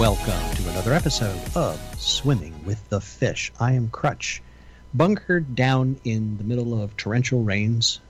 and 0.00 0.16
welcome 0.16 0.56
to 0.56 0.70
another 0.70 0.94
episode 0.94 1.38
of 1.54 1.78
Swimming 1.98 2.54
with 2.64 2.88
the 2.88 3.00
Fish. 3.00 3.52
I 3.60 3.72
am 3.72 3.90
Crutch, 3.90 4.42
bunkered 4.94 5.54
down 5.54 6.00
in 6.04 6.38
the 6.38 6.44
middle 6.44 6.82
of 6.82 6.96
torrential 6.96 7.42
rains. 7.42 8.00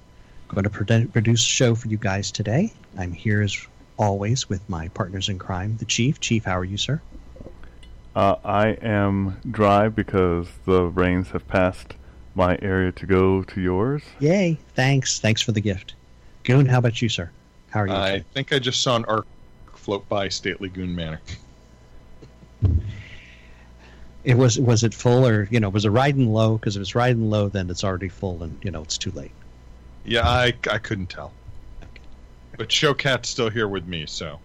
Going 0.49 0.65
to 0.65 0.71
produce 0.71 1.41
a 1.41 1.45
show 1.45 1.75
for 1.75 1.89
you 1.89 1.97
guys 1.97 2.31
today. 2.31 2.73
I'm 2.97 3.13
here 3.13 3.43
as 3.43 3.67
always 3.99 4.49
with 4.49 4.69
my 4.69 4.89
partners 4.89 5.29
in 5.29 5.39
crime, 5.39 5.79
the 5.79 5.85
Chief. 5.85 6.21
Chief, 6.21 6.45
how 6.45 6.59
are 6.59 6.65
you, 6.65 6.77
sir? 6.77 7.01
Uh, 8.15 8.37
I 8.45 8.69
am 8.83 9.41
dry 9.51 9.89
because 9.89 10.47
the 10.67 10.85
rains 10.85 11.31
have 11.31 11.49
passed 11.49 11.95
my 12.37 12.57
area 12.63 12.93
to 12.93 13.07
go 13.07 13.43
to 13.43 13.61
yours. 13.61 14.03
Yay! 14.21 14.59
Thanks. 14.75 15.19
Thanks 15.19 15.43
for 15.43 15.53
the 15.53 15.61
gift. 15.61 15.95
Goon, 16.45 16.67
how 16.67 16.79
about 16.79 17.03
you, 17.03 17.09
sir? 17.09 17.31
How 17.71 17.81
are 17.81 17.87
you? 17.89 17.95
I 17.95 18.19
sir? 18.19 18.25
think 18.33 18.53
I 18.53 18.59
just 18.61 18.81
saw 18.81 18.97
an 18.97 19.05
ark 19.07 19.27
float 19.75 20.09
by 20.09 20.29
Stately 20.29 20.69
Goon 20.69 20.95
Manor. 20.95 21.21
It 24.23 24.37
was 24.37 24.59
was 24.59 24.85
it 24.85 24.93
full 24.95 25.27
or 25.27 25.49
you 25.51 25.61
know 25.61 25.69
was 25.71 25.85
it 25.85 25.91
riding 25.91 26.33
low? 26.33 26.57
Because 26.59 26.77
if 26.77 26.83
it's 26.83 26.95
riding 26.95 27.31
low, 27.31 27.49
then 27.49 27.71
it's 27.71 27.85
already 27.85 28.09
full 28.09 28.43
and 28.43 28.59
you 28.63 28.71
know 28.71 28.83
it's 28.83 28.99
too 28.99 29.11
late. 29.13 29.33
Yeah, 30.05 30.29
I, 30.29 30.55
I 30.71 30.79
couldn't 30.79 31.09
tell. 31.09 31.33
But 32.57 32.69
Showcat's 32.69 33.29
still 33.29 33.49
here 33.51 33.69
with 33.69 33.87
me, 33.87 34.07
so. 34.07 34.39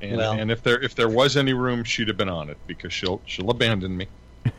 And, 0.00 0.16
Well- 0.16 0.32
and 0.32 0.50
if 0.50 0.62
there 0.62 0.80
if 0.82 0.94
there 0.94 1.08
was 1.08 1.36
any 1.36 1.52
room, 1.52 1.84
she'd 1.84 2.08
have 2.08 2.16
been 2.16 2.28
on 2.28 2.50
it 2.50 2.58
because 2.66 2.92
she'll 2.92 3.20
she'll 3.26 3.50
abandon 3.50 3.96
me. 3.96 4.06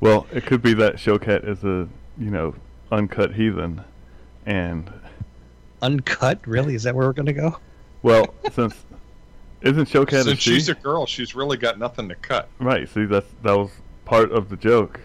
Well, 0.00 0.28
it 0.32 0.46
could 0.46 0.62
be 0.62 0.74
that 0.74 0.94
Showcat 0.94 1.44
is 1.48 1.64
a 1.64 1.88
you 2.18 2.30
know 2.30 2.54
uncut 2.92 3.34
heathen, 3.34 3.82
and 4.46 4.88
Uncut? 5.82 6.46
Really? 6.46 6.74
Is 6.76 6.84
that 6.84 6.94
where 6.94 7.06
we're 7.06 7.12
going 7.12 7.26
to 7.26 7.32
go? 7.32 7.58
well, 8.02 8.32
since 8.52 8.74
isn't 9.62 9.88
Showcat 9.88 10.20
a 10.20 10.22
Since 10.24 10.38
she? 10.40 10.54
she's 10.54 10.68
a 10.68 10.74
girl, 10.74 11.06
she's 11.06 11.34
really 11.34 11.56
got 11.56 11.78
nothing 11.78 12.08
to 12.08 12.14
cut. 12.14 12.48
Right. 12.58 12.88
See, 12.88 13.04
that's 13.04 13.28
that 13.42 13.56
was 13.56 13.70
part 14.04 14.32
of 14.32 14.48
the 14.48 14.56
joke 14.56 15.00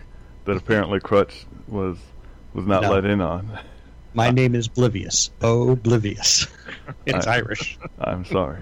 that 0.46 0.56
apparently 0.58 1.00
Crutch 1.00 1.46
was 1.68 1.98
was 2.54 2.66
not 2.66 2.84
No. 2.84 2.92
let 2.92 3.06
in 3.06 3.22
on. 3.22 3.60
My 4.14 4.30
name 4.30 4.54
is 4.54 4.68
Oblivious. 4.68 5.32
Oblivious. 5.42 6.48
it's 7.06 7.26
I- 7.26 7.38
Irish. 7.38 7.78
I'm 8.00 8.26
sorry. 8.26 8.62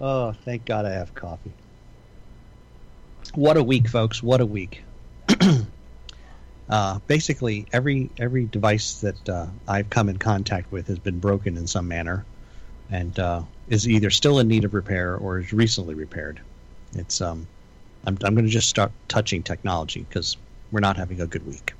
Oh, 0.00 0.32
thank 0.44 0.64
God 0.64 0.86
I 0.86 0.90
have 0.92 1.14
coffee. 1.14 1.52
What 3.34 3.56
a 3.56 3.62
week, 3.62 3.88
folks! 3.88 4.22
What 4.22 4.40
a 4.40 4.46
week. 4.46 4.82
uh, 6.70 6.98
basically, 7.06 7.66
every 7.72 8.08
every 8.18 8.46
device 8.46 9.00
that 9.00 9.28
uh, 9.28 9.46
I've 9.66 9.90
come 9.90 10.08
in 10.08 10.16
contact 10.18 10.72
with 10.72 10.86
has 10.86 10.98
been 10.98 11.18
broken 11.18 11.56
in 11.58 11.66
some 11.66 11.88
manner, 11.88 12.24
and 12.90 13.18
uh, 13.18 13.42
is 13.68 13.88
either 13.88 14.10
still 14.10 14.38
in 14.38 14.48
need 14.48 14.64
of 14.64 14.74
repair 14.74 15.16
or 15.16 15.38
is 15.38 15.52
recently 15.52 15.94
repaired. 15.94 16.40
It's 16.94 17.20
um, 17.20 17.46
I'm 18.06 18.18
I'm 18.24 18.34
going 18.34 18.46
to 18.46 18.50
just 18.50 18.68
start 18.68 18.90
touching 19.08 19.42
technology 19.42 20.04
because 20.08 20.36
we're 20.72 20.80
not 20.80 20.96
having 20.96 21.20
a 21.20 21.26
good 21.26 21.46
week. 21.46 21.72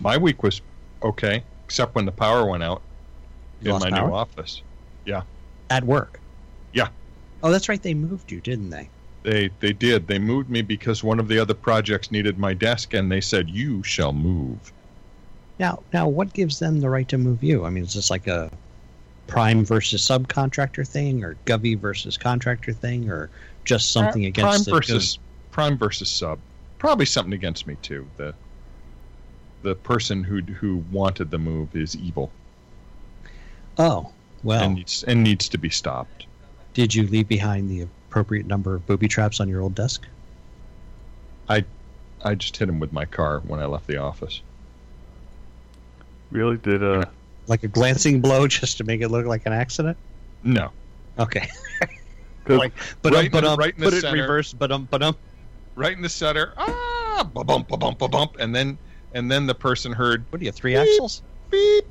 My 0.00 0.16
week 0.16 0.42
was 0.42 0.60
okay, 1.02 1.42
except 1.66 1.94
when 1.94 2.06
the 2.06 2.12
power 2.12 2.46
went 2.46 2.62
out 2.62 2.82
You 3.60 3.74
in 3.74 3.80
my 3.80 3.90
power? 3.90 4.08
new 4.08 4.14
office. 4.14 4.62
Yeah. 5.04 5.22
At 5.68 5.84
work. 5.84 6.18
Yeah. 6.72 6.88
Oh, 7.42 7.50
that's 7.50 7.68
right. 7.68 7.82
They 7.82 7.94
moved 7.94 8.30
you, 8.30 8.40
didn't 8.40 8.70
they? 8.70 8.88
They 9.22 9.50
they 9.60 9.72
did. 9.72 10.06
They 10.06 10.18
moved 10.18 10.48
me 10.48 10.62
because 10.62 11.04
one 11.04 11.20
of 11.20 11.28
the 11.28 11.38
other 11.38 11.54
projects 11.54 12.10
needed 12.10 12.38
my 12.38 12.54
desk, 12.54 12.94
and 12.94 13.10
they 13.10 13.20
said 13.20 13.50
you 13.50 13.82
shall 13.82 14.12
move. 14.12 14.72
Now, 15.58 15.82
now, 15.92 16.08
what 16.08 16.32
gives 16.32 16.58
them 16.58 16.80
the 16.80 16.88
right 16.88 17.06
to 17.08 17.18
move 17.18 17.42
you? 17.44 17.66
I 17.66 17.70
mean, 17.70 17.84
is 17.84 17.92
this 17.92 18.08
like 18.08 18.26
a 18.26 18.50
prime 19.30 19.64
versus 19.64 20.02
subcontractor 20.02 20.86
thing, 20.86 21.24
or 21.24 21.36
Govy 21.46 21.78
versus 21.78 22.16
contractor 22.16 22.72
thing, 22.72 23.08
or 23.10 23.30
just 23.64 23.92
something 23.92 24.22
Prime 24.32 24.46
against 24.46 24.64
the 24.64 24.70
versus 24.70 25.18
prime 25.50 25.78
versus 25.78 26.08
sub. 26.08 26.38
Probably 26.78 27.06
something 27.06 27.32
against 27.32 27.66
me 27.66 27.76
too. 27.82 28.06
The 28.16 28.34
the 29.62 29.74
person 29.74 30.24
who 30.24 30.40
who 30.42 30.84
wanted 30.90 31.30
the 31.30 31.38
move 31.38 31.76
is 31.76 31.96
evil 31.96 32.30
Oh, 33.78 34.12
well, 34.42 34.62
and 34.62 34.74
needs 34.74 35.04
and 35.04 35.22
needs 35.22 35.48
to 35.48 35.58
be 35.58 35.70
stopped. 35.70 36.26
did 36.74 36.94
you 36.94 37.06
leave 37.06 37.28
behind 37.28 37.70
the 37.70 37.82
appropriate 37.82 38.46
number 38.46 38.74
of 38.74 38.86
booby 38.86 39.08
traps 39.08 39.40
on 39.40 39.48
your 39.48 39.60
old 39.60 39.74
desk? 39.74 40.06
I 42.22 42.34
just 42.34 42.56
hit 42.56 42.68
him 42.68 42.80
with 42.80 42.92
my 42.92 43.06
car 43.06 43.40
when 43.40 43.60
I 43.60 43.64
left 43.64 43.86
the 43.86 43.96
office. 43.96 44.42
Really? 46.30 46.58
Did 46.58 46.82
uh? 46.82 47.06
Like 47.46 47.62
a 47.64 47.68
glancing 47.68 48.20
blow, 48.20 48.46
just 48.60 48.78
to 48.78 48.84
make 48.84 49.00
it 49.00 49.08
look 49.08 49.26
like 49.26 49.46
an 49.46 49.52
accident? 49.52 49.96
No, 50.42 50.70
Okay. 51.18 51.48
like, 52.48 52.72
but 53.02 53.12
Right 53.12 53.20
um, 53.20 53.24
in 53.26 53.30
but 53.32 53.40
the- 53.42 53.50
um, 53.50 53.58
right 53.58 53.74
in 53.74 53.80
the 53.80 53.86
put 53.86 53.94
it 53.94 54.00
center. 54.02 54.20
reverse, 54.22 54.52
but 54.52 54.72
um, 54.72 54.88
but 54.90 55.02
um. 55.02 55.16
right 55.76 55.92
in 55.96 56.02
the 56.02 56.08
center. 56.08 56.52
Ah, 56.56 57.28
ba 57.34 57.44
bump, 57.44 57.68
ba 57.68 57.76
bump, 57.76 57.98
ba 57.98 58.08
bump, 58.08 58.36
and 58.38 58.54
then 58.54 58.78
and 59.12 59.30
then 59.30 59.46
the 59.46 59.54
person 59.54 59.92
heard 59.92 60.24
What 60.30 60.40
are 60.40 60.44
you, 60.44 60.52
three 60.52 60.76
axles? 60.76 61.22
beep, 61.50 61.84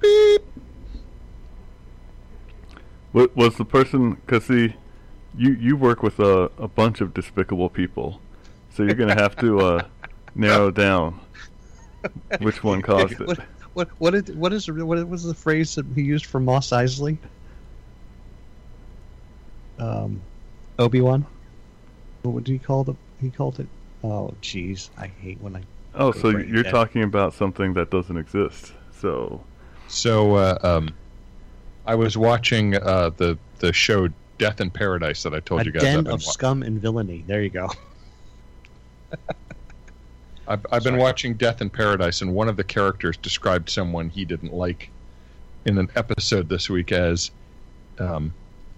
beep. 0.00 0.42
wa- 3.12 3.26
was 3.34 3.56
the 3.56 3.64
person? 3.64 4.16
Cause 4.26 4.44
see, 4.44 4.74
you 5.36 5.52
you 5.54 5.76
work 5.76 6.02
with 6.02 6.18
a 6.20 6.50
a 6.58 6.68
bunch 6.68 7.00
of 7.00 7.12
despicable 7.14 7.68
people, 7.68 8.20
so 8.70 8.82
you're 8.82 8.94
gonna 8.94 9.20
have 9.20 9.34
to 9.36 9.60
uh 9.60 9.82
narrow 10.34 10.70
down 10.70 11.18
which 12.40 12.62
one 12.62 12.82
caused 12.82 13.20
it. 13.20 13.38
What 13.78 13.88
what 13.98 14.12
is 14.12 14.24
what 14.34 14.52
is 14.52 14.68
what 14.68 15.08
was 15.08 15.22
the 15.22 15.34
phrase 15.34 15.76
that 15.76 15.86
he 15.94 16.02
used 16.02 16.26
for 16.26 16.40
Mos 16.40 16.70
Eisley? 16.70 17.16
Um, 19.78 20.20
Obi 20.80 21.00
Wan. 21.00 21.24
What 22.22 22.34
would 22.34 22.48
he 22.48 22.58
call 22.58 22.82
the? 22.82 22.94
He 23.20 23.30
called 23.30 23.60
it. 23.60 23.68
Oh, 24.02 24.34
jeez, 24.42 24.90
I 24.98 25.06
hate 25.06 25.40
when 25.40 25.54
I. 25.54 25.62
Oh, 25.94 26.10
so 26.10 26.30
you're 26.30 26.64
yeah. 26.64 26.72
talking 26.72 27.04
about 27.04 27.34
something 27.34 27.72
that 27.74 27.92
doesn't 27.92 28.16
exist. 28.16 28.72
So 29.00 29.46
So 29.86 30.34
uh, 30.34 30.58
um, 30.64 30.88
I 31.86 31.94
was 31.94 32.18
watching 32.18 32.74
uh, 32.74 33.10
the 33.16 33.38
the 33.60 33.72
show 33.72 34.08
Death 34.38 34.60
in 34.60 34.72
Paradise 34.72 35.22
that 35.22 35.34
I 35.34 35.38
told 35.38 35.60
A 35.60 35.66
you 35.66 35.70
guys. 35.70 35.84
I've 35.84 35.94
den 35.94 36.04
been, 36.04 36.14
of 36.14 36.22
wa- 36.26 36.32
scum 36.32 36.64
and 36.64 36.80
villainy. 36.80 37.22
There 37.28 37.44
you 37.44 37.50
go. 37.50 37.68
I've, 40.48 40.64
I've 40.72 40.82
been 40.82 40.96
watching 40.96 41.34
Death 41.34 41.60
in 41.60 41.68
Paradise, 41.68 42.22
and 42.22 42.34
one 42.34 42.48
of 42.48 42.56
the 42.56 42.64
characters 42.64 43.18
described 43.18 43.68
someone 43.68 44.08
he 44.08 44.24
didn't 44.24 44.54
like 44.54 44.90
in 45.66 45.76
an 45.76 45.90
episode 45.94 46.48
this 46.48 46.70
week 46.70 46.90
as 46.90 47.30
um, 47.98 48.32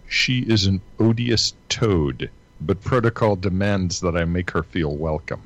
she 0.09 0.41
is 0.41 0.67
an 0.67 0.81
odious 0.99 1.55
toad, 1.69 2.29
but 2.61 2.81
protocol 2.81 3.37
demands 3.37 4.01
that 4.01 4.17
I 4.17 4.25
make 4.25 4.51
her 4.51 4.65
feel 4.65 4.97
welcome. 4.97 5.41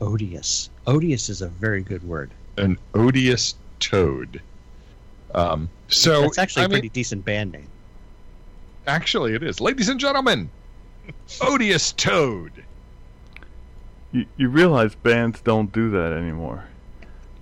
Odious. 0.00 0.70
Odious 0.86 1.28
is 1.28 1.42
a 1.42 1.48
very 1.48 1.82
good 1.82 2.06
word. 2.06 2.30
An 2.56 2.78
odious 2.94 3.56
toad. 3.80 4.40
Um, 5.34 5.68
so 5.88 6.22
That's 6.22 6.38
actually 6.38 6.62
I 6.62 6.66
a 6.66 6.68
mean, 6.68 6.74
pretty 6.76 6.88
decent 6.90 7.24
band 7.24 7.52
name. 7.52 7.68
actually 8.86 9.34
it 9.34 9.42
is, 9.42 9.60
ladies 9.60 9.88
and 9.88 9.98
gentlemen, 9.98 10.48
odious 11.40 11.92
toad. 11.92 12.52
You 14.16 14.26
you 14.36 14.48
realize 14.48 14.94
bands 14.94 15.40
don't 15.42 15.72
do 15.72 15.90
that 15.90 16.12
anymore. 16.12 16.64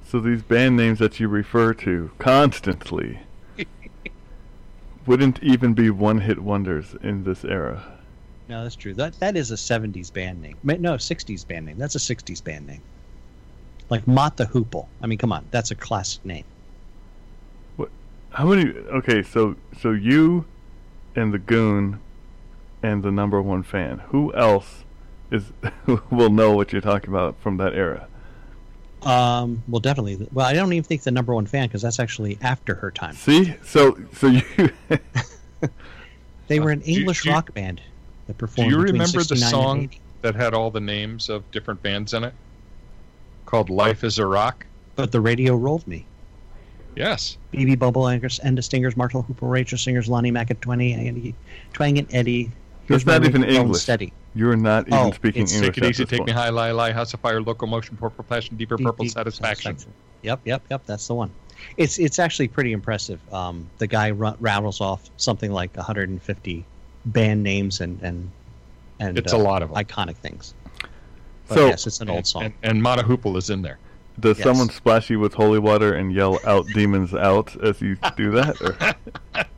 So 0.04 0.20
these 0.20 0.42
band 0.42 0.76
names 0.76 0.98
that 0.98 1.20
you 1.20 1.28
refer 1.28 1.72
to 1.74 2.10
constantly 2.18 3.20
wouldn't 5.06 5.42
even 5.42 5.74
be 5.74 5.90
one-hit 5.90 6.40
wonders 6.40 6.94
in 7.02 7.24
this 7.24 7.44
era. 7.44 7.98
No, 8.48 8.62
that's 8.62 8.76
true. 8.76 8.92
That 8.94 9.18
that 9.20 9.36
is 9.36 9.50
a 9.50 9.54
'70s 9.54 10.12
band 10.12 10.42
name. 10.42 10.56
No, 10.64 10.94
'60s 10.94 11.46
band 11.46 11.66
name. 11.66 11.78
That's 11.78 11.94
a 11.94 11.98
'60s 12.14 12.42
band 12.42 12.66
name. 12.66 12.82
Like 13.88 14.06
Mott 14.06 14.36
the 14.36 14.46
Hoople. 14.46 14.86
I 15.00 15.06
mean, 15.06 15.18
come 15.18 15.32
on, 15.32 15.46
that's 15.50 15.70
a 15.70 15.74
classic 15.74 16.24
name. 16.24 16.44
What? 17.76 17.90
How 18.30 18.46
many? 18.46 18.70
Okay, 18.70 19.22
so 19.22 19.56
so 19.80 19.92
you 19.92 20.44
and 21.14 21.32
the 21.32 21.38
goon 21.38 22.00
and 22.82 23.02
the 23.02 23.12
number 23.12 23.40
one 23.40 23.62
fan. 23.62 24.00
Who 24.08 24.34
else 24.34 24.84
is 25.30 25.44
will 26.10 26.30
know 26.30 26.52
what 26.52 26.72
you're 26.72 26.80
talking 26.82 27.10
about 27.10 27.38
from 27.40 27.56
that 27.58 27.74
era? 27.74 28.06
Um, 29.02 29.62
well, 29.68 29.80
definitely. 29.80 30.26
Well, 30.32 30.46
I 30.46 30.54
don't 30.54 30.72
even 30.72 30.82
think 30.84 31.02
the 31.02 31.10
number 31.10 31.34
one 31.34 31.44
fan 31.46 31.68
because 31.68 31.82
that's 31.82 32.00
actually 32.00 32.38
after 32.40 32.74
her 32.76 32.90
time. 32.90 33.14
See, 33.14 33.54
so 33.64 33.98
so 34.14 34.28
you 34.28 34.42
They 36.48 36.60
were 36.60 36.70
an 36.70 36.80
do 36.80 36.90
English 36.90 37.22
do 37.22 37.28
you- 37.28 37.34
rock 37.34 37.52
band 37.54 37.80
that 38.26 38.38
performed. 38.38 38.70
Do 38.70 38.76
you 38.76 38.82
remember 38.82 39.22
the 39.22 39.36
song 39.36 39.90
that 40.22 40.34
had 40.34 40.54
all 40.54 40.70
the 40.70 40.80
names 40.80 41.28
of 41.28 41.50
different 41.50 41.82
bands 41.82 42.14
in 42.14 42.24
it? 42.24 42.34
Called 43.46 43.68
Life 43.70 44.04
is 44.04 44.18
a 44.18 44.26
Rock? 44.26 44.64
But 44.96 45.12
the 45.12 45.20
radio 45.20 45.54
rolled 45.56 45.86
me. 45.86 46.06
Yes. 46.96 47.36
BB 47.52 47.78
Bubble 47.78 48.08
Anchors, 48.08 48.40
Enda 48.44 48.62
Stingers, 48.62 48.96
Marshall 48.96 49.22
Hooper, 49.22 49.46
Rachel 49.46 49.76
Singers, 49.76 50.08
Lonnie 50.08 50.30
McAtwenty, 50.30 50.96
Andy, 50.96 51.34
Twang 51.72 51.98
and 51.98 52.06
Eddie. 52.14 52.50
That's 52.86 53.04
my 53.04 53.18
not 53.18 53.26
even 53.26 53.42
ring, 53.42 53.50
Roll 53.50 53.60
English. 53.62 53.82
Steady. 53.82 54.12
You're 54.34 54.56
not 54.56 54.88
even 54.88 54.98
Oh, 54.98 55.10
speaking 55.12 55.42
it's- 55.42 55.54
English. 55.54 55.76
Take 55.76 55.84
it 55.84 55.90
easy, 55.90 56.04
take 56.04 56.18
point. 56.20 56.26
me 56.28 56.32
high, 56.32 56.48
lie, 56.48 56.72
lie, 56.72 56.92
house 56.92 57.14
of 57.14 57.20
fire, 57.20 57.40
locomotion, 57.40 57.96
purple 57.96 58.24
passion, 58.24 58.56
deeper 58.56 58.76
Deep, 58.76 58.86
purple 58.86 59.04
deep 59.04 59.12
satisfaction. 59.12 59.76
Yep, 60.22 60.40
yep, 60.44 60.62
yep. 60.70 60.82
That's 60.86 61.06
the 61.06 61.14
one. 61.14 61.30
It's 61.76 61.98
it's 61.98 62.18
actually 62.18 62.48
pretty 62.48 62.72
impressive. 62.72 63.20
Um, 63.32 63.68
the 63.78 63.86
guy 63.86 64.10
r- 64.10 64.36
rattles 64.40 64.80
off 64.80 65.08
something 65.18 65.52
like 65.52 65.76
150 65.76 66.64
band 67.06 67.42
names 67.42 67.80
and 67.80 68.00
and 68.02 68.30
and 69.00 69.18
It's 69.18 69.32
uh, 69.32 69.36
a 69.36 69.38
lot 69.38 69.62
of 69.62 69.70
them. 69.72 69.84
iconic 69.84 70.16
things. 70.16 70.54
But 71.48 71.54
So- 71.54 71.66
yes, 71.68 71.86
it's 71.86 72.00
an 72.00 72.10
old 72.10 72.26
song. 72.26 72.44
And, 72.44 72.54
and 72.62 72.82
Mott 72.82 72.98
the 72.98 73.04
Hoople 73.04 73.36
is 73.36 73.50
in 73.50 73.62
there. 73.62 73.78
Does 74.18 74.38
Yes. 74.38 74.44
someone 74.44 74.68
splash 74.70 75.10
you 75.10 75.18
with 75.20 75.34
holy 75.34 75.58
water 75.58 75.94
and 75.94 76.12
yell 76.12 76.38
out 76.44 76.66
demons 76.74 77.14
out 77.14 77.54
as 77.62 77.80
you 77.80 77.96
do 78.16 78.30
that? 78.32 78.60
Or 78.60 78.76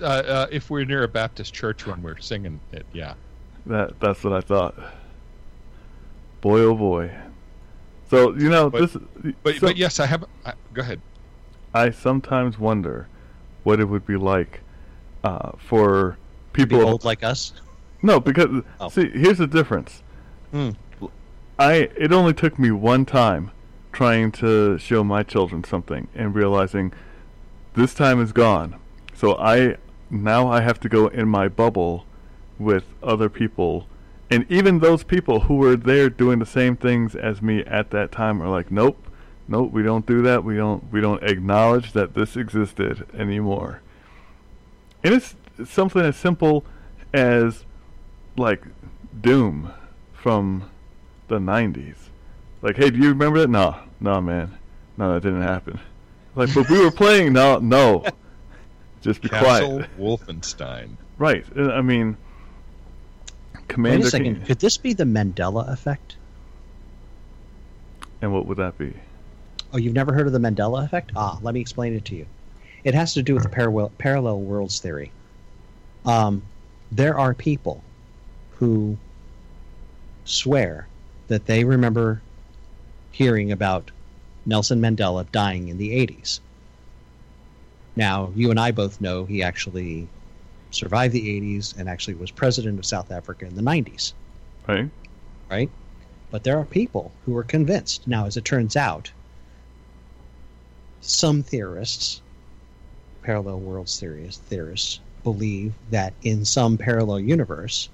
Uh, 0.00 0.04
uh, 0.04 0.46
if 0.52 0.70
we're 0.70 0.84
near 0.84 1.02
a 1.02 1.08
Baptist 1.08 1.52
church 1.52 1.84
when 1.86 2.00
we're 2.02 2.18
singing 2.18 2.60
it, 2.72 2.86
yeah. 2.92 3.14
That 3.66 3.98
that's 4.00 4.22
what 4.24 4.32
I 4.32 4.40
thought. 4.40 4.74
Boy 6.40 6.60
oh 6.60 6.74
boy. 6.74 7.10
So 8.10 8.34
you 8.34 8.48
know 8.48 8.70
But- 8.70 8.80
this 8.80 8.96
But, 9.42 9.54
so- 9.56 9.66
but 9.68 9.76
yes, 9.76 10.00
I 10.00 10.06
have. 10.06 10.24
I, 10.44 10.54
go 10.72 10.82
ahead. 10.82 11.00
I 11.74 11.90
sometimes 11.90 12.58
wonder 12.58 13.08
what 13.64 13.80
it 13.80 13.84
would 13.84 14.06
be 14.06 14.16
like 14.16 14.60
uh, 15.24 15.52
for 15.58 16.16
people 16.52 16.80
old 16.80 17.04
like 17.04 17.22
us. 17.22 17.52
No, 18.02 18.20
because 18.20 18.62
Oh. 18.80 18.88
see, 18.88 19.10
here's 19.10 19.38
the 19.38 19.46
difference. 19.46 20.02
Hmm. 20.52 20.70
I 21.58 21.88
it 21.96 22.12
only 22.12 22.32
took 22.32 22.58
me 22.58 22.70
one 22.70 23.04
time 23.04 23.50
trying 23.92 24.30
to 24.32 24.78
show 24.78 25.02
my 25.02 25.22
children 25.24 25.64
something 25.64 26.06
and 26.14 26.34
realizing 26.34 26.92
this 27.74 27.92
time 27.94 28.20
is 28.22 28.32
gone. 28.32 28.76
So 29.14 29.36
I 29.36 29.76
now 30.08 30.48
I 30.48 30.60
have 30.62 30.78
to 30.80 30.88
go 30.88 31.08
in 31.08 31.28
my 31.28 31.48
bubble 31.48 32.06
with 32.58 32.84
other 33.02 33.28
people 33.28 33.86
and 34.30 34.50
even 34.50 34.80
those 34.80 35.04
people 35.04 35.40
who 35.40 35.56
were 35.56 35.76
there 35.76 36.10
doing 36.10 36.38
the 36.38 36.46
same 36.46 36.76
things 36.76 37.14
as 37.14 37.40
me 37.40 37.64
at 37.64 37.90
that 37.90 38.12
time 38.12 38.42
are 38.42 38.48
like, 38.48 38.70
Nope, 38.70 39.08
nope, 39.46 39.72
we 39.72 39.82
don't 39.82 40.06
do 40.06 40.22
that. 40.22 40.44
We 40.44 40.56
don't 40.56 40.90
we 40.92 41.00
don't 41.00 41.22
acknowledge 41.22 41.92
that 41.92 42.14
this 42.14 42.36
existed 42.36 43.06
anymore. 43.14 43.80
And 45.02 45.14
it's 45.14 45.34
something 45.64 46.02
as 46.02 46.16
simple 46.16 46.64
as 47.14 47.64
like 48.36 48.62
Doom 49.18 49.72
from 50.12 50.70
the 51.28 51.38
'90s. 51.38 51.96
Like, 52.60 52.76
hey, 52.76 52.90
do 52.90 52.98
you 52.98 53.08
remember 53.08 53.40
that? 53.40 53.48
No, 53.48 53.76
no, 54.00 54.20
man, 54.20 54.58
no, 54.96 55.14
that 55.14 55.22
didn't 55.22 55.42
happen. 55.42 55.80
Like, 56.34 56.52
but 56.54 56.68
we 56.68 56.80
were 56.84 56.90
playing. 56.92 57.32
No, 57.32 57.58
no, 57.58 58.04
just 59.00 59.22
be 59.22 59.30
Castle 59.30 59.78
quiet. 59.78 59.98
Wolfenstein. 59.98 60.96
Right. 61.16 61.44
I 61.56 61.80
mean, 61.80 62.16
Wait 63.76 64.00
a 64.00 64.10
second. 64.10 64.36
King- 64.36 64.44
Could 64.46 64.58
this 64.60 64.76
be 64.76 64.92
the 64.92 65.04
Mandela 65.04 65.70
effect? 65.72 66.16
and 68.20 68.32
what 68.32 68.46
would 68.46 68.56
that 68.58 68.76
be? 68.78 68.92
Oh, 69.72 69.76
you've 69.78 69.94
never 69.94 70.12
heard 70.12 70.26
of 70.26 70.32
the 70.32 70.40
Mandela 70.40 70.84
effect? 70.84 71.12
Ah, 71.14 71.38
let 71.42 71.54
me 71.54 71.60
explain 71.60 71.94
it 71.94 72.04
to 72.06 72.16
you. 72.16 72.26
It 72.82 72.94
has 72.94 73.14
to 73.14 73.22
do 73.22 73.34
with 73.34 73.44
the 73.44 73.48
parallel, 73.48 73.92
parallel 73.98 74.40
worlds 74.40 74.80
theory. 74.80 75.12
Um, 76.04 76.42
there 76.90 77.16
are 77.18 77.34
people 77.34 77.82
who 78.58 78.96
swear 80.24 80.88
that 81.28 81.46
they 81.46 81.62
remember 81.64 82.22
hearing 83.12 83.52
about 83.52 83.90
Nelson 84.46 84.80
Mandela 84.80 85.30
dying 85.30 85.68
in 85.68 85.78
the 85.78 85.90
80s. 85.90 86.40
Now, 87.94 88.32
you 88.34 88.50
and 88.50 88.58
I 88.58 88.70
both 88.70 89.00
know 89.00 89.24
he 89.26 89.42
actually 89.42 90.08
survived 90.78 91.12
the 91.12 91.40
80s 91.40 91.76
and 91.76 91.88
actually 91.88 92.14
was 92.14 92.30
president 92.30 92.78
of 92.78 92.86
South 92.86 93.10
Africa 93.10 93.46
in 93.46 93.54
the 93.54 93.62
90s 93.62 94.12
Right. 94.66 94.88
right? 95.50 95.70
But 96.30 96.44
there 96.44 96.58
are 96.58 96.64
people 96.64 97.10
who 97.24 97.36
are 97.36 97.42
convinced. 97.42 98.06
Now, 98.06 98.26
as 98.26 98.36
it 98.36 98.44
turns 98.44 98.76
out, 98.76 99.10
some 101.00 101.42
theorists, 101.42 102.20
parallel 103.22 103.60
worlds 103.60 103.98
theorists, 103.98 104.40
theorists 104.48 105.00
believe 105.24 105.72
that 105.90 106.12
in 106.22 106.44
some 106.44 106.76
parallel 106.76 107.20
universe, 107.20 107.88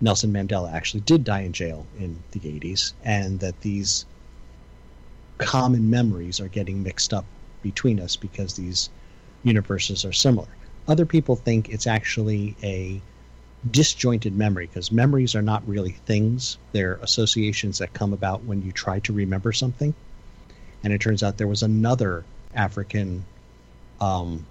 Nelson 0.00 0.32
Mandela 0.32 0.72
actually 0.72 1.00
did 1.00 1.24
die 1.24 1.42
in 1.42 1.52
jail 1.52 1.86
in 1.98 2.16
the 2.32 2.40
80s, 2.40 2.94
and 3.04 3.38
that 3.40 3.60
these 3.60 4.06
common 5.38 5.90
memories 5.90 6.40
are 6.40 6.48
getting 6.48 6.82
mixed 6.82 7.12
up 7.12 7.24
between 7.62 8.00
us 8.00 8.16
because 8.16 8.54
these 8.54 8.90
universes 9.44 10.04
are 10.04 10.12
similar. 10.12 10.48
Other 10.88 11.06
people 11.06 11.36
think 11.36 11.68
it's 11.68 11.86
actually 11.86 12.56
a 12.62 13.00
disjointed 13.70 14.36
memory 14.36 14.66
because 14.66 14.90
memories 14.90 15.34
are 15.34 15.42
not 15.42 15.66
really 15.68 15.92
things. 15.92 16.58
They're 16.72 16.94
associations 16.96 17.78
that 17.78 17.92
come 17.92 18.12
about 18.12 18.44
when 18.44 18.62
you 18.62 18.72
try 18.72 18.98
to 19.00 19.12
remember 19.12 19.52
something. 19.52 19.94
And 20.82 20.92
it 20.92 21.00
turns 21.00 21.22
out 21.22 21.38
there 21.38 21.46
was 21.48 21.62
another 21.62 22.24
african 22.54 23.24
um, 24.00 24.46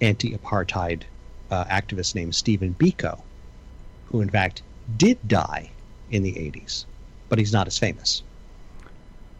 anti-apartheid 0.00 1.02
uh, 1.50 1.64
activist 1.64 2.14
named 2.14 2.34
stephen 2.34 2.74
biko 2.74 3.22
who 4.04 4.20
in 4.20 4.30
fact 4.30 4.62
did 4.96 5.18
die 5.26 5.70
in 6.08 6.22
the 6.22 6.32
80s 6.32 6.86
but 7.28 7.38
he's 7.38 7.52
not 7.52 7.66
as 7.66 7.78
famous. 7.78 8.22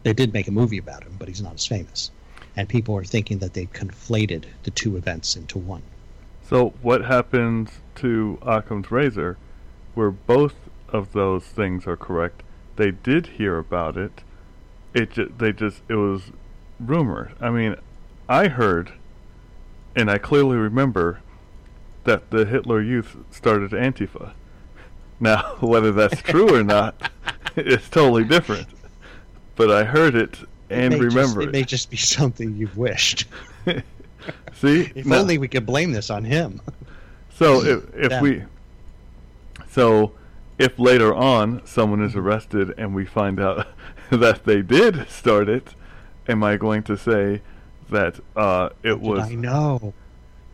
They 0.03 0.13
did 0.13 0.33
make 0.33 0.47
a 0.47 0.51
movie 0.51 0.79
about 0.79 1.03
him 1.03 1.15
but 1.17 1.27
he's 1.27 1.41
not 1.41 1.55
as 1.55 1.65
famous. 1.65 2.11
And 2.55 2.69
people 2.69 2.95
are 2.97 3.03
thinking 3.03 3.39
that 3.39 3.53
they've 3.53 3.71
conflated 3.71 4.45
the 4.63 4.71
two 4.71 4.97
events 4.97 5.35
into 5.35 5.57
one 5.57 5.83
So 6.53 6.71
what 6.83 7.05
happens 7.05 7.81
to 7.95 8.37
Occam's 8.43 8.91
razor, 8.91 9.37
where 9.95 10.11
both 10.11 10.53
of 10.87 11.13
those 11.13 11.45
things 11.45 11.87
are 11.87 11.97
correct? 11.97 12.43
They 12.75 12.91
did 12.91 13.25
hear 13.25 13.57
about 13.57 13.97
it. 13.97 14.21
It 14.93 15.13
ju- 15.13 15.33
they 15.35 15.51
just 15.51 15.81
it 15.87 15.95
was 15.95 16.25
rumor. 16.79 17.31
I 17.41 17.49
mean, 17.49 17.75
I 18.29 18.49
heard, 18.49 18.93
and 19.95 20.11
I 20.11 20.19
clearly 20.19 20.55
remember 20.55 21.21
that 22.03 22.29
the 22.29 22.45
Hitler 22.45 22.83
Youth 22.83 23.17
started 23.31 23.71
Antifa. 23.71 24.33
Now, 25.19 25.55
whether 25.59 25.91
that's 25.91 26.21
true 26.21 26.53
or 26.53 26.63
not, 26.63 27.09
it's 27.55 27.89
totally 27.89 28.25
different. 28.25 28.67
But 29.55 29.71
I 29.71 29.85
heard 29.85 30.13
it 30.13 30.37
and 30.69 30.93
it 30.93 30.99
remember 30.99 31.41
just, 31.41 31.47
it 31.47 31.51
may 31.51 31.63
just 31.63 31.89
be 31.89 31.97
something 31.97 32.55
you've 32.55 32.77
wished 32.77 33.25
See, 34.53 34.91
if 34.95 35.05
Now- 35.05 35.17
only 35.19 35.37
we 35.37 35.47
could 35.47 35.65
blame 35.65 35.91
this 35.91 36.09
on 36.09 36.23
him 36.23 36.61
So 37.35 37.63
if 37.63 37.83
if 37.95 38.11
Yeah. 38.11 38.21
we 38.21 38.43
so 39.67 40.11
if 40.59 40.77
later 40.77 41.13
on 41.13 41.61
someone 41.65 42.01
is 42.03 42.15
arrested 42.15 42.73
and 42.77 42.93
we 42.93 43.05
find 43.05 43.39
out 43.39 43.67
that 44.11 44.45
they 44.45 44.61
did 44.61 45.09
start 45.09 45.49
it, 45.49 45.73
am 46.29 46.43
I 46.43 46.57
going 46.57 46.83
to 46.83 46.95
say 46.97 47.41
that 47.89 48.19
uh, 48.35 48.69
it 48.83 48.89
Did 48.89 49.01
was, 49.01 49.31
I 49.31 49.35
know. 49.35 49.93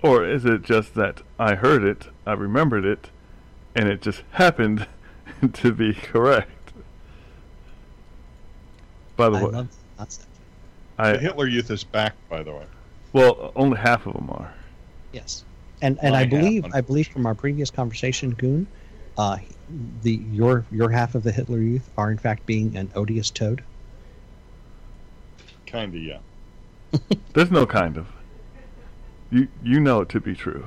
or 0.01 0.25
is 0.25 0.45
it 0.45 0.61
just 0.61 0.93
that 0.95 1.21
I 1.38 1.55
heard 1.55 1.83
it, 1.83 2.07
I 2.25 2.33
remembered 2.33 2.85
it, 2.85 3.09
and 3.75 3.88
it 3.89 4.01
just 4.01 4.23
happened 4.31 4.88
to 5.53 5.73
be 5.73 5.93
correct? 5.93 6.71
By 9.17 9.29
the 9.29 9.38
I 9.38 9.43
way, 9.43 9.51
love 9.51 9.67
that 9.69 9.97
concept. 9.97 10.27
I 10.97 11.11
the 11.13 11.19
Hitler 11.19 11.47
Youth 11.47 11.69
is 11.71 11.83
back, 11.83 12.13
by 12.29 12.41
the 12.41 12.51
way. 12.53 12.65
Well 13.13 13.51
only 13.56 13.78
half 13.78 14.06
of 14.06 14.13
them 14.13 14.30
are. 14.30 14.54
Yes, 15.12 15.44
and 15.82 15.98
and 16.01 16.13
My 16.13 16.22
I 16.22 16.25
believe 16.25 16.66
I 16.74 16.82
believe 16.82 17.08
from 17.08 17.25
our 17.25 17.36
previous 17.36 17.70
conversation, 17.72 18.32
Goon, 18.32 18.68
uh, 19.18 19.38
the 20.01 20.13
your 20.32 20.66
your 20.72 20.89
half 20.89 21.16
of 21.16 21.24
the 21.24 21.32
Hitler 21.32 21.60
Youth 21.60 21.89
are 21.98 22.12
in 22.12 22.18
fact 22.18 22.46
being 22.46 22.75
an 22.78 22.92
odious 22.96 23.30
toad. 23.30 23.63
Kinda, 25.66 25.98
yeah. 26.00 26.20
There's 27.34 27.51
no 27.51 27.66
kind 27.66 27.98
of. 27.98 28.08
You 29.32 29.48
you 29.63 29.80
know 29.80 30.01
it 30.01 30.10
to 30.10 30.20
be 30.20 30.36
true. 30.36 30.66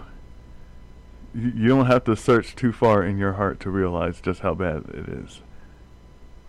You, 1.35 1.53
you 1.57 1.69
don't 1.69 1.87
have 1.87 2.05
to 2.05 2.15
search 2.15 2.55
too 2.55 2.73
far 2.73 3.03
in 3.03 3.19
your 3.19 3.33
heart 3.33 3.59
to 3.61 3.71
realize 3.71 4.21
just 4.21 4.41
how 4.41 4.55
bad 4.55 4.85
it 4.91 5.09
is. 5.09 5.41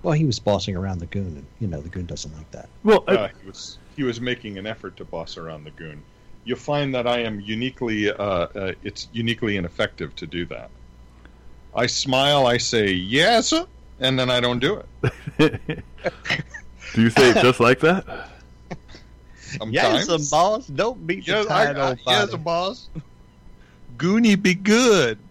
Well, 0.04 0.14
he 0.14 0.26
was 0.26 0.38
bossing 0.40 0.76
around 0.76 1.00
the 1.00 1.06
Goon, 1.08 1.28
and 1.38 1.46
you 1.60 1.68
know 1.68 1.82
the 1.82 1.90
Goon 1.90 2.06
doesn't 2.06 2.36
like 2.36 2.50
that. 2.52 2.70
Well, 2.84 3.04
I- 3.08 3.16
Uh, 3.16 3.28
he 3.42 3.48
was 3.48 3.78
he 3.96 4.04
was 4.04 4.20
making 4.20 4.58
an 4.58 4.66
effort 4.66 4.98
to 4.98 5.06
boss 5.06 5.38
around 5.38 5.64
the 5.64 5.72
goon. 5.72 6.02
You'll 6.46 6.58
find 6.58 6.94
that 6.96 7.08
I 7.08 7.20
am 7.20 7.40
uniquely 7.40 8.12
uh, 8.12 8.16
uh, 8.24 8.74
it's 8.84 9.08
uniquely 9.14 9.58
ineffective 9.58 10.16
to 10.18 10.28
do 10.28 10.46
that. 10.48 10.70
I 11.76 11.88
smile, 11.88 12.46
I 12.46 12.58
say 12.58 12.92
yes, 12.92 13.54
and 14.00 14.20
then 14.20 14.30
I 14.30 14.40
don't 14.40 14.60
do 14.60 14.84
it. 15.40 15.62
do 16.94 17.02
you 17.02 17.10
say 17.10 17.32
it 17.32 17.42
just 17.42 17.60
like 17.60 17.80
that? 17.80 18.30
Sometimes. 19.58 20.30
boss. 20.30 20.68
Don't 20.68 21.06
beat 21.06 21.28
Yes, 21.28 21.48
I, 21.48 21.72
I, 21.74 21.96
yes, 22.08 22.36
boss. 22.36 22.90
Goonie 23.98 24.42
be 24.42 24.54
good. 24.54 25.18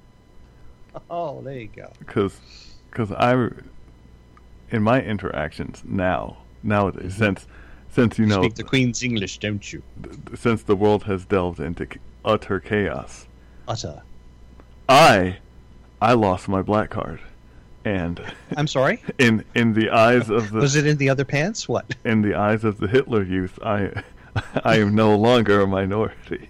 Oh, 1.09 1.41
there 1.41 1.59
you 1.59 1.71
go. 1.75 1.91
Because 1.99 3.13
I, 3.13 3.49
in 4.71 4.83
my 4.83 5.01
interactions 5.01 5.83
now 5.87 6.37
nowadays, 6.63 7.15
since 7.15 7.47
since 7.93 8.19
you 8.19 8.27
know 8.27 8.43
Speak 8.43 8.55
the 8.57 8.65
Queen's 8.65 9.03
English, 9.03 9.39
don't 9.39 9.73
you? 9.73 9.83
since 10.35 10.63
the 10.63 10.77
world 10.77 11.05
has 11.05 11.25
delved 11.25 11.61
into 11.61 11.87
utter 12.25 12.59
chaos, 12.61 13.27
Utter. 13.69 14.03
I 14.89 15.39
I 16.01 16.15
lost 16.15 16.49
my 16.49 16.63
black 16.63 16.91
card 16.91 17.21
and 17.85 18.21
I'm 18.57 18.67
sorry. 18.67 19.03
in 19.19 19.45
in 19.55 19.75
the 19.75 19.91
eyes 19.91 20.31
of 20.31 20.51
the 20.51 20.59
Was 20.61 20.77
it 20.77 20.87
in 20.87 20.97
the 20.97 21.09
other 21.11 21.25
pants? 21.25 21.69
What? 21.69 21.95
in 22.05 22.23
the 22.23 22.35
eyes 22.35 22.65
of 22.65 22.79
the 22.79 22.89
Hitler 22.89 23.23
Youth, 23.23 23.59
I 23.63 24.03
I 24.65 24.79
am 24.79 24.95
no 24.95 25.17
longer 25.17 25.61
a 25.61 25.67
minority. 25.67 26.49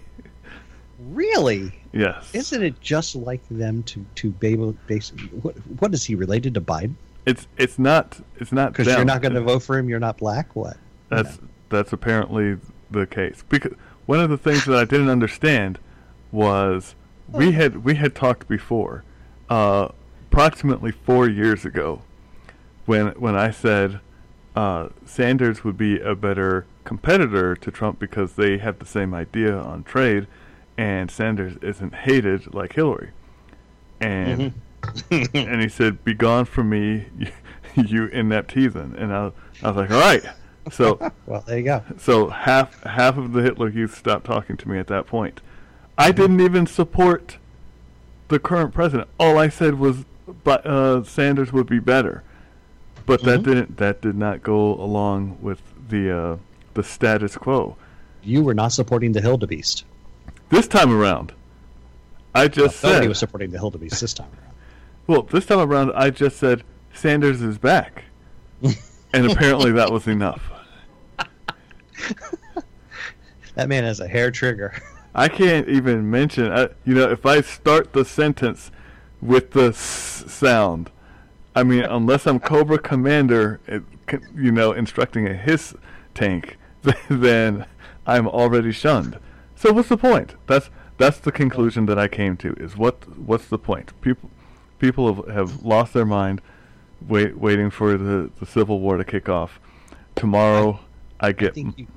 Really? 0.99 1.73
Yes, 1.91 2.33
Isn't 2.33 2.63
it 2.63 2.79
just 2.81 3.15
like 3.15 3.41
them 3.51 3.83
to 3.83 4.05
to 4.15 4.31
be 4.31 4.47
able 4.47 4.75
basically? 4.87 5.27
What 5.27 5.55
what 5.79 5.93
is 5.93 6.03
he 6.03 6.15
related 6.15 6.53
to 6.55 6.61
Biden? 6.61 6.95
it's 7.25 7.47
it's 7.57 7.79
not 7.79 8.19
it's 8.37 8.51
not 8.51 8.73
Because 8.73 8.87
you're 8.87 9.05
not 9.05 9.21
going 9.21 9.33
to 9.35 9.41
vote 9.41 9.63
for 9.63 9.77
him. 9.77 9.87
You're 9.89 9.99
not 9.99 10.17
black. 10.17 10.55
What? 10.55 10.77
That's 11.15 11.39
that's 11.69 11.93
apparently 11.93 12.57
the 12.91 13.07
case. 13.07 13.43
Because 13.49 13.73
one 14.05 14.19
of 14.19 14.29
the 14.29 14.37
things 14.37 14.65
that 14.65 14.77
I 14.77 14.85
didn't 14.85 15.09
understand 15.09 15.79
was 16.31 16.95
we 17.29 17.51
had 17.53 17.83
we 17.83 17.95
had 17.95 18.15
talked 18.15 18.47
before, 18.47 19.03
uh, 19.49 19.89
approximately 20.29 20.91
four 20.91 21.27
years 21.27 21.65
ago, 21.65 22.01
when 22.85 23.07
when 23.11 23.35
I 23.35 23.51
said 23.51 23.99
uh, 24.55 24.89
Sanders 25.05 25.63
would 25.63 25.77
be 25.77 25.99
a 25.99 26.15
better 26.15 26.65
competitor 26.83 27.55
to 27.55 27.71
Trump 27.71 27.99
because 27.99 28.33
they 28.33 28.57
have 28.57 28.79
the 28.79 28.85
same 28.85 29.13
idea 29.13 29.55
on 29.55 29.83
trade, 29.83 30.27
and 30.77 31.09
Sanders 31.09 31.57
isn't 31.61 31.93
hated 31.93 32.53
like 32.53 32.73
Hillary, 32.73 33.11
and 33.99 34.53
and 35.09 35.61
he 35.61 35.69
said, 35.69 36.03
"Be 36.03 36.13
gone 36.13 36.45
from 36.45 36.69
me, 36.69 37.07
you, 37.17 37.27
you 37.75 38.05
inept 38.07 38.53
heathen," 38.53 38.95
and 38.95 39.13
I, 39.13 39.31
I 39.63 39.71
was 39.71 39.77
like, 39.77 39.91
"All 39.91 39.99
right." 39.99 40.23
So 40.71 40.99
Well, 41.25 41.43
there 41.47 41.57
you 41.57 41.63
go. 41.65 41.83
so 41.97 42.29
half 42.29 42.81
half 42.83 43.17
of 43.17 43.33
the 43.33 43.41
Hitler 43.41 43.69
Youth 43.69 43.97
stopped 43.97 44.25
talking 44.25 44.57
to 44.57 44.69
me 44.69 44.77
at 44.79 44.87
that 44.87 45.07
point. 45.07 45.41
I 45.97 46.11
didn't 46.11 46.39
even 46.41 46.65
support 46.67 47.37
the 48.29 48.39
current 48.39 48.73
president. 48.73 49.09
All 49.19 49.37
I 49.37 49.49
said 49.49 49.77
was, 49.77 50.05
but 50.43 50.65
uh, 50.65 51.03
Sanders 51.03 51.53
would 51.53 51.67
be 51.67 51.79
better, 51.79 52.23
but 53.05 53.21
that 53.23 53.41
Mhm. 53.41 53.43
didn't 53.43 53.77
that 53.77 54.01
did 54.01 54.15
not 54.15 54.41
go 54.41 54.73
along 54.75 55.37
with 55.41 55.61
the 55.89 56.11
uh, 56.17 56.37
the 56.73 56.83
status 56.83 57.35
quo. 57.37 57.75
You 58.23 58.41
were 58.43 58.53
not 58.53 58.71
supporting 58.71 59.11
the 59.11 59.19
Hildebeest. 59.21 59.83
This 60.49 60.67
time 60.67 60.91
around, 60.91 61.33
I 62.33 62.47
just 62.47 62.81
Nobody 62.83 63.01
said, 63.03 63.09
was 63.09 63.19
supporting 63.19 63.51
the 63.51 63.57
Hildebeest 63.59 63.99
this 63.99 64.13
time 64.13 64.27
around. 64.27 64.53
well, 65.07 65.21
this 65.23 65.45
time 65.45 65.59
around, 65.59 65.91
I 65.93 66.09
just 66.09 66.37
said 66.37 66.63
Sanders 66.93 67.41
is 67.41 67.57
back, 67.57 68.05
and 69.13 69.29
apparently 69.29 69.71
that 69.73 69.91
was 69.91 70.07
enough. 70.07 70.49
That 73.55 73.69
man 73.69 73.83
has 73.83 73.99
a 73.99 74.07
hair 74.07 74.31
trigger. 74.31 74.73
I 75.13 75.27
can't 75.27 75.67
even 75.69 76.09
mention. 76.09 76.51
I, 76.51 76.69
you 76.85 76.95
know, 76.95 77.09
if 77.09 77.25
I 77.25 77.41
start 77.41 77.93
the 77.93 78.03
sentence 78.03 78.71
with 79.21 79.51
the 79.51 79.69
s- 79.69 80.23
sound, 80.27 80.89
I 81.55 81.63
mean, 81.63 81.83
unless 81.89 82.25
I'm 82.25 82.39
Cobra 82.39 82.79
Commander, 82.79 83.59
it, 83.67 83.83
you 84.35 84.51
know, 84.51 84.71
instructing 84.71 85.27
a 85.27 85.33
hiss 85.35 85.75
tank, 86.15 86.57
then 87.09 87.65
I'm 88.07 88.27
already 88.27 88.71
shunned. 88.71 89.19
So 89.55 89.71
what's 89.71 89.89
the 89.89 89.97
point? 89.97 90.35
That's 90.47 90.69
that's 90.97 91.19
the 91.19 91.31
conclusion 91.31 91.85
that 91.85 91.99
I 91.99 92.07
came 92.07 92.35
to. 92.37 92.53
Is 92.53 92.75
what 92.75 93.17
what's 93.17 93.47
the 93.47 93.59
point? 93.59 93.93
People 94.01 94.29
people 94.79 95.13
have, 95.13 95.33
have 95.33 95.63
lost 95.63 95.93
their 95.93 96.05
mind, 96.05 96.41
wait, 97.07 97.37
waiting 97.37 97.69
for 97.69 97.97
the, 97.97 98.29
the 98.39 98.45
Civil 98.45 98.79
War 98.79 98.97
to 98.97 99.05
kick 99.05 99.29
off. 99.29 99.59
Tomorrow, 100.15 100.79
I, 101.23 101.29
I 101.29 101.33
think 101.33 101.79
you, 101.79 101.87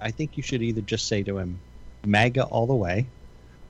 I 0.00 0.10
think 0.12 0.36
you 0.36 0.42
should 0.42 0.62
either 0.62 0.80
just 0.80 1.08
say 1.08 1.24
to 1.24 1.36
him, 1.36 1.58
"MAGA 2.06 2.44
all 2.44 2.66
the 2.66 2.76
way," 2.76 3.06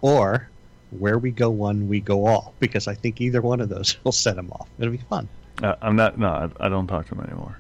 or 0.03 0.49
"Where 0.91 1.19
we 1.19 1.31
go 1.31 1.49
one, 1.49 1.89
we 1.89 2.01
go 2.01 2.27
all." 2.27 2.53
Because 2.61 2.87
I 2.87 2.95
think 2.95 3.23
either 3.23 3.41
one 3.41 3.63
of 3.63 3.71
those 3.71 3.97
will 4.05 4.13
set 4.13 4.37
him 4.37 4.53
off. 4.53 4.69
It'll 4.79 4.93
be 4.93 4.99
fun. 4.99 5.29
Uh, 5.63 5.77
I'm 5.81 5.97
not. 5.97 6.19
No, 6.19 6.29
I, 6.29 6.67
I 6.67 6.69
don't 6.69 6.87
talk 6.87 7.09
to 7.09 7.15
him 7.15 7.25
anymore. 7.25 7.59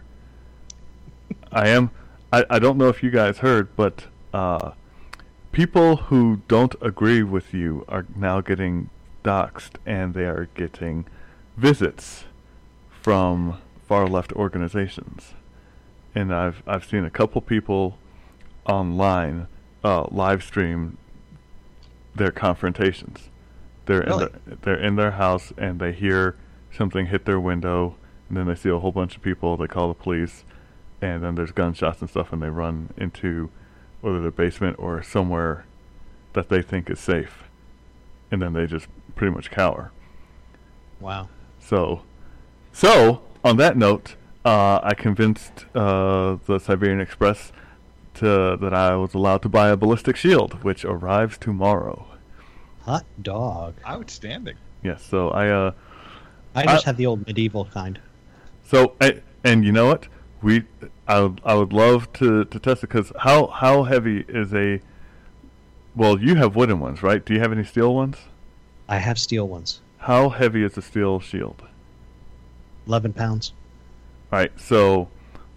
I 1.50 1.68
am. 1.68 1.90
I, 2.30 2.44
I 2.50 2.58
don't 2.58 2.76
know 2.76 2.88
if 2.88 3.02
you 3.02 3.10
guys 3.10 3.38
heard, 3.38 3.74
but 3.76 4.04
uh, 4.34 4.72
people 5.52 5.96
who 5.96 6.42
don't 6.48 6.74
agree 6.82 7.22
with 7.22 7.54
you 7.54 7.86
are 7.88 8.04
now 8.14 8.42
getting 8.42 8.90
doxxed, 9.24 9.76
and 9.86 10.12
they 10.12 10.24
are 10.24 10.50
getting 10.54 11.06
visits 11.56 12.24
from 12.90 13.56
far 13.86 14.06
left 14.06 14.34
organizations. 14.34 15.32
And 16.16 16.34
I've 16.34 16.62
I've 16.66 16.84
seen 16.84 17.04
a 17.04 17.10
couple 17.10 17.40
people 17.42 17.98
online 18.64 19.46
uh, 19.84 20.06
live 20.10 20.42
stream 20.42 20.96
their 22.14 22.32
confrontations. 22.32 23.28
They're 23.84 24.00
Really? 24.00 24.24
in 24.24 24.30
their, 24.46 24.56
they're 24.62 24.80
in 24.82 24.96
their 24.96 25.10
house 25.12 25.52
and 25.58 25.78
they 25.78 25.92
hear 25.92 26.34
something 26.72 27.06
hit 27.06 27.26
their 27.26 27.38
window, 27.38 27.96
and 28.28 28.36
then 28.38 28.46
they 28.46 28.54
see 28.54 28.70
a 28.70 28.78
whole 28.78 28.92
bunch 28.92 29.14
of 29.16 29.22
people. 29.22 29.56
They 29.58 29.66
call 29.66 29.88
the 29.88 29.94
police, 29.94 30.44
and 31.02 31.22
then 31.22 31.34
there's 31.34 31.52
gunshots 31.52 32.00
and 32.00 32.08
stuff, 32.10 32.32
and 32.32 32.42
they 32.42 32.48
run 32.50 32.92
into 32.96 33.50
whether 34.00 34.20
the 34.20 34.30
basement 34.30 34.76
or 34.78 35.02
somewhere 35.02 35.66
that 36.32 36.48
they 36.48 36.62
think 36.62 36.88
is 36.90 36.98
safe, 36.98 37.44
and 38.30 38.40
then 38.42 38.52
they 38.54 38.66
just 38.66 38.88
pretty 39.14 39.34
much 39.34 39.50
cower. 39.50 39.90
Wow. 41.00 41.28
So, 41.60 42.02
so 42.72 43.22
on 43.44 43.56
that 43.58 43.76
note, 43.76 44.16
uh, 44.46 44.80
I 44.82 44.94
convinced 44.94 45.66
uh, 45.74 46.36
the 46.46 46.58
Siberian 46.58 47.00
Express 47.00 47.52
to 48.14 48.56
that 48.60 48.72
I 48.72 48.94
was 48.96 49.12
allowed 49.14 49.42
to 49.42 49.48
buy 49.48 49.68
a 49.68 49.76
ballistic 49.76 50.16
shield, 50.16 50.62
which 50.62 50.84
arrives 50.84 51.36
tomorrow. 51.36 52.06
Hot 52.82 53.04
dog. 53.20 53.74
Outstanding. 53.86 54.56
Yes, 54.82 55.02
so 55.04 55.30
I 55.30 55.48
uh, 55.48 55.72
I 56.54 56.64
just 56.64 56.86
I- 56.86 56.90
have 56.90 56.96
the 56.96 57.06
old 57.06 57.26
medieval 57.26 57.64
kind. 57.66 57.98
so 58.64 58.94
I, 59.00 59.20
and 59.42 59.64
you 59.64 59.72
know 59.72 59.86
what? 59.86 60.06
We 60.42 60.62
I 61.08 61.20
would 61.20 61.40
I 61.44 61.54
would 61.54 61.72
love 61.72 62.12
to 62.14 62.44
to 62.44 62.58
test 62.60 62.84
it 62.84 62.88
because 62.88 63.10
how 63.20 63.48
how 63.48 63.82
heavy 63.82 64.24
is 64.28 64.54
a 64.54 64.80
well 65.96 66.20
you 66.20 66.36
have 66.36 66.54
wooden 66.54 66.78
ones 66.78 67.02
right? 67.02 67.24
Do 67.24 67.34
you 67.34 67.40
have 67.40 67.52
any 67.52 67.64
steel 67.64 67.94
ones? 67.94 68.16
I 68.88 68.98
have 68.98 69.18
steel 69.18 69.48
ones. 69.48 69.80
How 69.98 70.28
heavy 70.28 70.62
is 70.62 70.76
a 70.78 70.82
steel 70.82 71.18
shield? 71.18 71.64
Eleven 72.86 73.12
pounds. 73.12 73.52
All 74.32 74.38
right, 74.38 74.52
so 74.58 75.08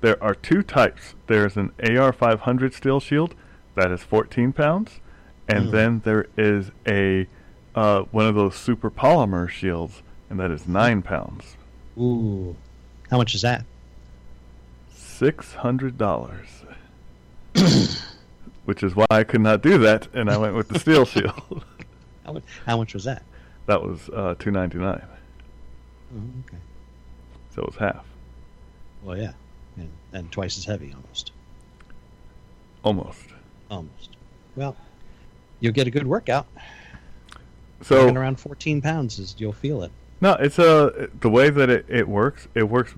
there 0.01 0.21
are 0.23 0.35
two 0.35 0.61
types. 0.61 1.15
There's 1.27 1.57
an 1.57 1.71
AR-500 1.83 2.73
steel 2.73 2.99
shield 2.99 3.35
that 3.75 3.91
is 3.91 4.01
14 4.03 4.53
pounds, 4.53 4.99
and 5.47 5.67
Mm. 5.67 5.71
then 5.71 6.01
there 6.05 6.27
is 6.37 6.71
a 6.87 7.27
uh, 7.75 8.01
one 8.11 8.25
of 8.25 8.35
those 8.35 8.55
super 8.55 8.89
polymer 8.89 9.47
shields, 9.49 10.01
and 10.29 10.39
that 10.39 10.51
is 10.51 10.67
nine 10.67 11.01
pounds. 11.01 11.55
Ooh. 11.97 12.55
How 13.09 13.17
much 13.17 13.33
is 13.35 13.41
that? 13.43 13.63
Six 14.91 15.53
hundred 15.53 15.97
dollars, 15.97 16.47
which 18.65 18.83
is 18.83 18.95
why 18.95 19.05
I 19.09 19.23
could 19.23 19.41
not 19.41 19.61
do 19.61 19.77
that, 19.79 20.07
and 20.13 20.29
I 20.29 20.37
went 20.37 20.55
with 20.55 20.67
the 20.69 20.79
steel 20.79 21.05
shield. 21.13 21.63
How 22.25 22.33
much, 22.33 22.43
how 22.65 22.77
much 22.77 22.93
was 22.93 23.03
that? 23.05 23.23
that 23.67 23.81
was 23.83 24.09
uh, 24.09 24.35
two 24.39 24.51
ninety 24.51 24.77
nine, 24.79 25.03
Oh, 26.13 26.21
okay. 26.47 26.57
so 27.55 27.61
it 27.61 27.67
was 27.67 27.75
half, 27.75 28.03
Well, 29.03 29.17
yeah, 29.17 29.31
and, 29.77 29.89
and 30.13 30.31
twice 30.31 30.57
as 30.57 30.65
heavy 30.65 30.93
almost. 30.93 31.31
almost. 32.83 33.25
Almost. 33.71 34.17
Well, 34.55 34.75
you'll 35.59 35.73
get 35.73 35.87
a 35.87 35.91
good 35.91 36.07
workout. 36.07 36.47
So 37.81 37.99
Walking 38.01 38.17
around 38.17 38.39
14 38.39 38.81
pounds 38.81 39.19
is 39.19 39.35
you'll 39.37 39.53
feel 39.53 39.83
it. 39.83 39.91
No, 40.21 40.33
it's 40.33 40.59
a 40.59 41.09
the 41.21 41.29
way 41.29 41.49
that 41.49 41.69
it, 41.69 41.85
it 41.87 42.07
works. 42.09 42.47
It 42.53 42.63
works. 42.69 42.93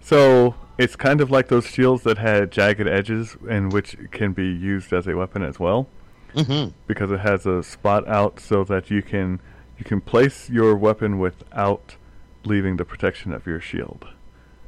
So 0.00 0.54
it's 0.78 0.96
kind 0.96 1.20
of 1.20 1.30
like 1.30 1.48
those 1.48 1.66
shields 1.66 2.04
that 2.04 2.16
had 2.18 2.50
jagged 2.50 2.86
edges, 2.88 3.36
and 3.48 3.72
which 3.72 3.96
can 4.12 4.32
be 4.32 4.46
used 4.46 4.92
as 4.92 5.06
a 5.06 5.14
weapon 5.16 5.42
as 5.42 5.58
well, 5.58 5.88
Mm-hmm. 6.34 6.70
because 6.86 7.10
it 7.12 7.20
has 7.20 7.46
a 7.46 7.62
spot 7.62 8.08
out 8.08 8.40
so 8.40 8.64
that 8.64 8.90
you 8.90 9.02
can 9.02 9.40
you 9.78 9.84
can 9.84 10.00
place 10.00 10.48
your 10.48 10.74
weapon 10.74 11.18
without 11.18 11.96
leaving 12.44 12.76
the 12.76 12.84
protection 12.84 13.32
of 13.32 13.46
your 13.46 13.60
shield. 13.60 14.06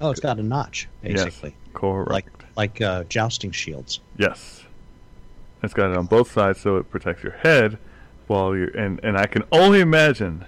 Oh, 0.01 0.11
it's 0.11 0.21
got 0.21 0.39
a 0.39 0.43
notch 0.43 0.89
basically, 1.03 1.51
Yes, 1.51 1.71
correct. 1.75 2.11
like 2.11 2.27
like 2.57 2.81
uh, 2.81 3.05
jousting 3.05 3.51
shields. 3.51 4.01
Yes. 4.17 4.63
It's 5.63 5.75
got 5.75 5.91
it 5.91 5.97
on 5.97 6.07
both 6.07 6.31
sides 6.31 6.61
so 6.61 6.77
it 6.77 6.91
protects 6.91 7.23
your 7.23 7.33
head 7.33 7.79
while 8.27 8.55
you're 8.57 8.69
and, 8.77 9.01
and 9.03 9.17
I 9.17 9.27
can 9.27 9.43
only 9.53 9.81
imagine 9.81 10.45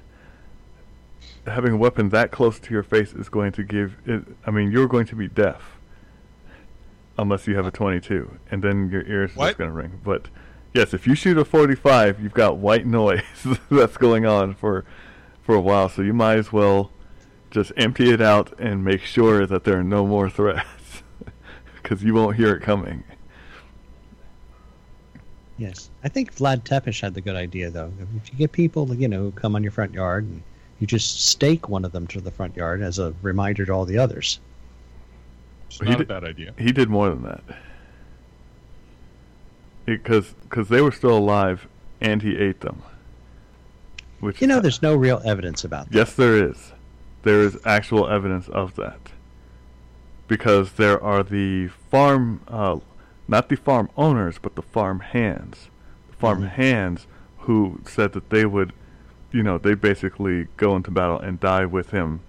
having 1.47 1.73
a 1.73 1.77
weapon 1.77 2.11
that 2.11 2.31
close 2.31 2.59
to 2.61 2.71
your 2.75 2.83
face 2.83 3.13
is 3.15 3.29
going 3.29 3.53
to 3.53 3.63
give 3.63 3.97
it 4.07 4.23
I 4.47 4.51
mean 4.51 4.71
you're 4.71 4.87
going 4.89 5.07
to 5.07 5.17
be 5.17 5.29
deaf 5.29 5.79
unless 7.19 7.47
you 7.47 7.57
have 7.57 7.67
a 7.67 7.71
22 7.71 8.39
and 8.51 8.63
then 8.63 8.91
your 8.91 9.03
ears 9.03 9.33
are 9.37 9.47
just 9.49 9.59
going 9.59 9.71
to 9.71 9.75
ring. 9.77 10.01
But 10.05 10.29
yes, 10.75 10.95
if 10.95 11.07
you 11.07 11.15
shoot 11.15 11.37
a 11.39 11.45
45, 11.45 12.21
you've 12.23 12.35
got 12.35 12.59
white 12.59 12.87
noise 13.01 13.23
that's 13.71 13.97
going 13.97 14.25
on 14.27 14.55
for 14.55 14.85
for 15.43 15.55
a 15.55 15.61
while 15.61 15.89
so 15.89 16.03
you 16.03 16.13
might 16.13 16.37
as 16.39 16.53
well 16.53 16.91
just 17.51 17.73
empty 17.77 18.11
it 18.11 18.21
out 18.21 18.59
and 18.59 18.85
make 18.85 19.01
sure 19.03 19.47
that 19.47 19.65
there 19.65 19.79
are 19.79 19.85
no 19.85 20.07
more 20.07 20.29
threats 20.29 21.03
because 21.83 22.03
you 22.03 22.15
won't 22.15 22.37
hear 22.37 22.55
it 22.55 22.63
coming. 22.63 23.05
Yes, 25.57 25.91
I 26.05 26.09
think 26.09 26.35
Vlad 26.37 26.63
Tepes 26.65 27.01
had 27.01 27.15
the 27.15 27.21
good 27.21 27.35
idea 27.35 27.71
though. 27.71 27.93
If 28.23 28.31
you 28.33 28.39
get 28.39 28.53
people, 28.53 28.95
you 28.95 29.09
know, 29.09 29.23
who 29.25 29.31
come 29.33 29.57
on 29.57 29.63
your 29.63 29.73
front 29.73 29.93
yard 29.93 30.25
and 30.25 30.43
You 30.79 30.87
just 30.87 31.27
stake 31.27 31.69
one 31.69 31.85
of 31.85 31.91
them 31.93 32.07
to 32.09 32.21
the 32.21 32.31
front 32.31 32.55
yard 32.57 32.81
as 32.83 32.99
a 33.01 33.13
reminder 33.23 33.67
to 33.67 33.73
all 33.73 33.85
the 33.85 33.99
others. 33.99 34.39
It's 35.67 35.79
He 35.81 35.87
not 35.87 35.95
a 35.95 35.99
did- 35.99 36.09
bad 36.09 36.25
idea. 36.25 36.55
He 36.59 36.71
did 36.71 36.89
more 36.89 37.09
than 37.11 37.23
that. 37.25 37.43
Because 39.87 40.35
because 40.45 40.69
they 40.69 40.81
were 40.83 40.93
still 40.93 41.17
alive, 41.17 41.67
and 42.01 42.23
he 42.23 42.37
ate 42.37 42.61
them. 42.61 42.83
Which 44.21 44.41
You 44.41 44.47
know, 44.47 44.61
there's 44.61 44.83
no 44.83 44.95
real 44.95 45.21
evidence 45.25 45.65
about 45.65 45.89
that. 45.91 45.97
Yes, 45.97 46.15
there 46.15 46.37
is. 46.37 46.73
There 47.29 47.43
is 47.43 47.59
actual 47.67 48.09
evidence 48.09 48.49
of 48.49 48.75
that. 48.77 49.13
Because 50.29 50.73
there 50.73 50.99
are 51.03 51.23
the 51.23 51.69
farm, 51.69 52.41
uh, 52.49 52.79
not 53.29 53.51
the 53.51 53.57
farm 53.57 53.91
owners, 53.99 54.39
but 54.41 54.55
the 54.55 54.63
farm 54.63 55.01
hands. 55.01 55.69
The 56.11 56.17
farm 56.17 56.41
Mhm. 56.41 56.49
hands 56.49 57.07
who 57.41 57.81
said 57.85 58.15
that 58.15 58.31
they 58.31 58.47
would, 58.47 58.73
you 59.31 59.43
know, 59.43 59.59
they 59.59 59.75
basically 59.75 60.47
go 60.57 60.75
into 60.75 60.91
battle 60.91 61.19
and 61.21 61.39
die 61.39 61.67
with 61.67 61.91
him 61.91 62.21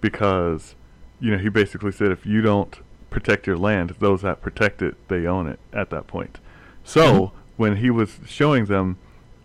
because, 0.00 0.74
you 1.20 1.30
know, 1.30 1.38
he 1.38 1.48
basically 1.48 1.92
said 1.92 2.10
if 2.10 2.26
you 2.26 2.42
don't 2.42 2.80
protect 3.10 3.46
your 3.46 3.56
land, 3.56 3.94
those 4.00 4.22
that 4.22 4.42
protect 4.42 4.82
it, 4.82 4.96
they 5.06 5.24
own 5.24 5.46
it 5.46 5.60
at 5.72 5.90
that 5.90 6.08
point. 6.08 6.40
So, 6.82 7.30
when 7.56 7.76
he 7.76 7.90
was 7.90 8.18
showing 8.26 8.64
them 8.64 8.96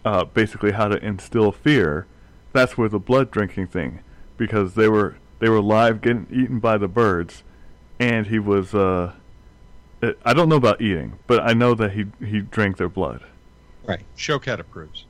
uh, 0.04 0.24
basically 0.26 0.72
how 0.72 0.88
to 0.88 0.98
instill 1.06 1.52
fear, 1.52 2.08
that's 2.52 2.80
where 2.80 2.90
the 2.90 2.98
blood 2.98 3.30
drinking 3.30 3.68
thing, 3.68 4.00
because 4.42 4.74
they 4.74 4.90
were 4.90 5.14
they 5.38 5.50
were 5.50 5.62
live 5.62 6.02
getting 6.02 6.26
eaten 6.32 6.58
by 6.60 6.76
the 6.80 6.88
birds, 6.88 7.44
and 8.00 8.26
he 8.26 8.40
was 8.40 8.74
uh, 8.74 9.14
uh, 10.02 10.12
I 10.26 10.34
don't 10.34 10.50
know 10.50 10.56
about 10.56 10.82
eating, 10.82 11.14
but 11.28 11.42
I 11.42 11.54
know 11.54 11.76
that 11.76 11.92
he 11.92 12.06
he 12.26 12.40
drank 12.40 12.78
their 12.78 12.90
blood. 12.90 13.22
Right. 13.86 14.02
Showcat 14.18 14.60
approves. 14.60 15.06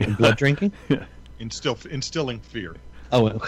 And 0.00 0.16
blood 0.18 0.36
drinking? 0.36 0.72
Instill, 1.38 1.78
instilling 1.88 2.40
fear. 2.40 2.74
Oh, 3.12 3.22
well, 3.22 3.42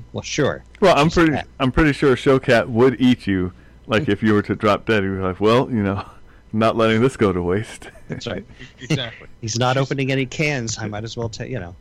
well, 0.12 0.22
sure. 0.22 0.62
Well, 0.80 0.96
I'm 0.96 1.08
She's 1.08 1.16
a 1.16 1.20
pretty 1.20 1.32
cat. 1.32 1.48
I'm 1.58 1.72
pretty 1.72 1.92
sure 1.92 2.14
Showcat 2.14 2.68
would 2.68 3.00
eat 3.00 3.26
you, 3.26 3.52
like 3.88 4.08
if 4.08 4.22
you 4.22 4.32
were 4.34 4.42
to 4.42 4.54
drop 4.54 4.86
dead. 4.86 5.02
He'd 5.02 5.08
be 5.08 5.16
like, 5.16 5.40
well, 5.40 5.68
you 5.68 5.82
know, 5.82 6.04
not 6.52 6.76
letting 6.76 7.00
this 7.00 7.16
go 7.16 7.32
to 7.32 7.42
waste. 7.42 7.88
That's 8.06 8.28
right. 8.28 8.44
Exactly. 8.78 9.26
He's 9.40 9.58
not 9.58 9.74
She's- 9.74 9.86
opening 9.86 10.12
any 10.12 10.26
cans. 10.26 10.78
I 10.78 10.86
might 10.86 11.02
as 11.02 11.16
well 11.16 11.28
tell 11.28 11.46
you 11.48 11.58
know. 11.58 11.74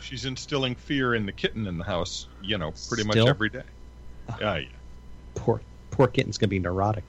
She's 0.00 0.24
instilling 0.24 0.74
fear 0.74 1.14
in 1.14 1.26
the 1.26 1.32
kitten 1.32 1.66
in 1.66 1.78
the 1.78 1.84
house, 1.84 2.26
you 2.42 2.58
know, 2.58 2.72
pretty 2.88 3.04
much 3.04 3.16
every 3.16 3.48
day. 3.48 3.62
Ah. 4.28 4.36
Yeah, 4.40 4.56
yeah. 4.56 4.68
Poor 5.34 5.60
poor 5.90 6.08
kitten's 6.08 6.38
gonna 6.38 6.48
be 6.48 6.58
neurotic. 6.58 7.04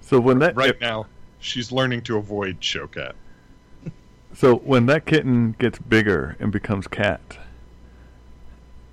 so 0.00 0.20
when 0.20 0.38
that 0.40 0.56
Right 0.56 0.80
now, 0.80 1.06
she's 1.38 1.72
learning 1.72 2.02
to 2.02 2.16
avoid 2.16 2.60
Showcat. 2.60 3.12
So 4.34 4.56
when 4.56 4.86
that 4.86 5.06
kitten 5.06 5.56
gets 5.58 5.78
bigger 5.78 6.36
and 6.38 6.52
becomes 6.52 6.86
cat, 6.86 7.38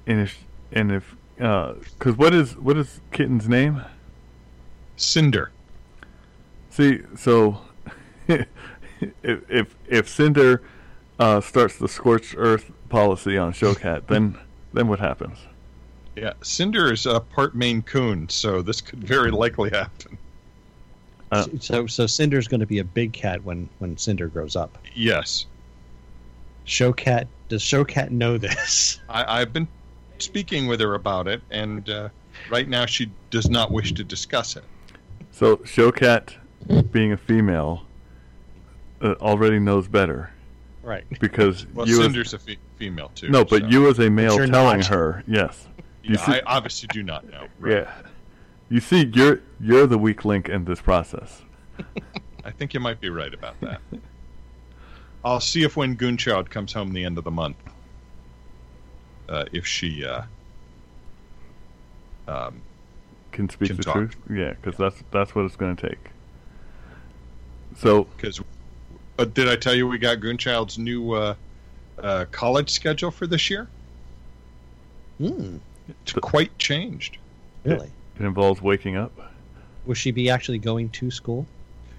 and 0.08 0.22
if 0.22 0.44
and 0.72 0.92
if 0.92 1.16
because 1.36 2.18
what 2.18 2.34
is 2.34 2.56
what 2.56 2.78
is 2.78 3.02
kitten's 3.12 3.48
name? 3.48 3.84
Cinder. 4.96 5.52
See, 6.70 7.02
so 7.18 7.62
if 8.28 8.48
if 9.24 9.76
if 9.88 10.10
Cinder 10.10 10.62
uh, 11.20 11.42
starts 11.42 11.78
the 11.78 11.88
scorched 11.88 12.36
earth 12.38 12.72
policy 12.90 13.38
on 13.38 13.54
Showcat, 13.54 14.08
then 14.08 14.38
then 14.74 14.88
what 14.88 15.00
happens? 15.00 15.38
Yeah, 16.16 16.34
Cinder 16.42 16.92
is 16.92 17.06
a 17.06 17.20
part 17.20 17.56
Maine 17.56 17.82
Coon, 17.82 18.30
so 18.30 18.62
this 18.62 18.82
could 18.82 19.04
very 19.04 19.32
likely 19.32 19.70
happen. 19.70 20.18
Uh, 21.32 21.46
so 21.60 21.88
so 21.88 22.08
Cinder's 22.08 22.48
gonna 22.48 22.66
be 22.66 22.80
a 22.80 22.84
big 22.84 23.14
cat 23.14 23.44
when 23.44 23.70
when 23.80 23.98
Cinder 23.98 24.28
grows 24.28 24.56
up. 24.56 24.78
Yes, 24.94 25.46
Showcat 26.66 27.28
does 27.50 27.62
Showcat 27.62 28.12
know 28.12 28.38
this? 28.38 29.00
I, 29.10 29.42
I've 29.42 29.54
been 29.54 29.68
speaking 30.20 30.68
with 30.68 30.80
her 30.82 30.96
about 30.96 31.28
it, 31.28 31.42
and 31.52 31.90
uh, 31.90 32.10
right 32.50 32.68
now 32.68 32.86
she 32.86 33.12
does 33.30 33.50
not 33.50 33.72
wish 33.72 33.94
to 33.94 34.04
discuss 34.04 34.56
it. 34.56 34.64
So 35.32 35.58
Showcat, 35.58 36.36
being 36.92 37.12
a 37.12 37.18
female, 37.18 37.84
uh, 39.02 39.16
already 39.20 39.60
knows 39.60 39.88
better 39.88 40.32
Right. 40.86 41.04
because 41.20 41.66
Well, 41.74 41.88
you 41.88 41.96
as, 42.00 42.04
Cinder's 42.06 42.34
a 42.36 42.40
fe- 42.40 42.60
female 42.78 43.12
too. 43.16 43.30
no, 43.30 43.44
but 43.44 43.64
so- 43.64 43.68
you 43.68 43.90
as 43.90 43.98
a 44.00 44.10
male 44.10 44.38
telling 44.38 44.80
not. 44.82 44.86
her 44.86 45.24
yes. 45.28 45.68
you 46.04 46.16
see- 46.16 46.34
I 46.34 46.42
obviously 46.46 46.88
do 46.94 47.02
not 47.04 47.28
know. 47.30 47.48
Right. 47.60 47.74
Yeah. 47.88 47.92
You 48.70 48.80
see, 48.80 49.06
you're 49.14 49.42
you're 49.60 49.86
the 49.86 49.98
weak 49.98 50.26
link 50.26 50.50
in 50.50 50.66
this 50.66 50.82
process. 50.82 51.44
I 52.44 52.50
think 52.52 52.74
you 52.74 52.80
might 52.80 53.00
be 53.00 53.10
right 53.10 53.32
about 53.34 53.60
that. 53.62 53.80
I'll 55.24 55.40
see 55.40 55.62
if 55.64 55.76
when 55.78 55.96
Goonchild 55.96 56.50
comes 56.50 56.74
home 56.74 56.92
the 56.94 57.04
end 57.06 57.18
of 57.20 57.24
the 57.24 57.32
month, 57.32 57.58
uh, 59.30 59.46
if 59.52 59.68
she 59.68 60.04
uh, 60.04 60.24
um, 62.28 62.62
Can 63.32 63.50
speak 63.50 63.68
Can 63.70 63.78
the 63.78 63.84
talk. 63.84 63.94
truth. 63.96 64.16
Yeah, 64.32 64.54
because 64.54 64.78
that's 64.78 65.04
that's 65.12 65.36
what 65.36 65.46
it's 65.46 65.56
going 65.56 65.76
to 65.76 65.90
take. 65.90 66.10
So 67.78 68.06
because 68.06 68.42
uh, 69.18 69.26
did 69.26 69.48
I 69.48 69.56
tell 69.56 69.74
you 69.76 69.88
we 69.88 69.98
got 69.98 70.20
Goonchild's 70.20 70.78
new 70.78 71.14
uh, 71.14 71.36
uh, 71.98 72.26
college 72.32 72.70
schedule 72.70 73.12
for 73.12 73.28
this 73.28 73.50
year? 73.50 73.68
Hmm. 75.18 75.58
It's 76.02 76.14
quite 76.14 76.58
changed. 76.58 77.18
Really? 77.64 77.92
it 78.20 78.24
involves 78.24 78.62
waking 78.62 78.96
up. 78.96 79.12
Will 79.86 79.94
she 79.94 80.12
be 80.12 80.30
actually 80.30 80.58
going 80.60 80.90
to 80.90 81.12
school? 81.12 81.46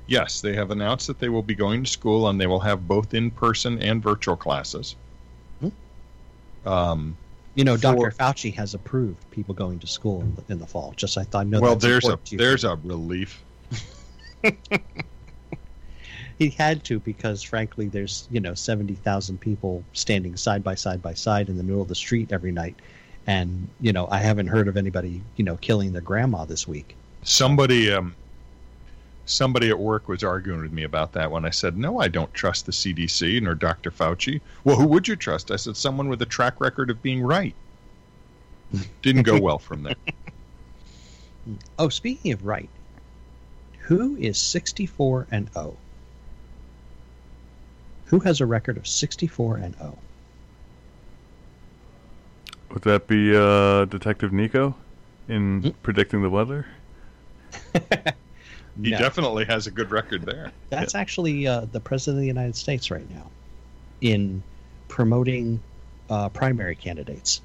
Yes, 0.06 0.40
they 0.40 0.54
have 0.54 0.70
announced 0.70 1.06
that 1.08 1.18
they 1.18 1.28
will 1.28 1.42
be 1.42 1.54
going 1.54 1.84
to 1.84 1.90
school 1.90 2.28
and 2.28 2.40
they 2.40 2.46
will 2.46 2.60
have 2.60 2.86
both 2.86 3.12
in-person 3.14 3.80
and 3.82 4.02
virtual 4.02 4.36
classes. 4.36 4.94
Hmm. 5.60 6.68
Um, 6.68 7.16
You 7.54 7.64
know, 7.64 7.76
For- 7.76 7.80
Dr. 7.80 8.10
Fauci 8.12 8.54
has 8.54 8.74
approved 8.74 9.18
people 9.30 9.54
going 9.54 9.78
to 9.80 9.86
school 9.86 10.20
in 10.20 10.34
the, 10.36 10.52
in 10.52 10.58
the 10.58 10.66
fall. 10.66 10.94
Just 10.96 11.18
I 11.18 11.24
thought, 11.24 11.40
I 11.40 11.44
know 11.44 11.60
well, 11.60 11.76
there's 11.76 12.04
a 12.04 12.08
important 12.08 12.26
to 12.26 12.32
you. 12.34 12.38
there's 12.38 12.64
a 12.64 12.76
relief. 12.84 13.42
he 16.38 16.50
had 16.50 16.84
to 16.84 17.00
because, 17.00 17.42
frankly, 17.42 17.88
there's 17.88 18.28
you 18.30 18.40
know 18.40 18.54
seventy 18.54 18.94
thousand 18.94 19.40
people 19.40 19.84
standing 19.92 20.36
side 20.36 20.62
by 20.62 20.74
side 20.74 21.00
by 21.02 21.14
side 21.14 21.48
in 21.48 21.56
the 21.56 21.62
middle 21.62 21.82
of 21.82 21.88
the 21.88 21.94
street 21.94 22.32
every 22.32 22.52
night, 22.52 22.76
and 23.26 23.68
you 23.80 23.92
know 23.92 24.06
I 24.10 24.18
haven't 24.18 24.48
heard 24.48 24.68
of 24.68 24.76
anybody 24.76 25.22
you 25.36 25.44
know 25.44 25.56
killing 25.56 25.92
their 25.92 26.02
grandma 26.02 26.44
this 26.44 26.68
week. 26.68 26.94
Somebody 27.22 27.90
um, 27.90 28.14
somebody 29.24 29.70
at 29.70 29.78
work 29.78 30.08
was 30.08 30.22
arguing 30.22 30.60
with 30.60 30.72
me 30.72 30.82
about 30.84 31.12
that 31.12 31.30
when 31.30 31.44
I 31.44 31.50
said, 31.50 31.78
"No, 31.78 32.00
I 32.00 32.08
don't 32.08 32.32
trust 32.34 32.66
the 32.66 32.72
CDC 32.72 33.42
nor 33.42 33.54
Dr. 33.54 33.90
Fauci." 33.90 34.40
Well, 34.64 34.76
who 34.76 34.86
would 34.88 35.08
you 35.08 35.16
trust? 35.16 35.50
I 35.50 35.56
said, 35.56 35.76
"Someone 35.76 36.08
with 36.08 36.20
a 36.20 36.26
track 36.26 36.60
record 36.60 36.90
of 36.90 37.02
being 37.02 37.22
right." 37.22 37.54
Didn't 39.00 39.22
go 39.22 39.40
well 39.40 39.58
from 39.58 39.82
there. 39.82 39.94
Oh, 41.78 41.88
speaking 41.88 42.32
of 42.32 42.44
right, 42.44 42.68
who 43.78 44.16
is 44.16 44.36
sixty-four 44.36 45.28
and 45.30 45.48
zero? 45.52 45.76
Who 48.06 48.20
has 48.20 48.40
a 48.40 48.46
record 48.46 48.76
of 48.76 48.86
sixty-four 48.86 49.56
and 49.58 49.74
oh? 49.80 49.84
zero? 49.84 49.98
Would 52.72 52.82
that 52.82 53.06
be 53.06 53.34
uh, 53.36 53.84
Detective 53.86 54.32
Nico 54.32 54.74
in 55.28 55.62
Hmm? 55.62 55.68
predicting 55.82 56.22
the 56.22 56.30
weather? 56.30 56.66
He 58.82 58.90
No. 58.90 58.98
definitely 58.98 59.46
has 59.46 59.66
a 59.66 59.70
good 59.70 59.90
record 59.90 60.26
there. 60.26 60.52
That's 60.68 60.94
actually 60.94 61.46
uh, 61.46 61.64
the 61.64 61.80
president 61.80 62.18
of 62.18 62.20
the 62.20 62.26
United 62.26 62.56
States 62.56 62.90
right 62.90 63.08
now, 63.08 63.30
in 64.02 64.42
promoting 64.88 65.62
uh, 66.10 66.28
primary 66.28 66.76
candidates. 66.76 67.40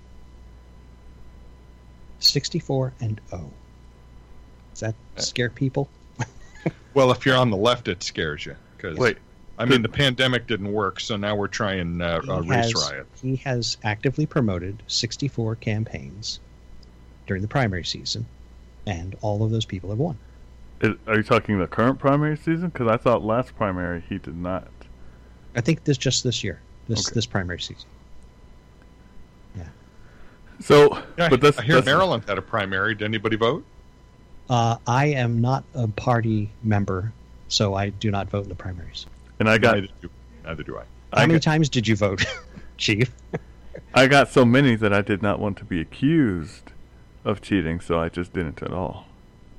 Sixty-four 2.20 2.94
and 3.00 3.22
zero. 3.30 3.50
Does 4.74 4.80
that 4.82 4.96
scare 5.24 5.50
people? 5.50 5.90
Well, 6.94 7.12
if 7.12 7.26
you're 7.26 7.38
on 7.38 7.50
the 7.50 7.58
left, 7.58 7.88
it 7.88 8.04
scares 8.04 8.46
you 8.46 8.58
because 8.76 8.98
Wait, 8.98 9.18
I 9.62 9.66
mean, 9.66 9.82
the 9.82 9.90
pandemic 9.90 10.48
didn't 10.48 10.72
work, 10.72 11.00
so 11.00 11.16
now 11.18 11.36
we're 11.36 11.48
trying 11.48 12.02
uh, 12.02 12.22
He 12.22 12.30
a 12.32 12.42
race 12.42 12.66
has- 12.74 12.90
riot. 12.92 13.08
He 13.22 13.36
has 13.38 13.78
actively 13.84 14.26
promoted 14.26 14.82
sixty-four 14.88 15.56
campaigns 15.58 16.40
during 17.28 17.42
the 17.42 17.48
primary 17.48 17.84
season, 17.86 18.26
and 18.86 19.16
all 19.22 19.44
of 19.44 19.52
those 19.52 19.66
people 19.66 19.90
have 19.92 20.00
won. 20.00 20.18
is, 20.82 20.96
are 21.08 21.18
you 21.18 21.24
talking 21.24 21.60
the 21.60 21.68
current 21.68 22.00
primary 22.00 22.36
season? 22.38 22.70
Because 22.70 22.88
I 22.88 22.98
thought 22.98 23.24
last 23.24 23.56
primary 23.56 24.04
he 24.10 24.18
did 24.18 24.36
not. 24.36 24.68
I 25.56 25.62
think 25.62 25.84
this 25.84 25.98
just 25.98 26.24
this 26.24 26.44
year, 26.44 26.60
this 26.88 27.08
Okay. 27.08 27.14
this 27.14 27.26
primary 27.26 27.60
season. 27.60 27.88
Yeah. 29.56 29.68
So, 30.60 30.98
Yeah, 31.18 31.30
but 31.30 31.42
that's, 31.42 31.60
I 31.60 31.64
hear 31.64 31.76
that's 31.76 31.86
Maryland 31.86 32.24
had 32.28 32.38
a 32.38 32.42
primary. 32.42 32.96
Did 32.96 33.06
anybody 33.06 33.36
vote? 33.36 33.64
Uh, 34.50 34.78
I 34.88 35.08
am 35.08 35.40
not 35.42 35.64
a 35.74 35.88
party 35.88 36.50
member, 36.64 37.14
so 37.48 37.74
I 37.74 37.90
do 37.90 38.12
not 38.12 38.30
vote 38.30 38.44
in 38.44 38.50
the 38.50 38.56
primaries. 38.56 39.06
And 39.42 39.50
I 39.50 39.58
got 39.58 39.76
neither 39.76 39.88
do, 40.02 40.10
neither 40.46 40.64
do 40.64 40.78
I. 40.78 40.82
How 40.82 41.24
I 41.24 41.26
many 41.26 41.34
got, 41.40 41.42
times 41.44 41.68
did 41.68 41.88
you 41.88 41.96
vote, 41.96 42.24
Chief? 42.78 43.12
I 43.94 44.08
got 44.08 44.30
so 44.30 44.46
many 44.46 44.76
that 44.76 44.94
I 44.94 45.02
did 45.02 45.22
not 45.22 45.40
want 45.40 45.58
to 45.58 45.66
be 45.66 45.82
accused 45.82 46.72
of 47.26 47.42
cheating, 47.42 47.80
so 47.80 48.00
I 48.00 48.10
just 48.10 48.32
didn't 48.34 48.62
at 48.64 48.72
all. 48.72 49.06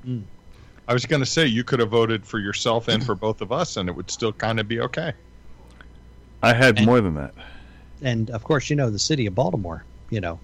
Hmm. 0.03 0.21
I 0.87 0.93
was 0.93 1.05
going 1.05 1.21
to 1.21 1.25
say 1.25 1.45
you 1.45 1.63
could 1.63 1.79
have 1.79 1.89
voted 1.89 2.25
for 2.25 2.39
yourself 2.39 2.87
and 2.87 3.05
for 3.05 3.15
both 3.15 3.41
of 3.41 3.51
us, 3.51 3.77
and 3.77 3.87
it 3.87 3.95
would 3.95 4.09
still 4.11 4.33
kind 4.33 4.59
of 4.59 4.67
be 4.67 4.79
okay. 4.81 5.13
I 6.41 6.53
had 6.53 6.77
And- 6.77 6.85
more 6.85 6.99
than 7.01 7.15
that. 7.15 7.33
and 8.01 8.29
of 8.31 8.43
course, 8.43 8.69
you 8.69 8.75
know 8.75 8.89
the 8.89 8.99
city 8.99 9.25
of 9.27 9.35
Baltimore. 9.35 9.83
You 10.09 10.21
know, 10.21 10.39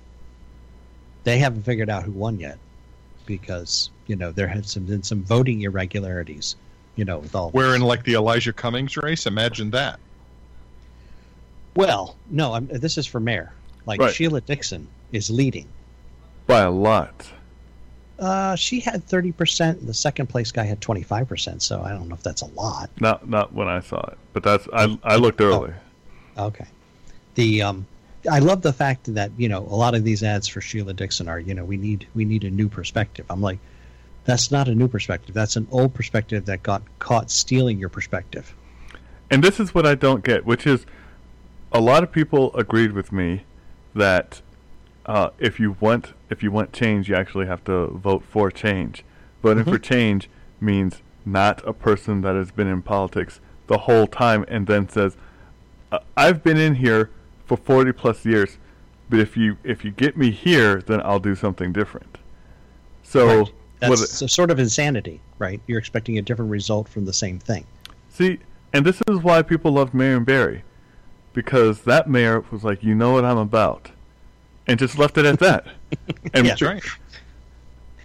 they 1.23 1.39
haven't 1.39 1.63
figured 1.63 1.89
out 1.89 2.04
who 2.04 2.12
won 2.12 2.39
yet 2.39 2.58
because 3.25 3.89
you 4.08 4.15
know 4.15 4.32
there 4.32 4.47
have 4.47 4.65
some 4.67 4.86
been 4.86 5.04
some 5.04 5.23
voting 5.23 5.62
irregularities. 5.62 6.56
You 7.00 7.06
know, 7.06 7.20
with 7.20 7.34
all 7.34 7.50
Where 7.52 7.76
in 7.76 7.82
like 7.82 8.04
the 8.04 8.16
Elijah 8.16 8.52
Cummings 8.52 8.98
race, 8.98 9.26
imagine 9.26 9.72
that. 9.72 10.02
well, 11.74 12.18
no, 12.30 12.52
I'm, 12.52 12.68
this 12.68 12.98
is 12.98 13.08
for 13.08 13.22
mayor. 13.22 13.54
Like 13.86 14.02
Right. 14.02 14.14
Sheila 14.14 14.42
Dixon 14.42 14.86
is 15.14 15.30
leading. 15.30 15.70
by 16.46 16.60
a 16.60 16.70
lot. 16.70 17.32
Uh, 18.20 18.54
she 18.58 18.82
had 18.82 19.06
thirty 19.06 19.32
percent. 19.32 19.88
The 19.88 19.94
second 19.94 20.28
place 20.28 20.52
guy 20.52 20.66
had 20.66 20.82
twenty 20.82 21.04
five 21.04 21.30
percent. 21.30 21.62
So 21.64 21.82
I 21.82 21.92
don't 21.92 22.10
know 22.10 22.16
if 22.16 22.22
that's 22.24 22.42
a 22.42 22.48
lot. 22.48 22.90
Not 23.00 23.30
not 23.30 23.54
when 23.54 23.70
I 23.70 23.80
saw 23.80 24.02
it, 24.12 24.18
but 24.34 24.44
that's 24.44 24.68
I 24.74 25.00
I 25.02 25.16
looked 25.16 25.40
early. 25.40 25.72
Okay. 26.38 26.68
The 27.36 27.62
um, 27.62 27.86
I 28.30 28.40
love 28.40 28.62
the 28.62 28.74
fact 28.74 29.14
that 29.14 29.32
you 29.38 29.48
know 29.48 29.60
a 29.60 29.78
lot 29.78 29.96
of 29.96 30.04
these 30.04 30.22
ads 30.22 30.50
for 30.50 30.60
Sheila 30.60 30.92
Dixon 30.96 31.30
are 31.30 31.40
you 31.40 31.54
know 31.54 31.64
we 31.64 31.78
need 31.78 32.08
we 32.14 32.26
need 32.26 32.44
a 32.44 32.50
new 32.50 32.68
perspective. 32.68 33.26
I'm 33.30 33.40
like, 33.40 33.60
that's 34.30 34.52
not 34.52 34.68
a 34.68 34.76
new 34.76 34.88
perspective. 34.88 35.34
That's 35.34 35.56
an 35.56 35.68
old 35.72 35.94
perspective 35.94 36.46
that 36.46 36.63
got 36.63 36.82
caught 37.00 37.32
stealing 37.32 37.80
your 37.80 37.89
perspective. 37.89 38.56
And 39.32 39.44
this 39.44 39.60
is 39.60 39.74
what 39.74 39.86
I 39.86 39.96
don't 39.96 40.24
get, 40.24 40.46
which 40.46 40.65
is 40.68 40.86
a 41.72 41.80
lot 41.80 42.04
of 42.04 42.12
people 42.12 42.56
agreed 42.56 42.92
with 42.92 43.12
me 43.12 43.44
that 43.94 44.42
uh, 45.06 45.30
if 45.39 45.60
you 45.60 45.76
want 45.80 46.13
if 46.30 46.44
you 46.44 46.52
want 46.52 46.74
change, 46.74 47.10
you 47.10 47.15
actually 47.15 47.48
have 47.48 47.63
to 47.65 47.88
vote 47.88 48.24
for 48.24 48.52
change. 48.52 49.04
Voting 49.42 49.63
for 49.63 49.80
change 49.80 50.30
means 50.62 51.02
not 51.26 51.65
a 51.68 51.74
person 51.74 52.22
that 52.22 52.36
has 52.36 52.52
been 52.52 52.68
in 52.68 52.82
politics 52.82 53.39
the 53.68 53.80
whole 53.80 54.06
time 54.08 54.46
and 54.48 54.68
then 54.68 54.88
says, 54.89 55.15
"I- 55.92 56.00
"I've 56.18 56.44
been 56.44 56.58
in 56.58 56.76
here 56.76 57.10
for 57.46 57.58
40 57.58 57.92
plus 57.94 58.26
years, 58.26 58.58
but 59.10 59.20
if 59.20 59.36
you 59.38 59.58
if 59.63 59.84
you 59.86 59.92
get 59.92 60.18
me 60.18 60.32
here, 60.32 60.82
then 60.82 61.02
I'll 61.02 61.20
do 61.20 61.36
something 61.36 61.72
different." 61.72 62.18
So 63.04 63.26
Right. 63.39 63.54
What 63.82 64.00
That's 64.00 64.22
a 64.22 64.28
sort 64.28 64.52
of 64.52 64.60
insanity, 64.60 65.22
right? 65.38 65.62
You're 65.68 65.80
expecting 65.80 66.18
a 66.18 66.22
different 66.22 66.52
result 66.52 66.89
from 66.89 67.06
the 67.06 67.13
same 67.13 67.39
thing. 67.39 67.65
See, 68.10 68.39
and 68.74 68.86
this 68.86 69.02
is 69.08 69.20
why 69.20 69.42
people 69.42 69.72
loved 69.72 69.94
Marion 69.94 70.24
Barry, 70.26 70.63
because 71.34 71.82
that 71.84 72.10
mayor 72.10 72.44
was 72.52 72.63
like, 72.63 72.84
"You 72.84 72.94
know 72.96 73.12
what 73.13 73.24
I'm 73.24 73.38
about," 73.38 73.92
and 74.68 74.78
just 74.78 74.98
left 74.98 75.18
it 75.18 75.26
at 75.26 75.39
that. 75.39 75.65
And 76.34 76.46
Yeah. 76.46 76.52
That's 76.52 76.62
right. 76.62 76.84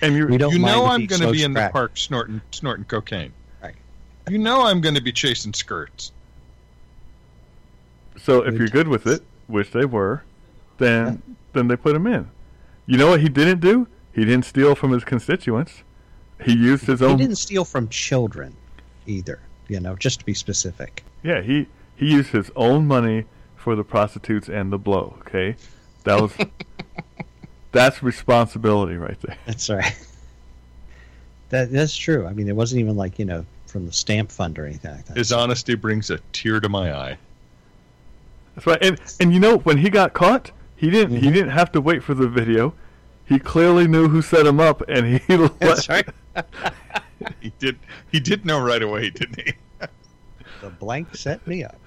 and 0.00 0.14
you 0.14 0.26
We 0.26 0.38
don't 0.38 0.52
you 0.52 0.60
mind 0.60 0.74
know 0.74 0.86
I'm 0.86 1.06
going 1.06 1.20
to 1.22 1.30
be 1.32 1.42
in 1.42 1.52
crack. 1.54 1.70
the 1.70 1.72
park 1.72 1.96
snorting 1.96 2.40
snorting 2.52 2.84
cocaine. 2.84 3.32
Right. 3.62 3.74
You 4.30 4.38
know 4.38 4.62
I'm 4.64 4.80
going 4.80 4.94
to 4.94 5.02
be 5.02 5.12
chasing 5.12 5.52
skirts. 5.52 6.12
so 8.16 8.42
if 8.42 8.54
you're 8.54 8.68
good 8.68 8.88
with 8.88 9.06
it, 9.06 9.22
which 9.48 9.70
they 9.72 9.84
were, 9.84 10.22
then 10.78 11.22
then 11.52 11.68
they 11.68 11.76
put 11.76 11.94
him 11.94 12.06
in. 12.06 12.30
You 12.86 12.98
know 12.98 13.08
what 13.10 13.20
he 13.20 13.28
didn't 13.28 13.60
do? 13.60 13.86
He 14.14 14.24
didn't 14.24 14.44
steal 14.44 14.74
from 14.74 14.92
his 14.92 15.04
constituents. 15.04 15.82
He 16.42 16.52
used 16.54 16.84
his 16.86 17.02
own. 17.02 17.18
He 17.18 17.24
didn't 17.24 17.38
steal 17.38 17.64
from 17.64 17.88
children, 17.88 18.54
either. 19.06 19.40
You 19.68 19.80
know, 19.80 19.96
just 19.96 20.20
to 20.20 20.24
be 20.26 20.34
specific. 20.34 21.02
Yeah, 21.22 21.40
he 21.40 21.66
he 21.96 22.10
used 22.12 22.30
his 22.30 22.50
own 22.54 22.86
money 22.86 23.24
for 23.56 23.74
the 23.76 23.84
prostitutes 23.84 24.48
and 24.48 24.70
the 24.72 24.78
blow. 24.78 25.16
Okay, 25.20 25.56
that 26.04 26.20
was 26.20 26.32
that's 27.72 28.02
responsibility 28.02 28.96
right 28.96 29.20
there. 29.22 29.36
That's 29.46 29.68
right. 29.70 29.96
That 31.50 31.72
that's 31.72 31.96
true. 31.96 32.26
I 32.26 32.32
mean, 32.32 32.48
it 32.48 32.56
wasn't 32.56 32.80
even 32.80 32.96
like 32.96 33.18
you 33.18 33.24
know 33.24 33.44
from 33.66 33.86
the 33.86 33.92
stamp 33.92 34.30
fund 34.30 34.58
or 34.58 34.66
anything 34.66 34.92
like 34.92 35.06
that. 35.06 35.16
His 35.16 35.32
honesty 35.32 35.74
brings 35.74 36.10
a 36.10 36.18
tear 36.32 36.60
to 36.60 36.68
my 36.68 36.92
eye. 36.94 37.18
That's 38.54 38.66
right. 38.66 38.82
And 38.82 39.00
and 39.20 39.32
you 39.32 39.40
know 39.40 39.58
when 39.58 39.78
he 39.78 39.88
got 39.90 40.12
caught, 40.12 40.50
he 40.76 40.90
didn't 40.90 41.16
he 41.16 41.28
Mhm. 41.28 41.34
didn't 41.34 41.50
have 41.50 41.72
to 41.72 41.80
wait 41.80 42.02
for 42.02 42.14
the 42.14 42.28
video. 42.28 42.74
He 43.26 43.38
clearly 43.38 43.88
knew 43.88 44.08
who 44.08 44.22
set 44.22 44.46
him 44.46 44.60
up, 44.60 44.82
and 44.88 45.18
he 45.20 45.36
let, 45.36 45.58
That's 45.58 45.88
right. 45.88 46.08
He 47.40 47.52
did. 47.58 47.78
He 48.12 48.20
did 48.20 48.44
know 48.44 48.60
right 48.60 48.82
away, 48.82 49.10
didn't 49.10 49.40
he? 49.40 49.54
The 50.60 50.70
blank 50.70 51.14
set 51.14 51.46
me 51.46 51.62
up. 51.62 51.78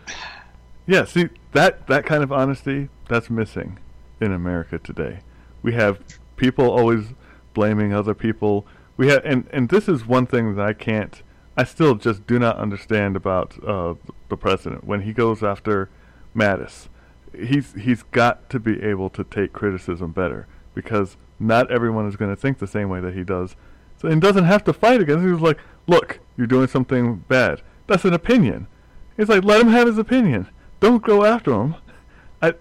Yeah, 0.85 1.05
see 1.05 1.29
that 1.53 1.87
that 1.87 2.05
kind 2.05 2.23
of 2.23 2.31
honesty 2.31 2.89
that's 3.09 3.29
missing 3.29 3.79
in 4.21 4.31
America 4.31 4.77
today. 4.77 5.21
We 5.63 5.73
have 5.73 5.99
people 6.35 6.69
always 6.69 7.07
blaming 7.53 7.91
other 7.91 8.13
people. 8.13 8.67
We 8.95 9.07
have, 9.07 9.25
and 9.25 9.47
and 9.51 9.69
this 9.69 9.87
is 9.87 10.05
one 10.05 10.27
thing 10.27 10.55
that 10.55 10.65
I 10.65 10.73
can't. 10.73 11.21
I 11.55 11.63
still 11.63 11.95
just 11.95 12.27
do 12.27 12.37
not 12.37 12.57
understand 12.57 13.15
about 13.15 13.57
uh, 13.65 13.95
the 14.29 14.37
president 14.37 14.83
when 14.83 15.01
he 15.01 15.13
goes 15.13 15.43
after 15.43 15.89
Mattis. 16.35 16.87
He's 17.35 17.73
he's 17.73 18.03
got 18.03 18.49
to 18.51 18.59
be 18.59 18.81
able 18.83 19.09
to 19.11 19.23
take 19.23 19.53
criticism 19.53 20.11
better 20.11 20.47
because 20.75 21.17
not 21.39 21.71
everyone 21.71 22.07
is 22.07 22.15
going 22.15 22.31
to 22.31 22.39
think 22.39 22.59
the 22.59 22.67
same 22.67 22.89
way 22.89 22.99
that 22.99 23.13
he 23.13 23.23
does. 23.23 23.55
So 24.01 24.07
and 24.07 24.21
doesn't 24.21 24.45
have 24.45 24.63
to 24.65 24.73
fight 24.73 25.01
against. 25.01 25.25
He 25.25 25.31
was 25.31 25.41
like, 25.41 25.57
"Look, 25.87 26.19
you're 26.37 26.47
doing 26.47 26.67
something 26.67 27.17
bad. 27.27 27.61
That's 27.87 28.05
an 28.05 28.13
opinion." 28.13 28.67
He's 29.15 29.29
like, 29.29 29.43
"Let 29.43 29.61
him 29.61 29.69
have 29.69 29.87
his 29.87 29.97
opinion. 29.97 30.47
Don't 30.79 31.03
go 31.03 31.25
after 31.25 31.51
him." 31.53 31.75
I 32.41 32.53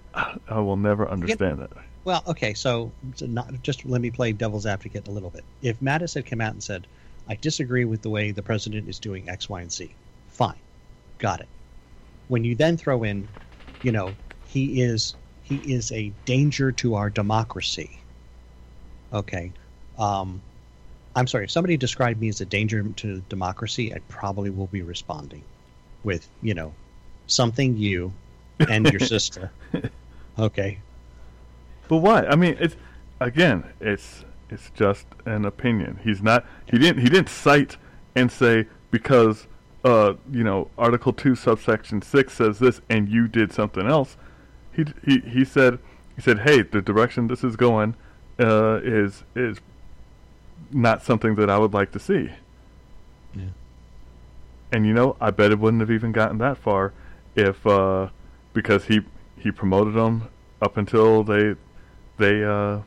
I 0.49 0.59
will 0.61 0.77
never 0.77 1.09
understand 1.09 1.59
that. 1.59 1.71
Well, 2.05 2.23
okay, 2.29 2.55
so, 2.55 2.93
so 3.17 3.27
not 3.27 3.53
just 3.63 3.85
let 3.85 4.01
me 4.01 4.11
play 4.11 4.33
devil's 4.33 4.65
advocate 4.65 5.09
a 5.09 5.11
little 5.11 5.31
bit. 5.31 5.45
If 5.61 5.81
Mattis 5.81 6.15
had 6.15 6.25
come 6.25 6.41
out 6.41 6.53
and 6.53 6.63
said, 6.63 6.87
"I 7.29 7.35
disagree 7.35 7.85
with 7.85 8.03
the 8.03 8.11
way 8.11 8.31
the 8.31 8.43
president 8.43 8.89
is 8.89 8.99
doing 8.99 9.29
X, 9.29 9.49
Y, 9.49 9.61
and 9.61 9.73
Z," 9.73 9.91
fine, 10.29 10.55
got 11.19 11.41
it. 11.41 11.49
When 12.29 12.45
you 12.45 12.55
then 12.55 12.77
throw 12.77 13.03
in, 13.03 13.29
you 13.83 13.93
know, 13.93 14.13
he 14.47 14.81
is 14.81 15.15
he 15.43 15.57
is 15.57 15.93
a 15.93 16.13
danger 16.25 16.73
to 16.73 16.95
our 16.95 17.11
democracy. 17.11 18.01
Okay, 19.13 19.53
um, 19.99 20.41
I'm 21.15 21.27
sorry. 21.27 21.45
If 21.45 21.51
somebody 21.51 21.77
described 21.77 22.21
me 22.21 22.29
as 22.29 22.41
a 22.41 22.45
danger 22.45 22.83
to 22.83 23.21
democracy, 23.29 23.95
I 23.95 23.99
probably 24.09 24.51
will 24.51 24.67
be 24.67 24.83
responding 24.83 25.43
with, 26.05 26.29
you 26.43 26.55
know, 26.55 26.75
something 27.27 27.77
you 27.77 28.13
and 28.69 28.87
your 28.91 29.01
sister. 29.15 29.51
Okay, 30.39 30.79
But 31.89 31.99
why? 31.99 32.27
I 32.27 32.37
mean, 32.37 32.57
it's 32.61 32.77
again, 33.21 33.65
it's 33.81 34.25
it's 34.51 34.71
just 34.75 35.07
an 35.25 35.45
opinion. 35.47 35.99
He's 36.05 36.23
not. 36.23 36.45
He 36.71 36.79
didn't. 36.79 37.03
He 37.03 37.09
didn't 37.09 37.29
cite 37.31 37.77
and 38.15 38.31
say 38.31 38.67
because 38.91 39.47
uh 39.85 40.15
you 40.31 40.43
know 40.45 40.71
Article 40.79 41.13
two 41.13 41.35
subsection 41.35 42.03
six 42.03 42.35
says 42.35 42.59
this 42.59 42.81
and 42.89 43.09
you 43.09 43.29
did 43.29 43.53
something 43.53 43.87
else. 43.87 44.17
He 44.75 44.85
he 45.05 45.21
he 45.21 45.45
said 45.45 45.79
he 46.15 46.23
said 46.23 46.41
hey 46.41 46.63
the 46.63 46.83
direction 46.83 47.29
this 47.29 47.45
is 47.45 47.57
going 47.57 47.95
uh 48.39 48.81
is 48.83 49.25
is 49.35 49.59
not 50.71 51.03
something 51.03 51.35
that 51.37 51.51
I 51.51 51.59
would 51.59 51.73
like 51.73 51.93
to 51.93 51.99
see. 51.99 52.31
Yeah. 53.35 53.45
And 54.73 54.87
you 54.87 54.93
know 54.93 55.17
I 55.21 55.31
bet 55.31 55.53
it 55.53 55.59
wouldn't 55.59 55.81
have 55.81 55.91
even 55.91 56.13
gotten 56.13 56.39
that 56.39 56.59
far 56.59 56.93
if 57.35 57.67
uh 57.67 58.09
because 58.53 58.87
he 58.87 59.03
he 59.39 59.51
promoted 59.51 59.95
them 59.95 60.29
up 60.61 60.77
until 60.77 61.23
they 61.23 61.55
they 62.19 62.45
uh, 62.45 62.81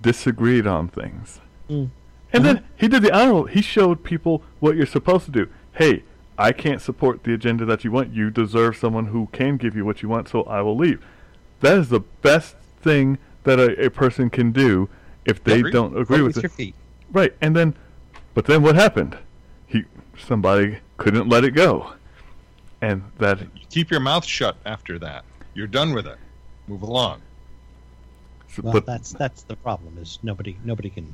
disagreed 0.00 0.66
on 0.66 0.88
things. 0.88 1.40
Mm. 1.68 1.90
And 2.32 2.44
then 2.44 2.64
he 2.76 2.88
did 2.88 3.02
the 3.02 3.16
honorable. 3.16 3.44
He 3.44 3.62
showed 3.62 4.02
people 4.02 4.42
what 4.60 4.76
you're 4.76 4.86
supposed 4.86 5.24
to 5.26 5.30
do. 5.30 5.48
Hey, 5.72 6.02
I 6.36 6.52
can't 6.52 6.82
support 6.82 7.22
the 7.22 7.32
agenda 7.32 7.64
that 7.64 7.84
you 7.84 7.92
want. 7.92 8.12
You 8.12 8.30
deserve 8.30 8.76
someone 8.76 9.06
who 9.06 9.28
can 9.32 9.56
give 9.56 9.76
you 9.76 9.84
what 9.84 10.02
you 10.02 10.08
want, 10.08 10.28
so 10.28 10.42
I 10.42 10.60
will 10.60 10.76
leave. 10.76 11.04
That 11.60 11.78
is 11.78 11.88
the 11.88 12.00
best 12.00 12.56
thing 12.80 13.18
that 13.44 13.58
a, 13.58 13.86
a 13.86 13.90
person 13.90 14.30
can 14.30 14.52
do 14.52 14.88
if 15.24 15.42
they 15.44 15.60
Agreed. 15.60 15.72
don't 15.72 15.96
agree 15.96 16.18
Vote 16.18 16.24
with 16.24 16.36
with 16.36 16.38
it. 16.38 16.42
your 16.42 16.50
feet. 16.50 16.74
Right, 17.12 17.34
and 17.40 17.54
then, 17.54 17.74
but 18.34 18.46
then 18.46 18.62
what 18.62 18.74
happened? 18.74 19.16
He 19.66 19.84
somebody 20.18 20.78
couldn't 20.96 21.28
let 21.28 21.44
it 21.44 21.52
go, 21.52 21.92
and 22.80 23.02
that 23.18 23.40
You 23.40 23.48
keep 23.70 23.90
your 23.90 24.00
mouth 24.00 24.24
shut 24.24 24.56
after 24.66 24.98
that. 24.98 25.24
You're 25.54 25.66
done 25.66 25.94
with 25.94 26.06
it. 26.06 26.18
Move 26.66 26.82
along. 26.82 27.22
Well, 28.62 28.72
but 28.72 28.86
that's 28.86 29.12
that's 29.12 29.42
the 29.42 29.56
problem 29.56 29.98
is 29.98 30.18
nobody 30.22 30.56
nobody 30.64 30.90
can. 30.90 31.12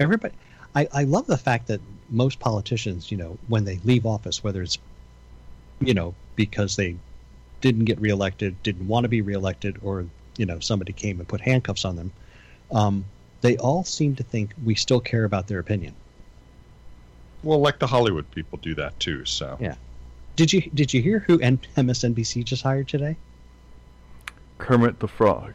Everybody, 0.00 0.34
I 0.74 0.88
I 0.92 1.04
love 1.04 1.26
the 1.26 1.36
fact 1.36 1.66
that 1.68 1.80
most 2.10 2.38
politicians, 2.40 3.10
you 3.10 3.16
know, 3.18 3.38
when 3.48 3.64
they 3.64 3.78
leave 3.84 4.06
office, 4.06 4.42
whether 4.42 4.62
it's, 4.62 4.78
you 5.80 5.94
know, 5.94 6.14
because 6.36 6.76
they 6.76 6.96
didn't 7.60 7.84
get 7.84 8.00
reelected, 8.00 8.62
didn't 8.62 8.86
want 8.88 9.04
to 9.04 9.08
be 9.08 9.20
reelected, 9.20 9.78
or 9.82 10.06
you 10.38 10.46
know 10.46 10.60
somebody 10.60 10.92
came 10.94 11.18
and 11.18 11.28
put 11.28 11.40
handcuffs 11.42 11.84
on 11.84 11.96
them, 11.96 12.10
um, 12.70 13.04
they 13.42 13.56
all 13.58 13.84
seem 13.84 14.14
to 14.16 14.22
think 14.22 14.54
we 14.64 14.74
still 14.74 15.00
care 15.00 15.24
about 15.24 15.48
their 15.48 15.58
opinion. 15.58 15.94
Well, 17.42 17.60
like 17.60 17.78
the 17.78 17.86
Hollywood 17.86 18.30
people 18.30 18.58
do 18.62 18.74
that 18.76 18.98
too. 18.98 19.24
So 19.26 19.58
Yeah. 19.60 19.74
Did 20.36 20.52
you 20.52 20.62
did 20.62 20.94
you 20.94 21.02
hear 21.02 21.18
who 21.18 21.38
N- 21.40 21.60
MSNBC 21.76 22.44
just 22.44 22.62
hired 22.62 22.88
today? 22.88 23.16
Kermit 24.58 25.00
the 25.00 25.08
Frog. 25.08 25.52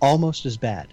Almost 0.00 0.46
as 0.46 0.56
bad. 0.56 0.88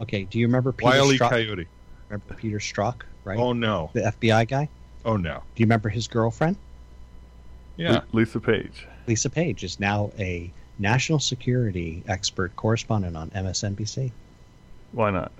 Okay, 0.00 0.24
do 0.24 0.38
you 0.38 0.46
remember 0.46 0.72
Peter 0.72 0.90
Wile 0.90 1.12
E. 1.12 1.18
Strzok? 1.18 1.30
Coyote. 1.30 1.66
Remember 2.08 2.34
Peter 2.34 2.58
Strzok, 2.58 3.02
right? 3.24 3.38
Oh 3.38 3.52
no. 3.52 3.90
The 3.94 4.12
FBI 4.20 4.48
guy. 4.48 4.68
Oh 5.04 5.16
no. 5.16 5.42
Do 5.54 5.60
you 5.62 5.64
remember 5.64 5.88
his 5.88 6.06
girlfriend? 6.08 6.56
Yeah. 7.76 8.02
Lisa 8.12 8.40
Page. 8.40 8.86
Lisa 9.06 9.30
Page 9.30 9.64
is 9.64 9.80
now 9.80 10.10
a 10.18 10.52
national 10.78 11.18
security 11.20 12.02
expert 12.08 12.54
correspondent 12.56 13.16
on 13.16 13.30
MSNBC. 13.30 14.12
Why 14.92 15.10
not? 15.10 15.32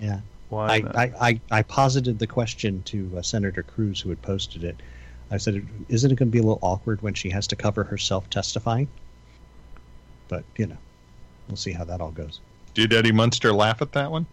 Yeah. 0.00 0.20
Why 0.48 0.66
I, 0.66 0.78
not? 0.80 0.96
I, 0.96 1.12
I, 1.20 1.40
I 1.50 1.62
posited 1.62 2.18
the 2.18 2.26
question 2.26 2.82
to 2.84 3.10
uh, 3.16 3.22
Senator 3.22 3.62
Cruz, 3.62 4.00
who 4.00 4.10
had 4.10 4.22
posted 4.22 4.64
it. 4.64 4.76
I 5.30 5.38
said, 5.38 5.66
"Isn't 5.88 6.12
it 6.12 6.16
going 6.16 6.28
to 6.28 6.32
be 6.32 6.38
a 6.38 6.42
little 6.42 6.58
awkward 6.62 7.02
when 7.02 7.14
she 7.14 7.30
has 7.30 7.46
to 7.48 7.56
cover 7.56 7.82
herself 7.84 8.28
testifying?" 8.30 8.88
But 10.28 10.44
you 10.56 10.66
know, 10.66 10.76
we'll 11.48 11.56
see 11.56 11.72
how 11.72 11.84
that 11.84 12.00
all 12.00 12.10
goes. 12.10 12.40
Did 12.74 12.92
Eddie 12.92 13.12
Munster 13.12 13.52
laugh 13.52 13.80
at 13.82 13.92
that 13.92 14.10
one? 14.10 14.26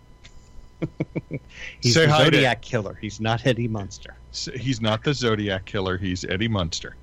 He's 1.79 1.93
Say 1.93 2.05
the 2.07 2.11
hi 2.11 2.17
to- 2.19 2.25
Zodiac 2.25 2.61
killer. 2.61 2.97
He's 2.99 3.19
not 3.19 3.45
Eddie 3.45 3.67
Munster. 3.67 4.15
He's 4.31 4.81
not 4.81 5.03
the 5.03 5.13
Zodiac 5.13 5.65
killer. 5.65 5.97
He's 5.97 6.25
Eddie 6.25 6.47
Munster. 6.47 6.95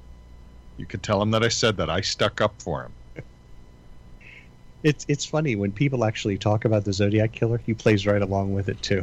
You 0.79 0.87
could 0.87 1.03
tell 1.03 1.21
him 1.21 1.33
that 1.33 1.43
I 1.43 1.49
said 1.49 1.77
that. 1.77 1.91
I 1.91 2.01
stuck 2.01 2.41
up 2.41 2.55
for 2.63 2.85
him. 2.85 2.93
It's 4.85 5.05
it's 5.09 5.25
funny 5.25 5.57
when 5.57 5.73
people 5.73 6.05
actually 6.05 6.39
talk 6.39 6.65
about 6.65 6.85
the 6.85 6.93
Zodiac 6.93 7.33
killer. 7.33 7.59
He 7.67 7.75
plays 7.75 8.07
right 8.07 8.23
along 8.23 8.55
with 8.55 8.69
it 8.69 8.81
too. 8.81 9.03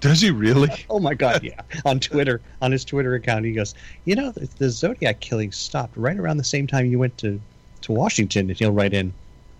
Does 0.00 0.20
he 0.20 0.32
really? 0.32 0.70
Oh 0.90 0.98
my 0.98 1.14
God, 1.14 1.44
yeah. 1.44 1.60
On 1.84 2.00
Twitter, 2.00 2.40
on 2.60 2.72
his 2.72 2.84
Twitter 2.84 3.14
account, 3.14 3.44
he 3.44 3.52
goes, 3.52 3.76
"You 4.06 4.16
know, 4.16 4.32
the, 4.32 4.48
the 4.58 4.70
Zodiac 4.70 5.20
killing 5.20 5.52
stopped 5.52 5.96
right 5.96 6.18
around 6.18 6.38
the 6.38 6.44
same 6.44 6.66
time 6.66 6.86
you 6.86 6.98
went 6.98 7.16
to 7.18 7.40
to 7.82 7.92
Washington." 7.92 8.50
And 8.50 8.58
he'll 8.58 8.72
write 8.72 8.92
in, 8.92 9.14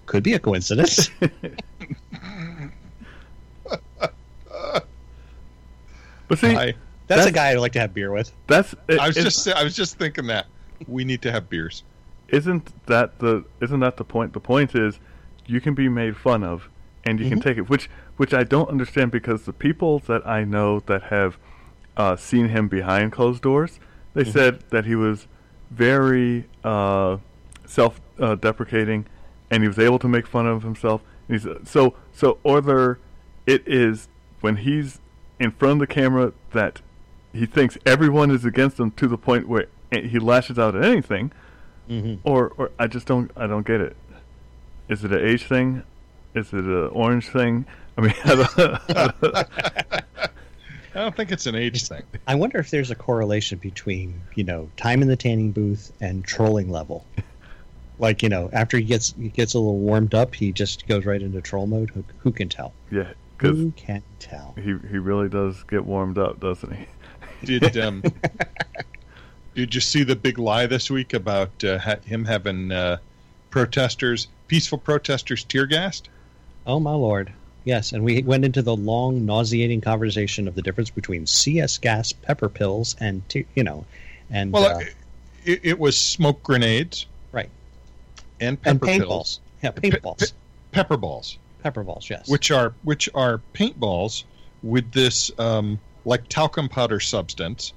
"Could 0.07 0.25
be 0.25 0.33
a 0.33 0.41
coincidence." 0.41 1.09
but 6.29 6.39
see, 6.39 6.57
I, 6.57 6.75
That's, 7.07 7.27
a 7.27 7.33
guy 7.33 7.51
I'd 7.51 7.59
like 7.59 7.75
to 7.75 7.81
have 7.81 7.95
beer 7.95 8.11
with. 8.11 8.33
that's 8.49 8.75
it, 8.89 8.99
I 8.99 9.07
was 9.07 9.15
just 9.15 9.49
I 9.49 9.63
was 9.63 9.77
just 9.77 9.99
thinking 9.99 10.27
that 10.27 10.47
we 10.87 11.05
need 11.05 11.23
to 11.23 11.33
have 11.33 11.49
beers. 11.49 11.83
isn't 12.29 12.87
that 12.87 13.19
the 13.19 13.45
isn't 13.61 13.81
that 13.81 13.97
the 13.97 14.05
point? 14.05 14.33
The 14.33 14.41
point 14.41 14.75
is 14.75 14.99
you 15.47 15.61
can 15.61 15.75
be 15.75 15.89
made 15.89 16.17
fun 16.17 16.43
of 16.43 16.69
and 17.05 17.21
you 17.21 17.29
can 17.29 17.41
take 17.41 17.59
it, 17.59 17.69
which 17.69 17.91
which 18.17 18.33
I 18.33 18.45
don't 18.45 18.69
understand 18.69 19.11
because 19.11 19.45
the 19.45 19.53
people 19.53 19.99
that 20.01 20.27
I 20.27 20.45
know 20.45 20.81
that 20.81 21.05
have 21.05 21.37
uh, 21.97 22.17
seen 22.17 22.49
him 22.49 22.69
behind 22.69 23.13
closed 23.13 23.43
doors, 23.43 23.79
they 24.15 24.25
said 24.25 24.63
that 24.71 24.85
he 24.87 24.95
was 24.95 25.27
very 25.71 26.47
uh, 26.63 27.19
self-deprecating 27.67 29.07
and 29.51 29.63
he 29.63 29.69
was 29.69 29.79
able 29.79 29.99
to 29.99 30.09
make 30.09 30.27
fun 30.27 30.47
of 30.47 30.63
himself. 30.63 31.03
And 31.29 31.41
he's, 31.41 31.69
so 31.69 31.95
so 32.13 32.39
either 32.45 32.99
it 33.47 33.63
is 33.67 34.09
when 34.41 34.57
he's 34.57 35.01
in 35.39 35.51
front 35.51 35.75
of 35.75 35.79
the 35.81 35.95
camera 35.95 36.33
that 36.53 36.81
he 37.33 37.47
thinks 37.47 37.77
everyone 37.85 38.31
is 38.31 38.45
against 38.45 38.79
him 38.81 38.93
to 38.93 39.09
the 39.09 39.19
point 39.19 39.49
where 39.49 39.67
he 40.03 40.19
lashes 40.19 40.59
out 40.59 40.75
at 40.75 40.85
anything, 40.85 41.31
Mm-hmm. 41.89 42.27
or 42.27 42.53
or 42.57 42.71
I 42.79 42.87
just 42.87 43.07
don't 43.07 43.31
I 43.37 43.47
don't 43.47 43.67
get 43.67 43.81
it. 43.81 43.97
Is 44.89 45.05
it 45.05 45.13
an 45.13 45.25
age 45.27 45.45
thing? 45.47 45.83
Is 46.35 46.49
it 46.53 46.65
an 46.65 46.89
orange 46.89 47.29
thing? 47.29 47.67
I 47.97 48.01
mean, 48.01 48.15
I 48.25 48.35
don't, 48.35 48.59
I 50.97 51.01
don't 51.01 51.17
think 51.17 51.33
it's 51.33 51.47
an 51.47 51.55
age 51.57 51.87
thing. 51.89 52.03
I 52.27 52.35
wonder 52.37 52.59
if 52.59 52.71
there's 52.71 52.91
a 52.91 52.95
correlation 52.95 53.59
between 53.59 54.21
you 54.35 54.45
know 54.45 54.71
time 54.77 55.03
in 55.03 55.09
the 55.09 55.17
tanning 55.17 55.53
booth 55.53 55.93
and 56.01 56.25
trolling 56.25 56.71
level. 56.71 57.05
Like 57.99 58.23
you 58.23 58.29
know, 58.29 58.49
after 58.53 58.79
he 58.79 58.85
gets 58.85 59.15
he 59.21 59.29
gets 59.29 59.55
a 59.55 59.59
little 59.59 59.79
warmed 59.79 60.15
up, 60.15 60.35
he 60.35 60.53
just 60.53 60.87
goes 60.87 61.05
right 61.05 61.21
into 61.21 61.41
troll 61.41 61.67
mode. 61.67 61.91
Who, 61.91 62.05
who 62.19 62.33
can 62.33 62.49
tell? 62.49 62.73
yeah, 62.91 63.13
Who 63.41 63.73
can 63.73 64.03
tell? 64.21 64.55
he 64.57 64.63
he 64.91 64.99
really 64.99 65.29
does 65.29 65.63
get 65.65 65.85
warmed 65.85 66.19
up, 66.19 66.41
doesn't 66.41 66.73
he? 66.73 66.87
Did 67.45 67.77
um, 67.79 68.03
did 69.55 69.75
you 69.75 69.81
see 69.81 70.03
the 70.03 70.17
big 70.17 70.39
lie 70.39 70.67
this 70.67 70.91
week 70.91 71.15
about 71.15 71.63
uh, 71.65 71.79
him 72.05 72.25
having 72.25 72.73
uh, 72.73 72.99
protesters, 73.51 74.27
peaceful 74.49 74.79
protesters, 74.79 75.45
tear 75.45 75.67
gassed? 75.67 76.09
Oh 76.67 76.81
my 76.81 76.93
lord! 76.93 77.33
Yes, 77.65 77.93
and 77.93 78.05
we 78.05 78.23
went 78.23 78.45
into 78.45 78.63
the 78.63 78.77
long, 78.77 79.25
nauseating 79.25 79.81
conversation 79.81 80.49
of 80.49 80.55
the 80.55 80.63
difference 80.63 80.91
between 80.91 81.27
CS 81.27 81.79
gas, 81.79 82.13
pepper 82.13 82.49
pills, 82.49 82.97
and 83.01 83.27
te- 83.29 83.47
you 83.55 83.63
know, 83.63 83.85
and 84.31 84.53
Well, 84.53 84.77
uh, 84.77 84.83
it, 85.45 85.61
it 85.63 85.79
was 85.79 85.97
smoke 85.97 86.43
grenades, 86.43 87.07
right, 87.33 87.51
and 88.41 88.59
and 88.65 88.81
pepper 88.81 88.87
paintballs. 88.87 89.09
pills, 89.09 89.41
Yeah, 89.63 89.71
paintballs, 89.71 90.33
pepper 90.73 90.97
balls, 90.97 91.39
pepper 91.63 91.83
balls. 91.85 92.11
Yes, 92.11 92.29
which 92.29 92.51
are 92.51 92.75
which 92.83 93.09
are 93.15 93.41
paintballs 93.55 94.25
with 94.63 94.91
this 94.93 95.31
um, 95.39 95.79
like 96.05 96.29
talcum 96.29 96.69
powder 96.69 96.99
substance 97.01 97.73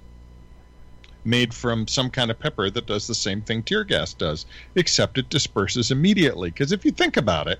made 1.27 1.53
from 1.53 1.87
some 1.87 2.09
kind 2.09 2.31
of 2.31 2.39
pepper 2.39 2.69
that 2.69 2.85
does 2.87 3.05
the 3.07 3.15
same 3.15 3.41
thing 3.41 3.61
tear 3.61 3.83
gas 3.83 4.13
does, 4.13 4.45
except 4.75 5.17
it 5.17 5.29
disperses 5.29 5.91
immediately. 5.91 6.49
Because 6.49 6.71
if 6.71 6.85
you 6.85 6.91
think 6.91 7.17
about 7.17 7.47
it, 7.47 7.59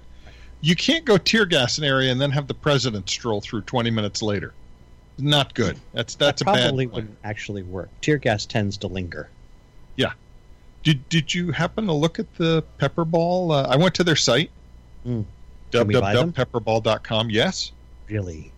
you 0.61 0.75
can't 0.75 1.05
go 1.05 1.17
tear 1.17 1.45
gas 1.45 1.77
an 1.77 1.83
area 1.83 2.11
and 2.11 2.19
then 2.19 2.31
have 2.31 2.47
the 2.47 2.53
president 2.53 3.09
stroll 3.09 3.41
through 3.41 3.61
20 3.61 3.91
minutes 3.91 4.21
later. 4.21 4.53
Not 5.19 5.53
good. 5.53 5.77
That's 5.93 6.15
that's 6.15 6.41
that 6.41 6.49
a 6.49 6.53
bad. 6.53 6.61
probably 6.63 6.87
plan. 6.87 6.95
wouldn't 6.95 7.17
actually 7.23 7.63
work. 7.63 7.89
Tear 8.01 8.17
gas 8.17 8.45
tends 8.45 8.77
to 8.77 8.87
linger. 8.87 9.29
Yeah. 9.95 10.13
Did 10.83 11.07
Did 11.09 11.33
you 11.33 11.51
happen 11.51 11.87
to 11.87 11.93
look 11.93 12.19
at 12.19 12.35
the 12.35 12.63
pepper 12.77 13.03
ball? 13.03 13.51
Uh, 13.51 13.67
I 13.67 13.77
went 13.77 13.95
to 13.95 14.03
their 14.03 14.15
site. 14.15 14.51
Mm. 15.05 15.25
Buy 15.71 15.83
www.pepperball.com. 15.83 17.29
Yes, 17.29 17.71
Really, 18.09 18.53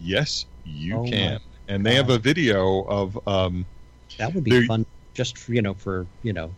yes, 0.00 0.44
you 0.66 0.96
Oh 0.96 1.04
can. 1.04 1.40
And 1.66 1.86
they 1.86 1.94
have 1.94 2.10
a 2.10 2.18
video 2.18 2.82
of 2.82 3.28
um, 3.28 3.64
that 4.18 4.34
would 4.34 4.44
be 4.44 4.50
There- 4.50 4.64
fun. 4.66 4.86
Just 5.12 5.36
for, 5.38 5.52
you 5.52 5.60
know, 5.60 5.74
for 5.74 6.06
you 6.22 6.32
know, 6.32 6.52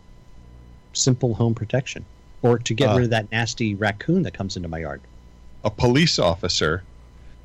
simple 0.93 1.33
home 1.33 1.55
protection, 1.55 2.05
or 2.43 2.59
to 2.59 2.73
get 2.73 2.89
Uh, 2.89 2.95
rid 2.95 3.03
of 3.05 3.09
that 3.09 3.31
nasty 3.31 3.73
raccoon 3.75 4.21
that 4.23 4.33
comes 4.33 4.55
into 4.55 4.69
my 4.69 4.79
yard. 4.79 5.01
a 5.65 5.69
police 5.71 6.19
officer 6.19 6.83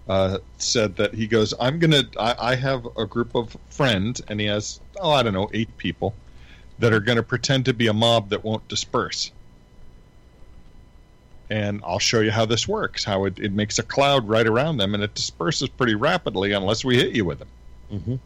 uh, 0.08 0.38
said 0.58 0.96
that 0.96 1.14
he 1.14 1.26
goes, 1.26 1.54
"I'm 1.60 1.78
gonna. 1.78 2.02
I, 2.18 2.34
I 2.38 2.54
have 2.56 2.86
a 2.96 3.06
group 3.06 3.34
of 3.34 3.56
friends, 3.70 4.20
and 4.28 4.38
he 4.40 4.46
has 4.46 4.80
oh 5.00 5.10
I 5.10 5.22
don't 5.22 5.32
know 5.34 5.48
eight 5.54 5.76
people 5.78 6.14
that 6.78 6.92
are 6.92 7.00
gonna 7.00 7.22
pretend 7.22 7.64
to 7.66 7.72
be 7.74 7.86
a 7.86 7.92
mob 7.92 8.28
that 8.30 8.44
won't 8.44 8.66
disperse." 8.68 9.30
And 11.50 11.80
I'll 11.84 11.98
show 11.98 12.20
you 12.20 12.30
how 12.30 12.44
this 12.44 12.68
works. 12.68 13.04
How 13.04 13.24
it, 13.24 13.38
it 13.38 13.52
makes 13.52 13.78
a 13.78 13.82
cloud 13.82 14.28
right 14.28 14.46
around 14.46 14.76
them, 14.76 14.94
and 14.94 15.02
it 15.02 15.14
disperses 15.14 15.68
pretty 15.70 15.94
rapidly 15.94 16.52
unless 16.52 16.84
we 16.84 16.96
hit 16.96 17.14
you 17.14 17.24
with 17.24 17.38
them. 17.38 17.48
hmm 17.90 18.16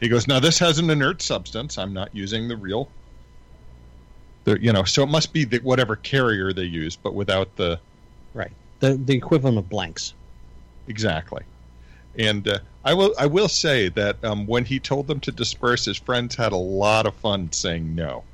He 0.00 0.08
goes, 0.08 0.26
now 0.26 0.40
this 0.40 0.58
has 0.58 0.78
an 0.78 0.88
inert 0.90 1.22
substance. 1.22 1.76
I'm 1.78 1.92
not 1.92 2.14
using 2.14 2.48
the 2.48 2.56
real, 2.56 2.90
the 4.44 4.58
you 4.62 4.72
know, 4.72 4.84
so 4.84 5.02
it 5.02 5.08
must 5.10 5.32
be 5.32 5.44
the 5.44 5.58
whatever 5.58 5.96
carrier 5.96 6.52
they 6.52 6.64
use, 6.64 6.96
but 6.96 7.14
without 7.14 7.54
the 7.56 7.80
Right, 8.32 8.56
the 8.80 8.96
the 8.96 9.14
equivalent 9.14 9.58
of 9.58 9.68
blanks. 9.68 10.14
exactly. 10.86 11.42
And 12.18 12.48
uh, 12.48 12.58
I 12.84 12.94
will 12.94 13.14
I 13.18 13.26
will 13.26 13.48
say 13.48 13.88
that 13.90 14.22
um, 14.24 14.46
when 14.46 14.64
he 14.64 14.80
told 14.80 15.06
them 15.06 15.20
to 15.20 15.32
disperse, 15.32 15.84
his 15.84 15.98
friends 15.98 16.34
had 16.34 16.52
a 16.52 16.56
lot 16.56 17.06
of 17.06 17.14
fun 17.16 17.52
saying 17.52 17.94
no, 17.94 18.24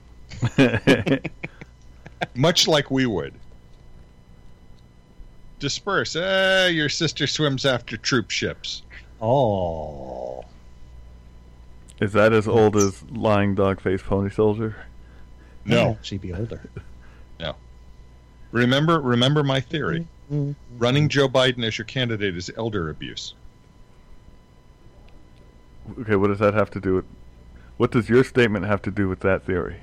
much 2.35 2.68
like 2.68 2.90
we 2.90 3.07
would. 3.07 3.40
Disperse. 5.59 6.14
Eh, 6.16 6.68
your 6.68 6.88
sister 6.88 7.26
swims 7.26 7.64
after 7.64 7.96
troop 7.96 8.31
ships. 8.31 8.83
Oh, 9.20 10.44
Is 12.01 12.13
that 12.13 12.33
as 12.33 12.47
old 12.47 12.77
as 12.77 13.03
lying 13.11 13.55
dog 13.55 13.81
face 13.81 14.03
pony 14.03 14.31
soldier? 14.31 14.77
Might 15.65 15.97
She'd 16.03 16.21
be 16.21 16.33
older. 16.33 16.61
No. 17.39 17.55
Remember 18.51 18.99
remember 18.99 19.43
my 19.43 19.61
theory. 19.61 20.07
Mm. 20.33 20.55
Running 20.79 21.11
Joe 21.11 21.29
Biden 21.29 21.63
as 21.67 21.77
your 21.77 21.85
candidate 21.85 22.35
is 22.35 22.51
elder 22.57 22.89
abuse. 22.89 23.35
Okay, 26.01 26.17
what 26.17 26.29
does 26.29 26.39
that 26.39 26.55
have 26.55 26.71
to 26.71 26.81
do 26.81 26.95
with? 26.95 27.05
What 27.77 27.91
does 27.91 28.09
your 28.09 28.25
statement 28.25 28.65
have 28.65 28.81
to 28.83 28.91
do 28.91 29.07
with 29.07 29.21
that 29.21 29.45
theory? 29.45 29.81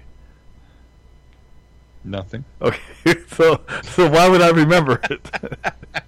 Nothing. 2.04 2.44
Okay, 2.60 2.80
so 3.28 3.62
so 3.84 4.10
why 4.10 4.28
would 4.28 4.42
I 4.42 4.50
remember 4.50 5.00
it? 5.12 5.30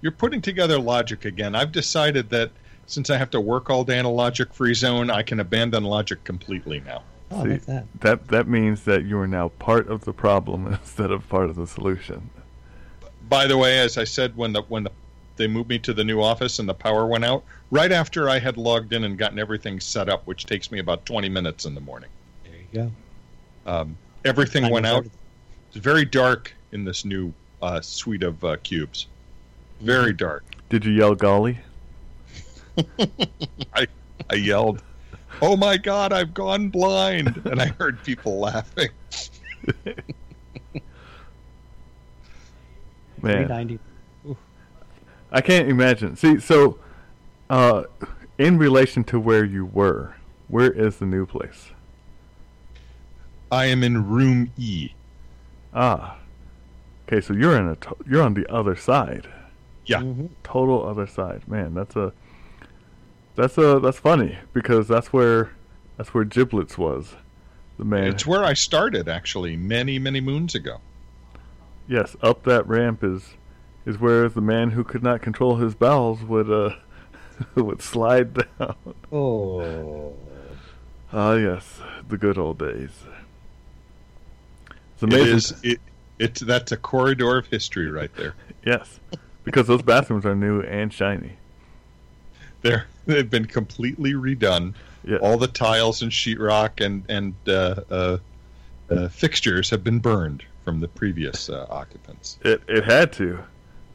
You're 0.00 0.12
putting 0.12 0.40
together 0.40 0.78
logic 0.78 1.26
again. 1.26 1.54
I've 1.54 1.70
decided 1.70 2.30
that 2.30 2.50
since 2.86 3.10
I 3.10 3.16
have 3.16 3.30
to 3.30 3.40
work 3.40 3.70
all 3.70 3.84
day 3.84 3.98
in 3.98 4.04
a 4.04 4.10
logic 4.10 4.52
free 4.52 4.74
zone, 4.74 5.10
I 5.10 5.22
can 5.22 5.40
abandon 5.40 5.84
logic 5.84 6.24
completely 6.24 6.80
now. 6.80 7.02
Oh, 7.30 7.36
how 7.36 7.44
See, 7.44 7.50
about 7.50 7.66
that? 7.66 8.00
that 8.00 8.28
that 8.28 8.48
means 8.48 8.84
that 8.84 9.04
you 9.04 9.18
are 9.18 9.26
now 9.26 9.48
part 9.48 9.88
of 9.88 10.04
the 10.04 10.12
problem 10.12 10.66
instead 10.82 11.10
of 11.10 11.28
part 11.28 11.50
of 11.50 11.56
the 11.56 11.66
solution. 11.66 12.30
By 13.28 13.46
the 13.46 13.56
way, 13.56 13.78
as 13.78 13.96
I 13.96 14.04
said 14.04 14.36
when 14.36 14.52
the 14.52 14.62
when 14.62 14.84
the 14.84 14.90
they 15.36 15.46
moved 15.46 15.70
me 15.70 15.78
to 15.78 15.94
the 15.94 16.04
new 16.04 16.20
office 16.20 16.58
and 16.58 16.68
the 16.68 16.74
power 16.74 17.06
went 17.06 17.24
out, 17.24 17.42
right 17.70 17.90
after 17.90 18.28
I 18.28 18.38
had 18.38 18.56
logged 18.58 18.92
in 18.92 19.04
and 19.04 19.16
gotten 19.16 19.38
everything 19.38 19.80
set 19.80 20.08
up, 20.08 20.26
which 20.26 20.44
takes 20.44 20.70
me 20.70 20.78
about 20.78 21.06
20 21.06 21.28
minutes 21.30 21.64
in 21.64 21.74
the 21.74 21.80
morning. 21.80 22.10
There 22.44 22.52
you 22.54 22.90
go. 23.64 23.70
Um, 23.70 23.96
everything 24.24 24.64
Time 24.64 24.72
went 24.72 24.86
out. 24.86 25.06
It's 25.68 25.78
very 25.78 26.04
dark 26.04 26.52
in 26.72 26.84
this 26.84 27.04
new 27.04 27.32
uh, 27.62 27.80
suite 27.80 28.22
of 28.22 28.44
uh, 28.44 28.56
cubes. 28.62 29.06
Very 29.80 30.12
dark. 30.12 30.44
Did 30.68 30.84
you 30.84 30.92
yell 30.92 31.14
golly? 31.14 31.58
I 33.74 33.86
I 34.30 34.34
yelled. 34.36 34.82
oh 35.40 35.56
my 35.56 35.76
god, 35.76 36.12
I've 36.12 36.32
gone 36.34 36.68
blind, 36.68 37.42
and 37.44 37.60
I 37.60 37.66
heard 37.78 38.02
people 38.04 38.38
laughing. 38.40 38.88
Man, 43.20 43.46
390. 43.46 43.78
I 45.30 45.40
can't 45.40 45.68
imagine. 45.68 46.16
See, 46.16 46.40
so 46.40 46.78
uh, 47.48 47.84
in 48.38 48.58
relation 48.58 49.04
to 49.04 49.20
where 49.20 49.44
you 49.44 49.64
were, 49.64 50.16
where 50.48 50.70
is 50.70 50.96
the 50.96 51.06
new 51.06 51.24
place? 51.26 51.70
I 53.50 53.66
am 53.66 53.82
in 53.82 54.08
room 54.08 54.50
E. 54.58 54.90
Ah, 55.74 56.18
okay. 57.06 57.20
So 57.20 57.32
you're 57.34 57.56
in 57.56 57.68
a 57.68 57.76
to- 57.76 57.96
you're 58.06 58.22
on 58.22 58.34
the 58.34 58.50
other 58.52 58.74
side, 58.76 59.28
Yeah. 59.86 60.00
Mhm. 60.00 60.30
total 60.42 60.86
other 60.86 61.06
side. 61.06 61.46
Man, 61.46 61.74
that's 61.74 61.94
a 61.96 62.12
that's 63.34 63.56
a 63.58 63.80
that's 63.80 63.98
funny 63.98 64.38
because 64.52 64.88
that's 64.88 65.12
where 65.12 65.52
that's 65.96 66.12
where 66.14 66.24
Giblets 66.24 66.76
was. 66.78 67.14
The 67.78 67.84
man. 67.84 68.04
It's 68.04 68.26
where 68.26 68.44
I 68.44 68.52
started, 68.54 69.08
actually, 69.08 69.56
many, 69.56 69.98
many 69.98 70.20
moons 70.20 70.54
ago. 70.54 70.78
Yes, 71.88 72.16
up 72.22 72.44
that 72.44 72.66
ramp 72.66 73.02
is 73.02 73.34
is 73.84 73.98
where 73.98 74.28
the 74.28 74.40
man 74.40 74.70
who 74.70 74.84
could 74.84 75.02
not 75.02 75.22
control 75.22 75.56
his 75.56 75.74
bowels 75.74 76.22
would 76.22 76.50
uh 76.50 76.76
would 77.54 77.82
slide 77.82 78.34
down. 78.34 78.76
Oh. 79.10 80.14
Ah, 81.12 81.34
yes, 81.34 81.80
the 82.08 82.16
good 82.16 82.38
old 82.38 82.58
days. 82.58 82.90
It's 84.94 85.02
It 85.02 85.12
amazing. 85.12 85.34
is. 85.36 85.54
It, 85.62 85.80
it's 86.18 86.40
that's 86.40 86.72
a 86.72 86.76
corridor 86.76 87.36
of 87.38 87.46
history 87.46 87.90
right 87.90 88.14
there. 88.16 88.34
Yes, 88.64 89.00
because 89.44 89.66
those 89.66 89.82
bathrooms 89.82 90.24
are 90.24 90.34
new 90.36 90.60
and 90.62 90.92
shiny. 90.92 91.32
They're 92.62 92.86
they've 93.06 93.28
been 93.28 93.44
completely 93.46 94.14
redone. 94.14 94.74
Yeah. 95.04 95.16
All 95.18 95.36
the 95.36 95.48
tiles 95.48 96.02
and 96.02 96.10
sheetrock 96.10 96.84
and 96.84 97.04
and 97.08 97.34
uh, 97.46 97.82
uh, 97.90 98.18
uh, 98.90 99.08
fixtures 99.08 99.68
have 99.70 99.82
been 99.84 99.98
burned 99.98 100.44
from 100.64 100.78
the 100.80 100.88
previous 100.88 101.48
uh, 101.50 101.66
occupants. 101.68 102.38
It 102.42 102.62
it 102.68 102.84
had 102.84 103.12
to. 103.14 103.40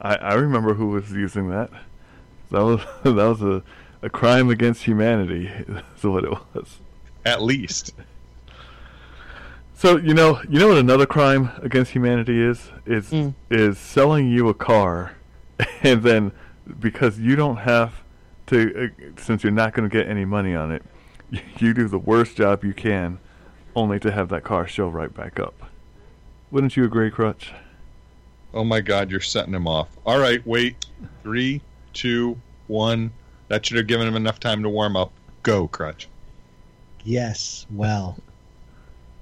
I 0.00 0.16
I 0.16 0.34
remember 0.34 0.74
who 0.74 0.88
was 0.88 1.10
using 1.10 1.48
that. 1.50 1.70
That 2.50 2.62
was 2.62 2.80
that 3.02 3.14
was 3.14 3.42
a 3.42 3.62
a 4.02 4.10
crime 4.10 4.48
against 4.50 4.84
humanity. 4.84 5.46
Is 5.96 6.04
what 6.04 6.24
it 6.24 6.30
was. 6.54 6.78
At 7.24 7.42
least. 7.42 7.92
So 9.74 9.96
you 9.96 10.12
know 10.14 10.40
you 10.48 10.58
know 10.58 10.68
what 10.68 10.78
another 10.78 11.06
crime 11.06 11.50
against 11.62 11.92
humanity 11.92 12.42
is 12.42 12.70
is 12.84 13.10
Mm. 13.10 13.34
is 13.50 13.78
selling 13.78 14.28
you 14.28 14.48
a 14.48 14.54
car, 14.54 15.12
and 15.82 16.02
then 16.02 16.32
because 16.80 17.18
you 17.18 17.34
don't 17.36 17.58
have 17.58 17.92
to 18.48 18.84
uh, 18.84 19.20
since 19.20 19.42
you're 19.42 19.52
not 19.52 19.72
going 19.72 19.88
to 19.88 19.92
get 19.92 20.08
any 20.08 20.24
money 20.24 20.54
on 20.54 20.72
it, 20.72 20.82
you, 21.30 21.40
you 21.58 21.74
do 21.74 21.88
the 21.88 21.98
worst 21.98 22.36
job 22.36 22.64
you 22.64 22.74
can, 22.74 23.18
only 23.74 23.98
to 24.00 24.10
have 24.10 24.28
that 24.30 24.44
car 24.44 24.66
show 24.66 24.88
right 24.88 25.12
back 25.12 25.38
up. 25.38 25.54
Wouldn't 26.50 26.76
you 26.76 26.84
agree, 26.84 27.10
Crutch? 27.10 27.52
Oh 28.54 28.64
my 28.64 28.80
God, 28.80 29.10
you're 29.10 29.20
setting 29.20 29.54
him 29.54 29.68
off. 29.68 29.88
All 30.06 30.18
right, 30.18 30.44
wait. 30.46 30.86
Three, 31.22 31.60
two, 31.92 32.40
one. 32.66 33.12
That 33.48 33.64
should 33.64 33.76
have 33.76 33.86
given 33.86 34.06
him 34.06 34.16
enough 34.16 34.40
time 34.40 34.62
to 34.62 34.68
warm 34.68 34.96
up. 34.96 35.12
Go, 35.42 35.68
Crutch. 35.68 36.08
Yes. 37.04 37.66
Well, 37.70 38.18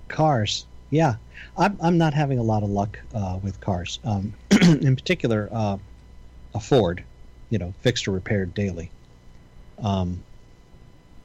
cars. 0.08 0.66
Yeah, 0.90 1.16
I'm 1.56 1.76
I'm 1.82 1.98
not 1.98 2.14
having 2.14 2.38
a 2.38 2.42
lot 2.42 2.62
of 2.62 2.70
luck 2.70 2.98
uh, 3.12 3.38
with 3.42 3.60
cars. 3.60 3.98
Um, 4.04 4.34
in 4.62 4.94
particular, 4.94 5.48
uh, 5.52 5.78
a 6.54 6.60
Ford, 6.60 7.02
you 7.50 7.58
know, 7.58 7.74
fixed 7.80 8.06
or 8.06 8.12
repaired 8.12 8.54
daily. 8.54 8.90
Um, 9.82 10.22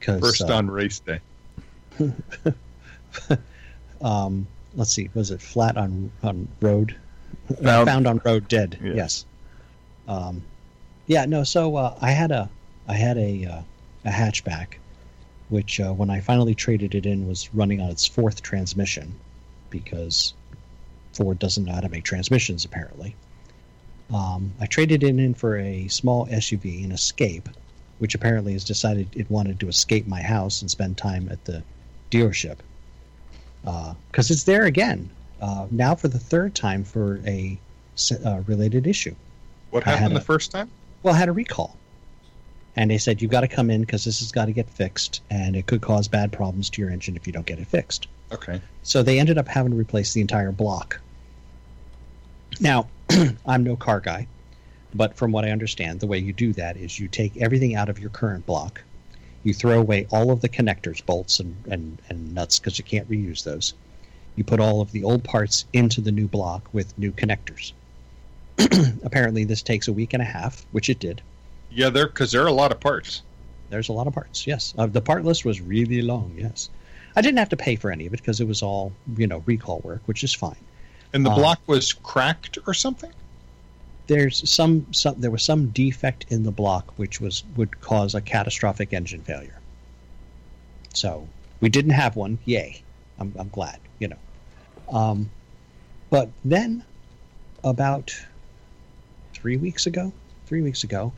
First 0.00 0.42
on 0.42 0.68
race 0.68 1.00
day. 1.00 1.20
um, 4.00 4.46
let's 4.74 4.92
see, 4.92 5.08
was 5.14 5.30
it 5.30 5.40
flat 5.40 5.76
on 5.76 6.10
on 6.22 6.48
road? 6.60 6.96
Found- 7.62 7.88
Found, 7.88 8.06
on 8.06 8.20
road, 8.24 8.48
dead. 8.48 8.78
Yeah. 8.82 8.94
Yes. 8.94 9.24
Um, 10.08 10.42
yeah. 11.06 11.24
No. 11.26 11.44
So 11.44 11.76
uh, 11.76 11.96
I 12.00 12.10
had 12.10 12.30
a 12.32 12.50
I 12.88 12.94
had 12.94 13.16
a 13.16 13.44
uh, 13.46 13.62
a 14.04 14.10
hatchback, 14.10 14.74
which 15.48 15.78
uh, 15.80 15.92
when 15.92 16.10
I 16.10 16.20
finally 16.20 16.54
traded 16.54 16.94
it 16.94 17.06
in 17.06 17.28
was 17.28 17.52
running 17.54 17.80
on 17.80 17.90
its 17.90 18.06
fourth 18.06 18.42
transmission, 18.42 19.14
because 19.70 20.34
Ford 21.12 21.38
doesn't 21.38 21.64
know 21.64 21.72
how 21.74 21.80
to 21.80 21.88
make 21.88 22.04
transmissions 22.04 22.64
apparently. 22.64 23.14
Um, 24.12 24.52
I 24.60 24.66
traded 24.66 25.04
it 25.04 25.18
in 25.18 25.34
for 25.34 25.56
a 25.56 25.88
small 25.88 26.26
SUV, 26.26 26.84
an 26.84 26.92
Escape, 26.92 27.48
which 28.02 28.16
apparently 28.16 28.52
has 28.52 28.64
decided 28.64 29.06
it 29.14 29.30
wanted 29.30 29.60
to 29.60 29.68
escape 29.68 30.08
my 30.08 30.20
house 30.20 30.60
and 30.60 30.68
spend 30.68 30.98
time 30.98 31.28
at 31.30 31.44
the 31.44 31.62
dealership 32.10 32.56
because 34.10 34.28
it's 34.28 34.42
there 34.42 34.64
again 34.64 35.08
uh, 35.40 35.68
now 35.70 35.94
for 35.94 36.08
the 36.08 36.18
third 36.18 36.52
time 36.52 36.82
for 36.82 37.20
a 37.24 37.56
uh, 38.26 38.40
related 38.48 38.88
issue. 38.88 39.14
What 39.70 39.84
happened 39.84 40.12
a- 40.12 40.18
the 40.18 40.24
first 40.24 40.50
time? 40.50 40.68
Well, 41.04 41.14
I 41.14 41.18
had 41.18 41.28
a 41.28 41.32
recall, 41.32 41.76
and 42.74 42.90
they 42.90 42.98
said 42.98 43.22
you've 43.22 43.30
got 43.30 43.42
to 43.42 43.48
come 43.48 43.70
in 43.70 43.82
because 43.82 44.04
this 44.04 44.18
has 44.18 44.32
got 44.32 44.46
to 44.46 44.52
get 44.52 44.68
fixed, 44.68 45.20
and 45.30 45.54
it 45.54 45.66
could 45.66 45.80
cause 45.80 46.08
bad 46.08 46.32
problems 46.32 46.70
to 46.70 46.82
your 46.82 46.90
engine 46.90 47.14
if 47.14 47.24
you 47.24 47.32
don't 47.32 47.46
get 47.46 47.60
it 47.60 47.68
fixed. 47.68 48.08
Okay. 48.32 48.60
So 48.82 49.04
they 49.04 49.20
ended 49.20 49.38
up 49.38 49.46
having 49.46 49.70
to 49.70 49.78
replace 49.78 50.12
the 50.12 50.20
entire 50.20 50.50
block. 50.50 51.00
Now, 52.60 52.88
I'm 53.46 53.62
no 53.62 53.76
car 53.76 54.00
guy, 54.00 54.26
but 54.94 55.16
from 55.16 55.32
what 55.32 55.44
I 55.44 55.50
understand, 55.50 56.00
the 56.00 56.06
way 56.06 56.18
you 56.18 56.32
do 56.32 56.52
that 56.54 56.76
is 56.76 56.98
you 56.98 57.08
take 57.08 57.36
everything 57.36 57.74
out 57.74 57.88
of 57.88 57.98
your 57.98 58.10
current 58.10 58.46
block, 58.46 58.82
you 59.44 59.52
throw 59.54 59.78
away 59.80 60.06
all 60.10 60.30
of 60.30 60.40
the 60.40 60.48
connectors, 60.48 61.04
bolts, 61.04 61.40
and, 61.40 61.56
and, 61.68 62.00
and 62.08 62.34
nuts 62.34 62.58
because 62.58 62.78
you 62.78 62.84
can't 62.84 63.10
reuse 63.10 63.42
those. 63.44 63.74
You 64.36 64.44
put 64.44 64.60
all 64.60 64.80
of 64.80 64.92
the 64.92 65.04
old 65.04 65.24
parts 65.24 65.64
into 65.72 66.00
the 66.00 66.12
new 66.12 66.28
block 66.28 66.68
with 66.72 66.96
new 66.98 67.12
connectors. 67.12 67.72
Apparently, 69.04 69.44
this 69.44 69.62
takes 69.62 69.88
a 69.88 69.92
week 69.92 70.12
and 70.14 70.22
a 70.22 70.26
half, 70.26 70.64
which 70.72 70.88
it 70.88 70.98
did. 70.98 71.22
Yeah, 71.70 71.90
there 71.90 72.06
because 72.06 72.32
there 72.32 72.42
are 72.42 72.48
a 72.48 72.52
lot 72.52 72.70
of 72.70 72.80
parts. 72.80 73.22
There's 73.70 73.88
a 73.88 73.92
lot 73.92 74.06
of 74.06 74.12
parts. 74.12 74.46
Yes, 74.46 74.74
uh, 74.76 74.86
the 74.86 75.00
part 75.00 75.24
list 75.24 75.44
was 75.44 75.60
really 75.60 76.02
long. 76.02 76.34
Yes, 76.36 76.68
I 77.16 77.22
didn't 77.22 77.38
have 77.38 77.48
to 77.50 77.56
pay 77.56 77.76
for 77.76 77.90
any 77.90 78.06
of 78.06 78.12
it 78.14 78.18
because 78.18 78.40
it 78.40 78.46
was 78.46 78.62
all 78.62 78.92
you 79.16 79.26
know 79.26 79.42
recall 79.46 79.80
work, 79.80 80.02
which 80.06 80.22
is 80.22 80.34
fine. 80.34 80.56
And 81.14 81.24
the 81.26 81.30
Uh, 81.30 81.36
block 81.36 81.60
was 81.66 81.92
cracked 81.92 82.58
or 82.66 82.74
something? 82.74 83.12
There's 84.12 84.48
some, 84.50 84.86
some 84.92 85.20
there 85.20 85.30
was 85.30 85.42
some 85.42 85.68
defect 85.68 86.26
in 86.28 86.42
the 86.42 86.50
block 86.50 86.92
which 86.96 87.18
was 87.18 87.44
would 87.56 87.80
cause 87.80 88.14
a 88.14 88.20
catastrophic 88.20 88.92
engine 88.92 89.22
failure. 89.22 89.58
So 90.92 91.26
we 91.60 91.70
didn't 91.70 91.92
have 91.92 92.14
one. 92.14 92.38
Yay! 92.44 92.82
I'm 93.18 93.32
I'm 93.38 93.48
glad. 93.48 93.80
You 94.00 94.08
know, 94.08 94.18
um, 94.92 95.30
but 96.10 96.30
then 96.44 96.84
about 97.64 98.14
three 99.32 99.56
weeks 99.56 99.86
ago, 99.86 100.12
three 100.44 100.60
weeks 100.60 100.84
ago, 100.84 101.12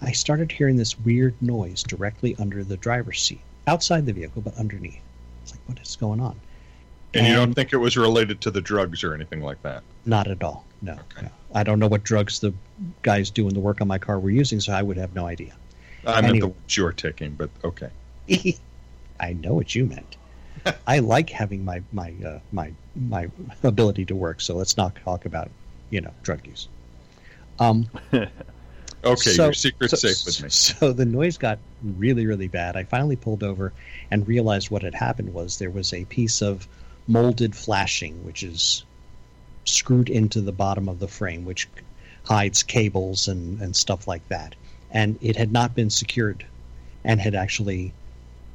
I 0.00 0.12
started 0.12 0.50
hearing 0.50 0.76
this 0.76 0.98
weird 0.98 1.34
noise 1.42 1.82
directly 1.82 2.34
under 2.38 2.64
the 2.64 2.78
driver's 2.78 3.20
seat, 3.20 3.42
outside 3.66 4.06
the 4.06 4.14
vehicle, 4.14 4.40
but 4.40 4.56
underneath. 4.56 5.02
It's 5.42 5.52
like, 5.52 5.60
what 5.66 5.78
is 5.78 5.96
going 5.96 6.20
on? 6.20 6.40
And 7.12 7.26
you 7.26 7.34
don't 7.34 7.52
think 7.52 7.74
it 7.74 7.76
was 7.76 7.96
related 7.96 8.40
to 8.42 8.50
the 8.50 8.60
drugs 8.60 9.04
or 9.04 9.14
anything 9.14 9.42
like 9.42 9.60
that? 9.62 9.82
Not 10.06 10.28
at 10.28 10.42
all. 10.42 10.64
No, 10.82 10.92
Okay. 10.92 11.22
no. 11.26 11.30
I 11.54 11.62
don't 11.62 11.78
know 11.78 11.88
what 11.88 12.02
drugs 12.04 12.40
the 12.40 12.54
guys 13.02 13.30
doing 13.30 13.54
the 13.54 13.60
work 13.60 13.80
on 13.80 13.88
my 13.88 13.98
car 13.98 14.18
were 14.18 14.30
using, 14.30 14.60
so 14.60 14.72
I 14.72 14.82
would 14.82 14.96
have 14.96 15.14
no 15.14 15.26
idea. 15.26 15.54
I 16.06 16.12
meant 16.20 16.22
the 16.22 16.28
Anyway. 16.28 16.46
ones 16.48 16.76
you're 16.76 16.92
taking, 16.92 17.32
but 17.34 17.50
okay. 17.64 17.90
I 19.20 19.32
know 19.34 19.54
what 19.54 19.74
you 19.74 19.86
meant. 19.86 20.16
I 20.86 20.98
like 20.98 21.30
having 21.30 21.64
my 21.64 21.82
my 21.92 22.14
uh, 22.24 22.38
my 22.52 22.72
my 22.94 23.28
ability 23.62 24.04
to 24.06 24.14
work, 24.14 24.40
so 24.40 24.56
let's 24.56 24.76
not 24.76 24.94
talk 24.96 25.24
about 25.26 25.50
you 25.90 26.00
know 26.00 26.12
drug 26.22 26.46
use. 26.46 26.68
Um, 27.58 27.86
Okay, 29.02 29.30
So- 29.30 29.44
your 29.44 29.54
secret's 29.54 29.98
so, 29.98 30.08
safe 30.08 30.26
with 30.26 30.42
me. 30.42 30.48
So 30.50 30.92
the 30.92 31.06
noise 31.06 31.38
got 31.38 31.58
really, 31.82 32.26
really 32.26 32.48
bad. 32.48 32.76
I 32.76 32.84
finally 32.84 33.16
pulled 33.16 33.42
over 33.42 33.72
and 34.10 34.28
realized 34.28 34.70
what 34.70 34.82
had 34.82 34.94
happened 34.94 35.32
was 35.32 35.58
there 35.58 35.70
was 35.70 35.94
a 35.94 36.04
piece 36.04 36.42
of 36.42 36.68
molded 37.08 37.56
flashing, 37.56 38.22
which 38.26 38.42
is 38.42 38.84
screwed 39.64 40.08
into 40.08 40.40
the 40.40 40.52
bottom 40.52 40.88
of 40.88 40.98
the 40.98 41.08
frame, 41.08 41.44
which 41.44 41.68
hides 42.24 42.62
cables 42.62 43.28
and, 43.28 43.60
and 43.60 43.74
stuff 43.74 44.06
like 44.06 44.26
that. 44.28 44.54
And 44.90 45.18
it 45.20 45.36
had 45.36 45.52
not 45.52 45.74
been 45.74 45.90
secured 45.90 46.44
and 47.04 47.20
had 47.20 47.34
actually 47.34 47.92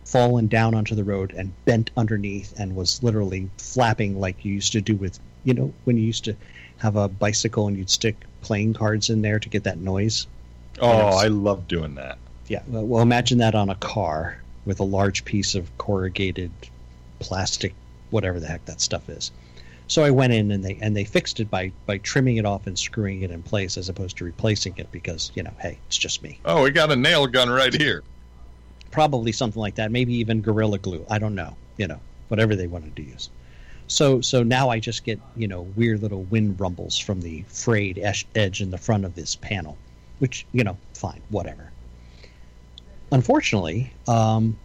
fallen 0.06 0.47
down 0.47 0.76
onto 0.76 0.95
the 0.95 1.03
road 1.03 1.34
and 1.36 1.51
bent 1.66 1.89
underneath 1.97 2.53
and 2.60 2.76
was 2.76 3.01
literally 3.01 3.49
flapping 3.58 4.20
like 4.20 4.45
you 4.45 4.53
used 4.53 4.74
to 4.74 4.82
do 4.82 4.95
with, 4.95 5.20
you 5.43 5.53
know, 5.53 5.74
when 5.86 5.97
you 5.97 6.03
used 6.03 6.26
to 6.26 6.36
have 6.78 6.95
a 6.95 7.08
bicycle 7.08 7.68
and 7.68 7.78
you'd 7.78 7.89
stick 7.89 8.16
playing 8.41 8.74
cards 8.74 9.10
in 9.10 9.22
there 9.22 9.39
to 9.39 9.49
get 9.49 9.64
that 9.64 9.80
noise. 9.80 10.28
Oh, 10.80 10.91
Yes. 10.91 11.24
I 11.24 11.28
love 11.28 11.68
doing 11.68 11.95
that. 11.95 12.18
Yeah, 12.47 12.62
well, 12.68 13.01
imagine 13.01 13.39
that 13.39 13.56
on 13.56 13.70
a 13.70 13.76
car 13.76 14.38
with 14.66 14.80
a 14.80 14.84
large 14.84 15.26
piece 15.26 15.56
of 15.56 15.76
corrugated 15.80 16.51
plastic, 17.20 17.74
whatever 18.12 18.39
the 18.39 18.47
heck 18.47 18.66
that 18.66 18.82
stuff 18.82 19.10
is. 19.10 19.32
So 19.88 20.03
I 20.03 20.09
went 20.11 20.33
in 20.33 20.51
and 20.51 20.63
they 20.63 20.77
and 20.81 20.95
they 20.95 21.03
fixed 21.03 21.39
it 21.39 21.49
by 21.49 21.71
by 21.86 21.99
trimming 21.99 22.38
it 22.38 22.45
off 22.45 22.65
and 22.67 22.77
screwing 22.77 23.21
it 23.21 23.31
in 23.31 23.43
place 23.43 23.77
as 23.77 23.88
opposed 23.89 24.17
to 24.17 24.25
replacing 24.25 24.73
it 24.77 24.91
because 24.91 25.31
you 25.36 25.43
know, 25.43 25.53
hey, 25.59 25.77
it's 25.88 25.97
just 25.97 26.23
me. 26.23 26.39
Oh, 26.45 26.63
we 26.63 26.71
got 26.71 26.91
a 26.91 26.95
nail 26.95 27.27
gun 27.27 27.49
right 27.49 27.73
here. 27.73 28.03
probably 28.91 29.31
something 29.31 29.59
like 29.59 29.75
that. 29.75 29.91
Maybe 29.91 30.13
even 30.15 30.41
Gorilla 30.41 30.79
Glue. 30.79 31.05
I 31.09 31.19
don't 31.19 31.36
know. 31.36 31.55
You 31.77 31.88
know, 31.88 31.99
whatever 32.29 32.55
they 32.55 32.67
wanted 32.67 32.95
to 32.95 33.03
use. 33.03 33.29
So 33.88 34.21
so 34.21 34.41
now 34.41 34.69
I 34.69 34.79
just 34.79 35.03
get 35.03 35.19
you 35.36 35.47
know 35.47 35.61
weird 35.61 36.01
little 36.01 36.23
wind 36.23 36.59
rumbles 36.59 36.97
from 36.97 37.21
the 37.21 37.43
frayed 37.47 37.99
edge 37.99 38.61
in 38.61 38.71
the 38.71 38.77
front 38.77 39.05
of 39.05 39.13
this 39.15 39.36
panel, 39.36 39.77
which 40.19 40.45
you 40.51 40.63
know 40.63 40.77
fine 40.93 41.21
whatever. 41.29 41.71
Unfortunately, 43.11 43.93
um, 44.07 44.57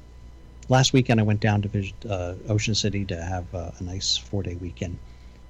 last 0.70 0.94
weekend 0.94 1.20
I 1.20 1.24
went 1.24 1.40
down 1.40 1.60
to 1.62 1.92
uh, 2.08 2.34
Ocean 2.48 2.74
City 2.74 3.04
to 3.06 3.22
have 3.22 3.54
uh, 3.54 3.70
a 3.78 3.82
nice 3.82 4.16
four 4.16 4.42
day 4.42 4.54
weekend, 4.54 4.98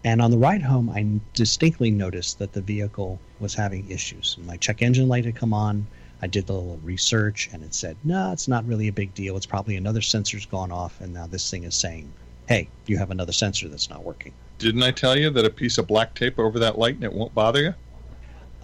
and 0.05 0.22
on 0.22 0.30
the 0.30 0.38
ride 0.38 0.62
home 0.62 0.90
I 0.90 1.07
distinctly 1.34 1.90
noticed 1.90 2.38
that 2.38 2.53
the 2.53 2.61
vehicle 2.61 3.18
was 3.38 3.55
having 3.55 3.90
issues. 3.90 4.36
My 4.46 4.57
check 4.57 4.82
engine 4.82 5.09
light 5.09 5.24
had 5.24 5.36
come 5.36 5.55
on. 5.55 5.86
I 6.22 6.26
did 6.26 6.48
a 6.48 6.53
little 6.53 6.78
research 6.84 7.48
and 7.53 7.62
it 7.64 7.74
said, 7.74 7.96
no, 8.05 8.32
it's 8.32 8.48
not 8.48 8.66
really 8.66 8.88
a 8.88 8.92
big 8.92 9.14
deal. 9.14 9.36
It's 9.36 9.46
probably 9.46 9.76
another 9.76 10.03
sensor's 10.03 10.44
gone 10.44 10.70
off, 10.70 11.01
and 11.01 11.14
now 11.14 11.26
this 11.26 11.51
thing 11.51 11.64
is 11.64 11.74
saying 11.74 12.12
hey, 12.51 12.68
you 12.86 12.98
have 12.98 13.12
another 13.12 13.32
sensor 13.32 13.68
that's 13.68 13.88
not 13.88 14.03
working. 14.03 14.32
Didn't 14.59 14.82
I 14.82 14.90
tell 14.90 15.16
you 15.16 15.30
that 15.30 15.44
a 15.44 15.51
piece 15.51 15.78
of 15.78 15.86
black 15.86 16.16
tape 16.16 16.36
over 16.36 16.59
that 16.59 16.78
light 16.78 16.96
and 16.96 17.05
it 17.05 17.12
won't 17.12 17.32
bother 17.32 17.62
you? 17.62 17.74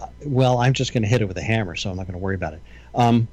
Uh, 0.01 0.07
well, 0.25 0.57
I'm 0.57 0.73
just 0.73 0.93
going 0.93 1.03
to 1.03 1.09
hit 1.09 1.21
it 1.21 1.27
with 1.27 1.37
a 1.37 1.41
hammer, 1.41 1.73
so 1.77 1.89
I'm 1.89 1.95
not 1.95 2.05
going 2.05 2.19
to 2.19 2.19
worry 2.19 2.35
about 2.35 2.53
it. 2.53 2.61
Um, 2.93 3.29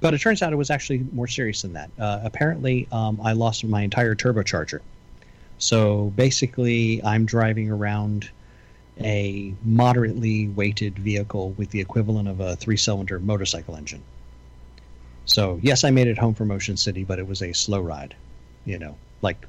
but 0.00 0.12
it 0.12 0.18
turns 0.18 0.42
out 0.42 0.52
it 0.52 0.56
was 0.56 0.70
actually 0.70 1.06
more 1.12 1.26
serious 1.26 1.62
than 1.62 1.72
that. 1.72 1.90
Uh, 1.98 2.20
apparently, 2.22 2.86
um, 2.92 3.18
I 3.24 3.32
lost 3.32 3.64
my 3.64 3.80
entire 3.80 4.14
turbocharger. 4.14 4.80
So 5.58 6.12
basically, 6.14 7.02
I'm 7.02 7.26
driving 7.26 7.70
around 7.70 8.30
a 9.00 9.54
moderately 9.64 10.48
weighted 10.48 10.98
vehicle 10.98 11.50
with 11.50 11.70
the 11.70 11.80
equivalent 11.80 12.28
of 12.28 12.40
a 12.40 12.56
three 12.56 12.76
cylinder 12.76 13.18
motorcycle 13.18 13.76
engine. 13.76 14.02
So, 15.24 15.60
yes, 15.62 15.84
I 15.84 15.90
made 15.90 16.06
it 16.06 16.18
home 16.18 16.34
from 16.34 16.50
Ocean 16.50 16.76
City, 16.76 17.04
but 17.04 17.18
it 17.18 17.26
was 17.26 17.42
a 17.42 17.52
slow 17.52 17.80
ride. 17.80 18.14
You 18.64 18.78
know, 18.78 18.96
like 19.22 19.46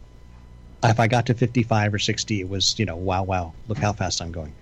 if 0.84 1.00
I 1.00 1.08
got 1.08 1.26
to 1.28 1.34
55 1.34 1.94
or 1.94 2.00
60, 2.00 2.42
it 2.42 2.50
was, 2.50 2.78
you 2.78 2.86
know, 2.86 2.96
wow, 2.96 3.24
wow, 3.24 3.54
look 3.68 3.78
how 3.78 3.94
fast 3.94 4.22
I'm 4.22 4.32
going. 4.32 4.54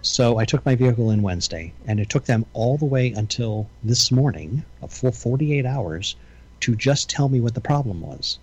So 0.00 0.38
I 0.38 0.44
took 0.44 0.64
my 0.64 0.76
vehicle 0.76 1.10
in 1.10 1.22
Wednesday, 1.22 1.72
and 1.86 1.98
it 1.98 2.08
took 2.08 2.24
them 2.24 2.46
all 2.52 2.78
the 2.78 2.84
way 2.84 3.12
until 3.12 3.68
this 3.82 4.12
morning, 4.12 4.64
a 4.80 4.88
full 4.88 5.12
48 5.12 5.66
hours, 5.66 6.14
to 6.60 6.76
just 6.76 7.10
tell 7.10 7.28
me 7.28 7.40
what 7.40 7.54
the 7.54 7.60
problem 7.60 8.00
was. 8.00 8.38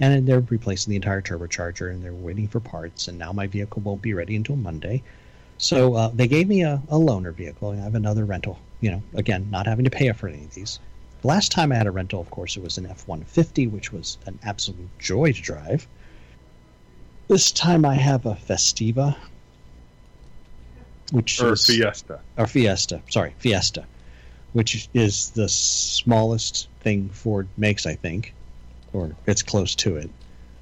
And 0.00 0.26
they're 0.26 0.40
replacing 0.40 0.90
the 0.90 0.96
entire 0.96 1.20
turbocharger, 1.20 1.90
and 1.90 2.02
they're 2.02 2.12
waiting 2.12 2.46
for 2.46 2.60
parts, 2.60 3.08
and 3.08 3.18
now 3.18 3.32
my 3.32 3.46
vehicle 3.46 3.82
won't 3.82 4.02
be 4.02 4.14
ready 4.14 4.36
until 4.36 4.56
Monday. 4.56 5.02
So 5.58 5.94
uh, 5.94 6.10
they 6.14 6.28
gave 6.28 6.46
me 6.46 6.62
a, 6.62 6.80
a 6.88 6.96
loaner 6.96 7.34
vehicle, 7.34 7.72
and 7.72 7.80
I 7.80 7.84
have 7.84 7.96
another 7.96 8.24
rental. 8.24 8.60
You 8.80 8.92
know, 8.92 9.02
again, 9.14 9.48
not 9.50 9.66
having 9.66 9.84
to 9.84 9.90
pay 9.90 10.10
for 10.12 10.28
any 10.28 10.44
of 10.44 10.54
these. 10.54 10.78
The 11.22 11.28
last 11.28 11.50
time 11.50 11.72
I 11.72 11.74
had 11.74 11.88
a 11.88 11.90
rental, 11.90 12.20
of 12.20 12.30
course, 12.30 12.56
it 12.56 12.62
was 12.62 12.78
an 12.78 12.86
F 12.86 13.08
150, 13.08 13.66
which 13.66 13.92
was 13.92 14.18
an 14.26 14.38
absolute 14.44 14.88
joy 15.00 15.32
to 15.32 15.42
drive. 15.42 15.88
This 17.26 17.50
time 17.50 17.84
I 17.84 17.96
have 17.96 18.24
a 18.24 18.34
Festiva, 18.36 19.16
which 21.10 21.40
or 21.40 21.54
is. 21.54 21.66
Fiesta. 21.66 22.20
Or 22.36 22.46
Fiesta, 22.46 23.02
sorry, 23.08 23.34
Fiesta, 23.38 23.84
which 24.52 24.88
is 24.94 25.30
the 25.30 25.48
smallest 25.48 26.68
thing 26.80 27.08
Ford 27.08 27.48
makes, 27.56 27.84
I 27.84 27.96
think, 27.96 28.32
or 28.92 29.14
it's 29.26 29.42
close 29.42 29.74
to 29.76 29.96
it. 29.96 30.10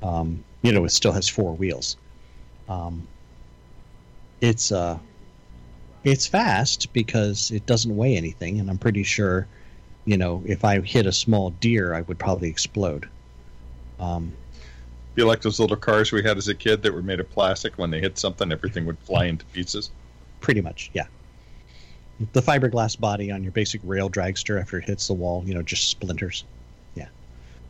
Um, 0.03 0.45
you 0.62 0.72
know, 0.72 0.85
it 0.85 0.91
still 0.91 1.12
has 1.12 1.29
four 1.29 1.55
wheels. 1.55 1.97
Um, 2.68 3.07
it's 4.41 4.72
uh, 4.72 4.99
it's 6.05 6.27
fast 6.27 6.93
because 6.93 7.51
it 7.51 7.66
doesn't 7.66 7.97
weigh 7.97 8.16
anything, 8.16 8.61
and 8.61 8.68
I'm 8.68 8.79
pretty 8.79 9.03
sure 9.03 9.47
you 10.07 10.16
know, 10.16 10.43
if 10.47 10.64
I 10.64 10.81
hit 10.81 11.05
a 11.05 11.12
small 11.12 11.51
deer, 11.51 11.93
I 11.93 12.01
would 12.03 12.18
probably 12.18 12.49
explode. 12.49 13.09
Um, 14.01 14.33
you 15.16 15.27
like 15.27 15.43
those 15.43 15.59
little 15.59 15.77
cars 15.77 16.12
we 16.12 16.22
had 16.22 16.39
as 16.39 16.49
a 16.49 16.55
kid 16.55 16.83
that 16.83 16.95
were 16.95 17.03
made 17.03 17.20
of 17.20 17.29
plastic? 17.29 17.77
When 17.77 17.91
they 17.91 18.01
hit 18.01 18.16
something, 18.16 18.51
everything 18.53 18.87
would 18.87 18.99
fly 19.01 19.27
into 19.27 19.45
pieces. 19.47 19.91
Pretty 20.41 20.61
much, 20.61 20.91
yeah. 20.95 21.07
The 22.33 22.41
fiberglass 22.41 22.99
body 22.99 23.31
on 23.31 23.43
your 23.43 23.53
basic 23.53 23.81
rail 23.85 24.09
dragster 24.09 24.61
after 24.61 24.79
it 24.79 24.85
hits 24.85 25.09
the 25.09 25.14
wall, 25.14 25.43
you 25.45 25.55
know, 25.55 25.62
just 25.62 25.91
splinters. 25.91 26.45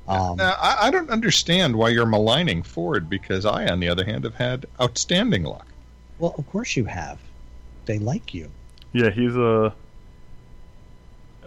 Yeah. 0.08 0.14
Um, 0.14 0.36
now, 0.36 0.54
I, 0.58 0.88
I 0.88 0.90
don't 0.90 1.10
understand 1.10 1.76
why 1.76 1.88
you're 1.88 2.06
maligning 2.06 2.62
Ford 2.62 3.10
because 3.10 3.44
I, 3.44 3.66
on 3.66 3.80
the 3.80 3.88
other 3.88 4.04
hand, 4.04 4.24
have 4.24 4.36
had 4.36 4.66
outstanding 4.80 5.44
luck. 5.44 5.66
Well, 6.18 6.34
of 6.38 6.48
course 6.48 6.76
you 6.76 6.84
have. 6.84 7.18
They 7.86 7.98
like 7.98 8.34
you. 8.34 8.50
Yeah, 8.92 9.10
he's 9.10 9.36
a 9.36 9.74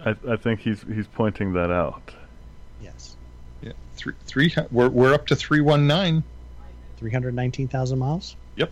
I, 0.05 0.15
I 0.27 0.35
think 0.37 0.61
he's 0.61 0.83
he's 0.83 1.07
pointing 1.07 1.53
that 1.53 1.71
out. 1.71 2.11
Yes. 2.81 3.17
Yeah. 3.61 3.73
Three 3.95 4.13
three. 4.25 4.53
We're 4.71 4.89
we're 4.89 5.13
up 5.13 5.27
to 5.27 5.35
three 5.35 5.61
one 5.61 5.87
nine. 5.87 6.23
Three 6.97 7.11
hundred 7.11 7.33
nineteen 7.33 7.67
thousand 7.67 7.99
miles. 7.99 8.35
Yep. 8.55 8.71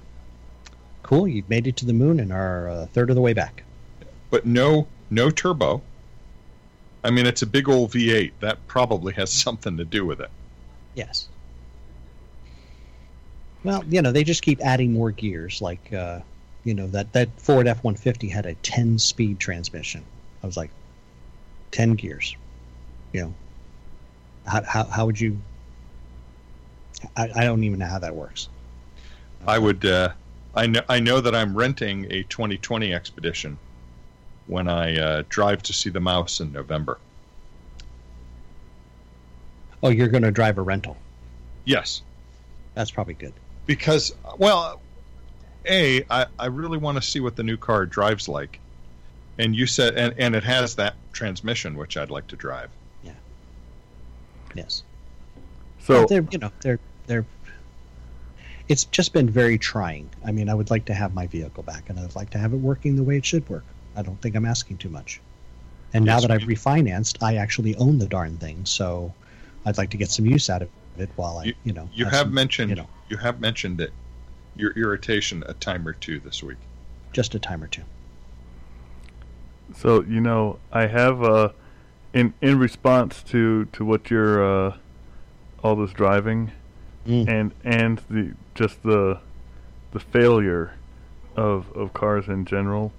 Cool. 1.03 1.27
You've 1.27 1.49
made 1.49 1.67
it 1.67 1.77
to 1.77 1.85
the 1.85 1.93
moon 1.93 2.19
and 2.19 2.31
are 2.31 2.67
a 2.67 2.85
third 2.87 3.09
of 3.09 3.15
the 3.15 3.21
way 3.21 3.33
back. 3.33 3.63
But 4.29 4.45
no 4.45 4.87
no 5.09 5.29
turbo. 5.29 5.81
I 7.03 7.11
mean, 7.11 7.25
it's 7.25 7.41
a 7.41 7.47
big 7.47 7.69
old 7.69 7.91
V8. 7.91 8.31
That 8.39 8.65
probably 8.67 9.13
has 9.13 9.31
something 9.43 9.77
to 9.77 9.85
do 9.85 10.05
with 10.05 10.19
it. 10.19 10.29
Yes. 10.95 11.27
Well, 13.63 13.83
you 13.85 14.01
know, 14.01 14.11
they 14.11 14.23
just 14.23 14.41
keep 14.41 14.61
adding 14.61 14.93
more 14.93 15.11
gears. 15.11 15.61
Like, 15.61 15.91
uh, 15.93 16.19
you 16.63 16.73
know, 16.73 16.87
that 16.87 17.13
that 17.13 17.29
Ford 17.39 17.67
F 17.67 17.83
one 17.83 17.95
fifty 17.95 18.27
had 18.27 18.45
a 18.45 18.53
ten 18.55 18.97
speed 18.99 19.39
transmission. 19.39 20.03
I 20.43 20.45
was 20.45 20.57
like, 20.57 20.69
10 21.71 21.93
gears. 21.93 22.35
You 23.13 23.21
know, 23.21 23.33
how, 24.45 24.63
how, 24.63 24.83
how 24.85 25.05
would 25.05 25.19
you? 25.19 25.39
I, 27.15 27.29
I 27.35 27.43
don't 27.45 27.63
even 27.63 27.79
know 27.79 27.85
how 27.85 27.99
that 27.99 28.15
works. 28.15 28.49
I 29.45 29.59
would. 29.59 29.85
Uh, 29.85 30.09
I 30.55 30.67
know. 30.67 30.81
I 30.89 30.99
know 30.99 31.21
that 31.21 31.33
I'm 31.35 31.55
renting 31.55 32.05
a 32.11 32.23
2020 32.23 32.93
expedition 32.93 33.57
when 34.47 34.67
I 34.67 34.97
uh, 34.97 35.23
drive 35.29 35.63
to 35.63 35.73
see 35.73 35.89
the 35.89 35.99
mouse 35.99 36.39
in 36.39 36.51
November. 36.51 36.97
Oh, 39.83 39.89
you're 39.89 40.07
going 40.07 40.23
to 40.23 40.31
drive 40.31 40.57
a 40.57 40.61
rental? 40.61 40.97
Yes. 41.65 42.01
That's 42.73 42.91
probably 42.91 43.13
good. 43.13 43.33
Because, 43.65 44.15
well, 44.37 44.81
a 45.67 46.03
I, 46.09 46.25
I 46.39 46.45
really 46.47 46.77
want 46.77 46.97
to 46.97 47.01
see 47.01 47.19
what 47.19 47.35
the 47.35 47.43
new 47.43 47.57
car 47.57 47.85
drives 47.85 48.27
like 48.27 48.59
and 49.37 49.55
you 49.55 49.67
said, 49.67 49.95
and, 49.95 50.13
and 50.17 50.35
it 50.35 50.43
has 50.43 50.75
that 50.75 50.95
transmission, 51.13 51.75
which 51.75 51.97
I'd 51.97 52.09
like 52.09 52.27
to 52.27 52.35
drive. 52.35 52.69
Yeah. 53.03 53.11
Yes. 54.55 54.83
So 55.79 55.93
well, 55.93 56.07
they're, 56.07 56.25
you 56.31 56.39
know, 56.39 56.51
they're 56.61 56.79
they're. 57.05 57.25
It's 58.67 58.83
just 58.85 59.13
been 59.13 59.29
very 59.29 59.57
trying. 59.57 60.09
I 60.25 60.31
mean, 60.31 60.49
I 60.49 60.53
would 60.53 60.69
like 60.69 60.85
to 60.85 60.93
have 60.93 61.13
my 61.13 61.27
vehicle 61.27 61.63
back, 61.63 61.89
and 61.89 61.99
I'd 61.99 62.15
like 62.15 62.31
to 62.31 62.37
have 62.37 62.53
it 62.53 62.57
working 62.57 62.95
the 62.95 63.03
way 63.03 63.17
it 63.17 63.25
should 63.25 63.47
work. 63.47 63.63
I 63.97 64.03
don't 64.03 64.21
think 64.21 64.35
I'm 64.35 64.45
asking 64.45 64.77
too 64.77 64.89
much. 64.89 65.19
And 65.93 66.05
yes, 66.05 66.13
now 66.13 66.27
that 66.27 66.31
I've 66.31 66.47
refinanced, 66.47 67.23
I 67.23 67.37
actually 67.37 67.75
own 67.75 67.97
the 67.97 68.07
darn 68.07 68.37
thing, 68.37 68.65
so 68.65 69.13
I'd 69.65 69.77
like 69.77 69.89
to 69.91 69.97
get 69.97 70.11
some 70.11 70.25
use 70.25 70.49
out 70.49 70.61
of 70.61 70.69
it 70.97 71.09
while 71.15 71.39
I, 71.39 71.45
you, 71.45 71.53
you 71.63 71.73
know. 71.73 71.89
You 71.93 72.05
have, 72.05 72.13
have 72.13 72.25
some, 72.27 72.33
mentioned, 72.33 72.69
you 72.69 72.75
know, 72.75 72.87
you 73.09 73.17
have 73.17 73.39
mentioned 73.39 73.81
it, 73.81 73.91
your 74.55 74.71
irritation 74.71 75.43
a 75.47 75.53
time 75.53 75.87
or 75.87 75.93
two 75.93 76.19
this 76.19 76.43
week. 76.43 76.57
Just 77.13 77.35
a 77.35 77.39
time 77.39 77.63
or 77.63 77.67
two. 77.67 77.83
So 79.75 80.03
you 80.03 80.21
know, 80.21 80.59
I 80.71 80.87
have 80.87 81.23
uh, 81.23 81.49
in 82.13 82.33
in 82.41 82.59
response 82.59 83.23
to 83.23 83.65
to 83.65 83.83
what 83.83 84.09
you're 84.09 84.43
uh, 84.67 84.77
all 85.63 85.75
this 85.75 85.91
driving, 85.91 86.51
mm. 87.07 87.27
and 87.27 87.53
and 87.63 88.01
the 88.09 88.33
just 88.55 88.83
the 88.83 89.19
the 89.91 89.99
failure 89.99 90.73
of 91.35 91.71
of 91.73 91.93
cars 91.93 92.27
in 92.27 92.45
general. 92.45 92.91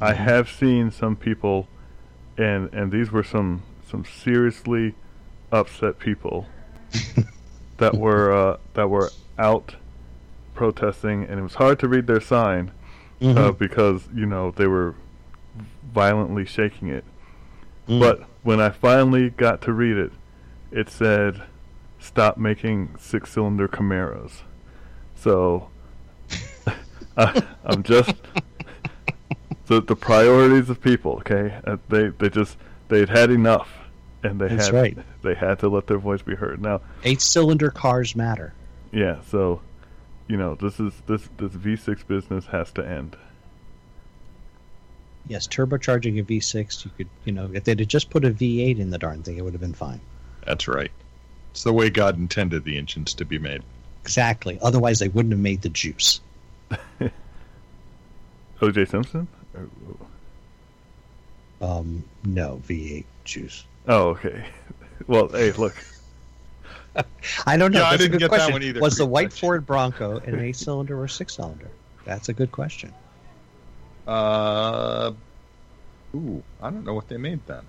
I 0.00 0.14
have 0.14 0.50
seen 0.50 0.90
some 0.90 1.16
people, 1.16 1.68
and 2.36 2.72
and 2.72 2.92
these 2.92 3.10
were 3.10 3.24
some 3.24 3.62
some 3.88 4.04
seriously 4.04 4.94
upset 5.52 5.98
people 5.98 6.46
that 7.78 7.94
were 7.94 8.32
uh, 8.32 8.56
that 8.74 8.90
were 8.90 9.10
out 9.38 9.76
protesting, 10.54 11.24
and 11.24 11.38
it 11.38 11.42
was 11.42 11.54
hard 11.54 11.78
to 11.80 11.88
read 11.88 12.06
their 12.06 12.20
sign 12.20 12.72
mm-hmm. 13.20 13.38
uh, 13.38 13.52
because 13.52 14.08
you 14.14 14.26
know 14.26 14.50
they 14.50 14.66
were 14.66 14.94
violently 15.92 16.44
shaking 16.44 16.88
it. 16.88 17.04
Mm. 17.88 18.00
But 18.00 18.24
when 18.42 18.60
I 18.60 18.70
finally 18.70 19.30
got 19.30 19.62
to 19.62 19.72
read 19.72 19.96
it, 19.96 20.12
it 20.70 20.90
said, 20.90 21.42
"Stop 21.98 22.36
making 22.36 22.96
six-cylinder 22.98 23.68
Camaros." 23.68 24.42
So 25.14 25.68
I, 27.16 27.42
am 27.64 27.82
just 27.82 28.14
the 29.66 29.80
the 29.80 29.96
priorities 29.96 30.70
of 30.70 30.80
people. 30.80 31.12
Okay, 31.18 31.58
uh, 31.64 31.76
they 31.88 32.08
they 32.08 32.28
just 32.28 32.56
they'd 32.88 33.08
had 33.08 33.30
enough, 33.30 33.70
and 34.22 34.40
they 34.40 34.48
That's 34.48 34.66
had 34.66 34.74
right. 34.74 34.98
they 35.22 35.34
had 35.34 35.58
to 35.60 35.68
let 35.68 35.86
their 35.86 35.98
voice 35.98 36.22
be 36.22 36.34
heard. 36.34 36.60
Now, 36.60 36.80
eight-cylinder 37.04 37.70
cars 37.70 38.16
matter. 38.16 38.54
Yeah, 38.92 39.20
so 39.28 39.60
you 40.28 40.36
know 40.36 40.54
this 40.54 40.80
is 40.80 40.92
this 41.06 41.28
this 41.36 41.52
V6 41.52 42.06
business 42.06 42.46
has 42.46 42.72
to 42.72 42.86
end. 42.86 43.16
Yes, 45.28 45.48
turbocharging 45.48 46.20
a 46.20 46.22
V6, 46.22 46.84
you 46.84 46.90
could, 46.96 47.08
you 47.24 47.32
know, 47.32 47.50
if 47.52 47.64
they'd 47.64 47.80
have 47.80 47.88
just 47.88 48.10
put 48.10 48.24
a 48.24 48.30
V8 48.30 48.78
in 48.78 48.90
the 48.90 48.98
darn 48.98 49.24
thing, 49.24 49.36
it 49.36 49.42
would 49.42 49.54
have 49.54 49.60
been 49.60 49.74
fine. 49.74 50.00
That's 50.46 50.68
right. 50.68 50.92
It's 51.50 51.64
the 51.64 51.72
way 51.72 51.90
God 51.90 52.16
intended 52.16 52.62
the 52.62 52.78
engines 52.78 53.12
to 53.14 53.24
be 53.24 53.36
made. 53.36 53.64
Exactly. 54.02 54.56
Otherwise, 54.62 55.00
they 55.00 55.08
wouldn't 55.08 55.32
have 55.32 55.40
made 55.40 55.62
the 55.62 55.68
juice. 55.68 56.20
O.J. 58.62 58.86
Simpson? 58.86 59.28
Um, 61.60 62.04
no, 62.24 62.60
V8 62.68 63.04
juice. 63.24 63.64
Oh, 63.88 64.08
okay. 64.10 64.44
Well, 65.06 65.28
hey, 65.28 65.52
look. 65.52 65.74
I 67.46 67.56
don't 67.58 67.70
know. 67.70 67.80
Yeah, 67.80 67.86
I 67.86 67.90
That's 67.90 67.94
a 67.94 67.98
didn't 68.08 68.12
good 68.12 68.30
get 68.30 68.38
that 68.38 68.50
one 68.50 68.62
either, 68.62 68.80
Was 68.80 68.96
the 68.96 69.04
white 69.04 69.26
much. 69.26 69.40
Ford 69.40 69.66
Bronco 69.66 70.16
an 70.24 70.40
eight 70.40 70.56
cylinder 70.56 70.98
or 71.00 71.06
six 71.06 71.34
cylinder? 71.34 71.68
That's 72.06 72.30
a 72.30 72.32
good 72.32 72.50
question. 72.50 72.94
Uh, 74.06 75.12
ooh, 76.14 76.42
I 76.62 76.70
don't 76.70 76.84
know 76.86 76.94
what 76.94 77.08
they 77.08 77.18
made 77.18 77.40
then. 77.46 77.62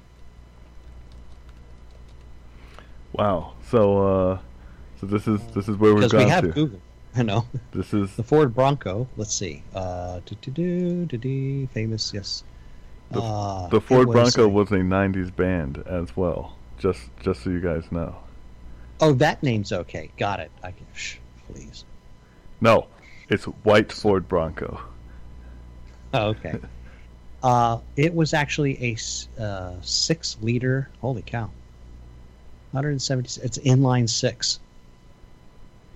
Wow. 3.11 3.53
So, 3.69 3.97
uh, 4.07 4.39
so 5.01 5.05
this 5.07 5.27
is 5.27 5.41
this 5.53 5.67
is 5.67 5.75
where 5.75 5.93
we've 5.93 6.03
Because 6.09 6.23
we 6.25 6.29
have 6.29 6.45
to. 6.45 6.51
Google. 6.51 6.79
You 7.21 7.23
know, 7.23 7.45
This 7.71 7.93
is 7.93 8.15
the 8.15 8.23
Ford 8.23 8.53
Bronco. 8.53 9.07
Let's 9.17 9.33
see. 9.33 9.63
Uh, 9.73 10.19
do 10.25 10.35
do 10.41 10.51
do 10.51 11.05
do 11.05 11.17
do. 11.17 11.67
Famous, 11.67 12.13
yes. 12.13 12.43
The- 13.09 13.21
Uh, 13.21 13.67
the 13.69 13.81
Ford 13.81 14.07
was 14.07 14.35
Bronco 14.35 14.47
was 14.47 14.71
a 14.71 14.75
'90s 14.83 15.35
band 15.35 15.83
as 15.87 16.15
well. 16.15 16.55
Just 16.77 17.09
just 17.21 17.43
so 17.43 17.49
you 17.49 17.59
guys 17.59 17.91
know. 17.91 18.15
Oh, 18.99 19.13
that 19.13 19.41
name's 19.41 19.71
okay. 19.71 20.11
Got 20.17 20.41
it. 20.41 20.51
I 20.61 20.71
can. 20.71 20.85
Shh, 20.93 21.17
please. 21.51 21.85
No, 22.61 22.87
it's 23.29 23.45
white 23.45 23.91
Ford 23.91 24.27
Bronco. 24.27 24.79
Oh, 26.13 26.27
okay. 26.29 26.59
uh, 27.43 27.79
it 27.95 28.13
was 28.13 28.33
actually 28.33 28.77
a 29.37 29.41
uh, 29.41 29.75
six 29.81 30.37
liter. 30.41 30.89
Holy 31.01 31.23
cow! 31.23 31.49
170. 32.71 33.41
It's 33.43 33.57
inline 33.59 34.07
six. 34.09 34.59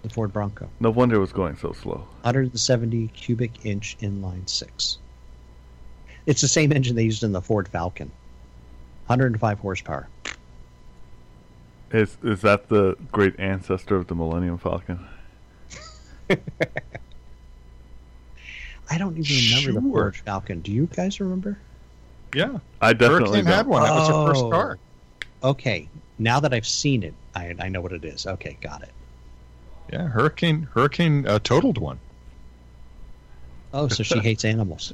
The 0.04 0.10
Ford 0.10 0.34
Bronco. 0.34 0.70
No 0.80 0.90
wonder 0.90 1.16
it 1.16 1.20
was 1.20 1.32
going 1.32 1.56
so 1.56 1.74
slow. 1.74 1.98
170 2.22 3.08
cubic 3.10 3.66
inch 3.66 3.98
inline 4.02 4.50
six. 4.50 4.98
It's 6.26 6.42
the 6.42 6.48
same 6.48 6.72
engine 6.72 6.96
they 6.96 7.04
used 7.04 7.24
in 7.24 7.32
the 7.32 7.42
Ford 7.42 7.68
Falcon. 7.68 8.08
105 9.08 9.60
horsepower. 9.60 10.08
Is 11.92 12.18
is 12.24 12.42
that 12.42 12.70
the 12.70 12.96
great 13.12 13.38
ancestor 13.40 13.96
of 13.98 14.08
the 14.08 14.16
Millennium 14.16 14.58
Falcon? 14.58 15.06
I 18.90 18.98
don't 18.98 19.18
even 19.18 19.36
remember 19.36 19.72
the 19.74 19.82
Sure. 19.82 20.02
Ford 20.04 20.16
Falcon. 20.16 20.62
Do 20.62 20.72
you 20.72 20.88
guys 20.88 21.20
remember? 21.20 21.58
Yeah, 22.36 22.60
I 22.80 22.94
definitely 22.94 23.42
don't. 23.42 23.54
had 23.54 23.68
one. 23.68 23.84
That 23.84 23.94
was 23.94 24.08
her 24.08 24.26
first 24.28 24.46
Oh. 24.46 24.50
car. 24.50 24.80
Okay, 25.44 25.90
now 26.18 26.40
that 26.40 26.54
I've 26.54 26.68
seen 26.68 27.04
it, 27.04 27.14
I, 27.36 27.54
I 27.60 27.68
know 27.70 27.82
what 27.82 27.92
it 27.94 28.06
is. 28.06 28.26
Okay, 28.26 28.58
got 28.62 28.84
it. 28.84 28.94
Yeah, 29.92 30.08
Hurricane 30.08 30.68
Hurricane 30.74 31.28
uh, 31.28 31.40
totaled 31.40 31.78
one. 31.78 32.00
Oh, 33.74 33.88
so 33.88 34.04
she 34.04 34.20
hates 34.24 34.46
animals. 34.46 34.94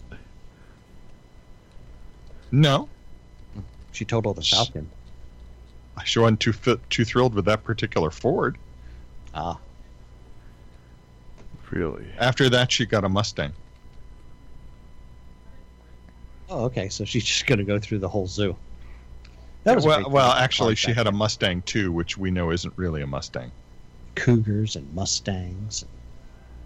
No, 2.51 2.87
She 3.91 4.05
totaled 4.05 4.37
the 4.37 4.41
Falcon. 4.41 4.89
she 6.05 6.19
wasn't 6.19 6.39
too 6.39 6.53
fi- 6.53 6.77
too 6.89 7.03
thrilled 7.03 7.33
with 7.35 7.45
that 7.45 7.63
particular 7.63 8.09
Ford. 8.09 8.57
Ah, 9.35 9.59
Really? 11.71 12.05
After 12.17 12.49
that, 12.49 12.71
she 12.71 12.85
got 12.85 13.03
a 13.03 13.09
Mustang. 13.09 13.51
oh, 16.49 16.63
okay. 16.65 16.87
So 16.87 17.03
she's 17.03 17.25
just 17.25 17.45
going 17.45 17.59
to 17.59 17.65
go 17.65 17.77
through 17.77 17.99
the 17.99 18.07
whole 18.07 18.25
zoo. 18.27 18.55
That 19.65 19.75
was 19.75 19.83
a 19.83 19.89
well, 19.89 20.09
well, 20.09 20.31
actually, 20.31 20.75
she 20.75 20.93
had 20.93 21.07
a. 21.07 21.11
Mustang 21.11 21.61
too, 21.63 21.91
which 21.91 22.17
we 22.17 22.31
know 22.31 22.51
isn't 22.51 22.73
really 22.77 23.01
a 23.01 23.07
Mustang. 23.07 23.51
Cougars 24.17 24.75
and 24.75 24.93
Mustangs. 24.93 25.85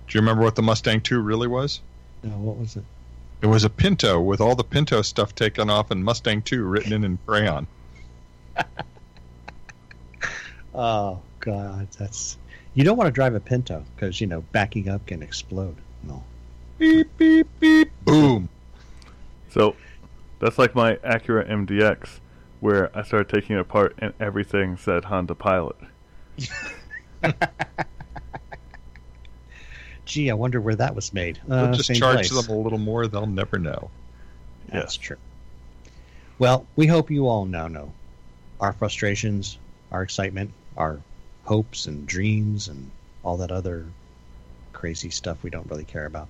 Do 0.07 0.17
you 0.17 0.21
remember 0.21 0.43
what 0.43 0.55
the 0.55 0.61
Mustang 0.61 1.01
2 1.01 1.19
really 1.19 1.47
was? 1.47 1.81
No, 2.23 2.31
what 2.31 2.57
was 2.57 2.75
it? 2.75 2.83
It 3.41 3.47
was 3.47 3.63
a 3.63 3.69
Pinto 3.69 4.19
with 4.19 4.41
all 4.41 4.55
the 4.55 4.63
Pinto 4.63 5.01
stuff 5.01 5.33
taken 5.35 5.69
off 5.69 5.91
and 5.91 6.03
Mustang 6.03 6.41
2 6.41 6.63
written 6.63 6.93
in 6.93 7.03
in 7.03 7.19
crayon. 7.25 7.67
Oh 10.73 11.19
God, 11.39 11.87
that's 11.97 12.37
you 12.73 12.83
don't 12.83 12.97
want 12.97 13.07
to 13.07 13.11
drive 13.11 13.35
a 13.35 13.39
Pinto 13.39 13.83
because 13.95 14.21
you 14.21 14.27
know 14.27 14.41
backing 14.51 14.87
up 14.87 15.05
can 15.05 15.21
explode. 15.21 15.75
No. 16.03 16.23
Beep 16.77 17.09
beep 17.17 17.47
beep. 17.59 17.91
Boom. 18.05 18.47
So 19.49 19.75
that's 20.39 20.57
like 20.57 20.73
my 20.73 20.95
Acura 20.97 21.49
MDX, 21.49 22.19
where 22.61 22.95
I 22.97 23.03
started 23.03 23.27
taking 23.29 23.57
it 23.57 23.59
apart 23.59 23.95
and 23.99 24.13
everything 24.19 24.77
said 24.77 25.05
Honda 25.05 25.35
Pilot. 25.35 25.75
Gee, 30.05 30.29
I 30.29 30.33
wonder 30.33 30.59
where 30.59 30.75
that 30.75 30.95
was 30.95 31.13
made. 31.13 31.39
We'll 31.45 31.59
Uh, 31.59 31.73
just 31.73 31.93
charge 31.95 32.29
place. 32.29 32.45
them 32.45 32.53
a 32.55 32.59
little 32.59 32.79
more; 32.79 33.07
they'll 33.07 33.27
never 33.27 33.57
know. 33.59 33.89
That's 34.69 34.95
true. 34.95 35.17
Well, 36.39 36.65
we 36.75 36.87
hope 36.87 37.11
you 37.11 37.27
all 37.27 37.45
now 37.45 37.67
know 37.67 37.93
our 38.59 38.73
frustrations, 38.73 39.57
our 39.91 40.01
excitement, 40.01 40.51
our 40.77 40.99
hopes 41.45 41.85
and 41.87 42.05
dreams, 42.07 42.67
and 42.67 42.89
all 43.23 43.37
that 43.37 43.51
other 43.51 43.85
crazy 44.73 45.09
stuff 45.11 45.43
we 45.43 45.49
don't 45.49 45.69
really 45.69 45.83
care 45.83 46.05
about. 46.05 46.27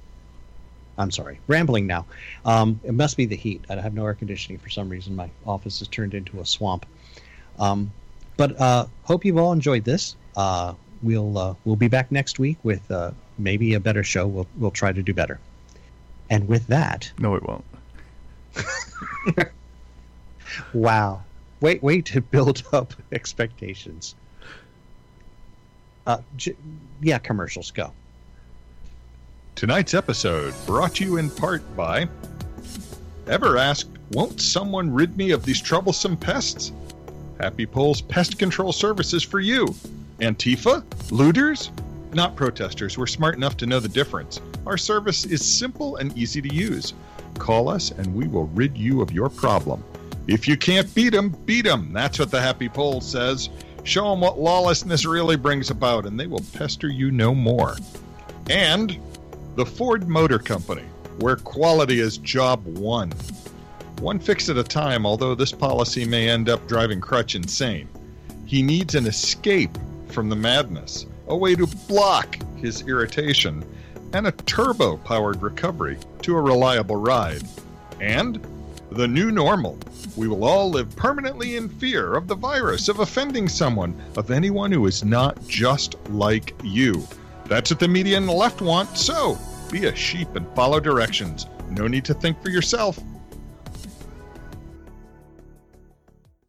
I'm 0.98 1.12
sorry, 1.12 1.40
rambling 1.48 1.88
now. 1.88 2.06
Um, 2.44 2.80
it 2.84 2.94
must 2.94 3.16
be 3.18 3.26
the 3.26 3.36
heat. 3.38 3.64
I 3.70 3.76
have 3.76 3.94
no 3.94 4.06
air 4.06 4.14
conditioning 4.14 4.60
for 4.60 4.70
some 4.70 4.90
reason. 4.90 5.16
My 5.16 5.30
office 5.46 5.80
has 5.80 5.88
turned 5.88 6.14
into 6.14 6.42
a 6.42 6.46
swamp. 6.46 6.86
Um, 7.58 7.92
but 8.38 8.60
uh, 8.60 8.88
hope 9.04 9.24
you've 9.24 9.38
all 9.38 9.54
enjoyed 9.54 9.86
this. 9.86 10.16
Uh, 10.36 10.74
we'll 11.04 11.38
uh, 11.38 11.56
we'll 11.66 11.76
be 11.76 11.88
back 11.88 12.12
next 12.12 12.40
week 12.40 12.58
with 12.64 12.90
uh, 12.92 13.12
maybe 13.38 13.74
a 13.74 13.80
better 13.80 14.04
show. 14.04 14.28
We'll 14.28 14.48
we'll 14.58 14.72
try 14.72 14.92
to 14.92 15.02
do 15.04 15.14
better. 15.14 15.40
And 16.30 16.48
with 16.48 16.68
that, 16.68 17.12
No, 17.20 17.36
it 17.36 17.44
won't. 17.44 17.66
Wow. 20.74 21.24
Wait, 21.62 21.82
wait 21.84 22.06
to 22.08 22.22
build 22.22 22.64
up 22.74 22.94
expectations. 23.12 24.16
Uh, 26.06 26.18
j- 26.36 26.56
yeah, 27.02 27.20
commercials 27.20 27.72
go. 27.72 27.92
Tonight's 29.56 29.94
episode 29.94 30.54
brought 30.66 30.96
to 30.96 31.06
you 31.06 31.18
in 31.18 31.30
part 31.30 31.62
by 31.78 32.08
Ever 33.28 33.58
asked, 33.58 33.90
won't 34.12 34.42
someone 34.42 34.92
rid 34.92 35.16
me 35.16 35.32
of 35.32 35.46
these 35.46 35.62
troublesome 35.62 36.18
pests? 36.18 36.72
Happy 37.40 37.66
Pole's 37.66 38.02
pest 38.02 38.40
control 38.40 38.74
services 38.74 39.24
for 39.24 39.40
you. 39.40 39.74
Antifa? 40.22 40.84
Looters? 41.12 41.72
Not 42.14 42.36
protesters. 42.36 42.98
We're 42.98 43.08
smart 43.08 43.36
enough 43.36 43.58
to 43.58 43.66
know 43.66 43.80
the 43.80 43.90
difference. 43.90 44.40
Our 44.66 44.78
service 44.78 45.26
is 45.26 45.44
simple 45.44 45.96
and 45.98 46.16
easy 46.18 46.42
to 46.42 46.54
use. 46.54 46.94
Call 47.40 47.70
us 47.70 47.92
and 47.92 48.14
we 48.14 48.28
will 48.28 48.48
rid 48.48 48.78
you 48.78 49.02
of 49.02 49.12
your 49.12 49.30
problem. 49.30 49.84
If 50.28 50.48
you 50.48 50.58
can't 50.58 50.94
beat 50.94 51.16
'em, 51.16 51.30
beat 51.46 51.66
'em. 51.66 51.92
That's 51.92 52.20
what 52.20 52.30
the 52.30 52.42
Happy 52.42 52.70
Pole 52.70 53.02
says. 53.02 53.50
Show 53.84 54.12
'em 54.12 54.22
what 54.22 54.40
lawlessness 54.40 55.06
really 55.06 55.36
brings 55.36 55.72
about, 55.72 56.06
and 56.06 56.20
they 56.20 56.28
will 56.28 56.44
pester 56.54 56.88
you 56.88 57.10
no 57.10 57.34
more. 57.34 57.78
And 58.50 58.98
the 59.56 59.66
Ford 59.66 60.08
Motor 60.08 60.38
Company, 60.38 60.84
where 61.20 61.36
quality 61.36 62.00
is 62.00 62.18
job 62.18 62.64
one. 62.78 63.12
One 64.00 64.20
fix 64.20 64.50
at 64.50 64.58
a 64.58 64.64
time, 64.64 65.06
although 65.06 65.34
this 65.34 65.52
policy 65.52 66.06
may 66.06 66.30
end 66.30 66.50
up 66.50 66.68
driving 66.68 67.02
Crutch 67.02 67.36
insane. 67.36 67.88
He 68.46 68.62
needs 68.62 68.96
an 68.96 69.08
escape 69.08 69.78
from 70.12 70.30
the 70.30 70.36
madness, 70.36 71.06
a 71.28 71.36
way 71.36 71.56
to 71.56 71.68
block 71.88 72.38
his 72.58 72.82
irritation, 72.88 73.64
and 74.14 74.28
a 74.28 74.32
turbo 74.32 74.98
powered 74.98 75.42
recovery 75.42 75.98
to 76.22 76.36
a 76.36 76.42
reliable 76.42 76.98
ride. 76.98 77.44
And 78.00 78.46
the 78.92 79.08
new 79.08 79.32
normal. 79.32 79.80
We 80.18 80.28
will 80.28 80.44
all 80.44 80.70
live 80.70 80.94
permanently 80.96 81.56
in 81.56 81.70
fear 81.70 82.16
of 82.16 82.28
the 82.28 82.36
virus, 82.36 82.90
of 82.90 83.00
offending 83.00 83.48
someone, 83.48 84.00
of 84.18 84.32
anyone 84.32 84.72
who 84.72 84.86
is 84.86 85.04
not 85.06 85.48
just 85.48 85.96
like 86.10 86.54
you. 86.62 87.08
That's 87.46 87.72
what 87.72 87.80
the 87.80 87.88
media 87.88 88.18
and 88.18 88.28
the 88.28 88.34
left 88.34 88.62
want, 88.62 88.98
so 88.98 89.38
be 89.72 89.86
a 89.86 89.96
sheep 89.96 90.36
and 90.36 90.46
follow 90.56 90.82
directions. 90.82 91.48
No 91.70 91.88
need 91.88 92.04
to 92.06 92.14
think 92.14 92.42
for 92.44 92.50
yourself. 92.50 93.00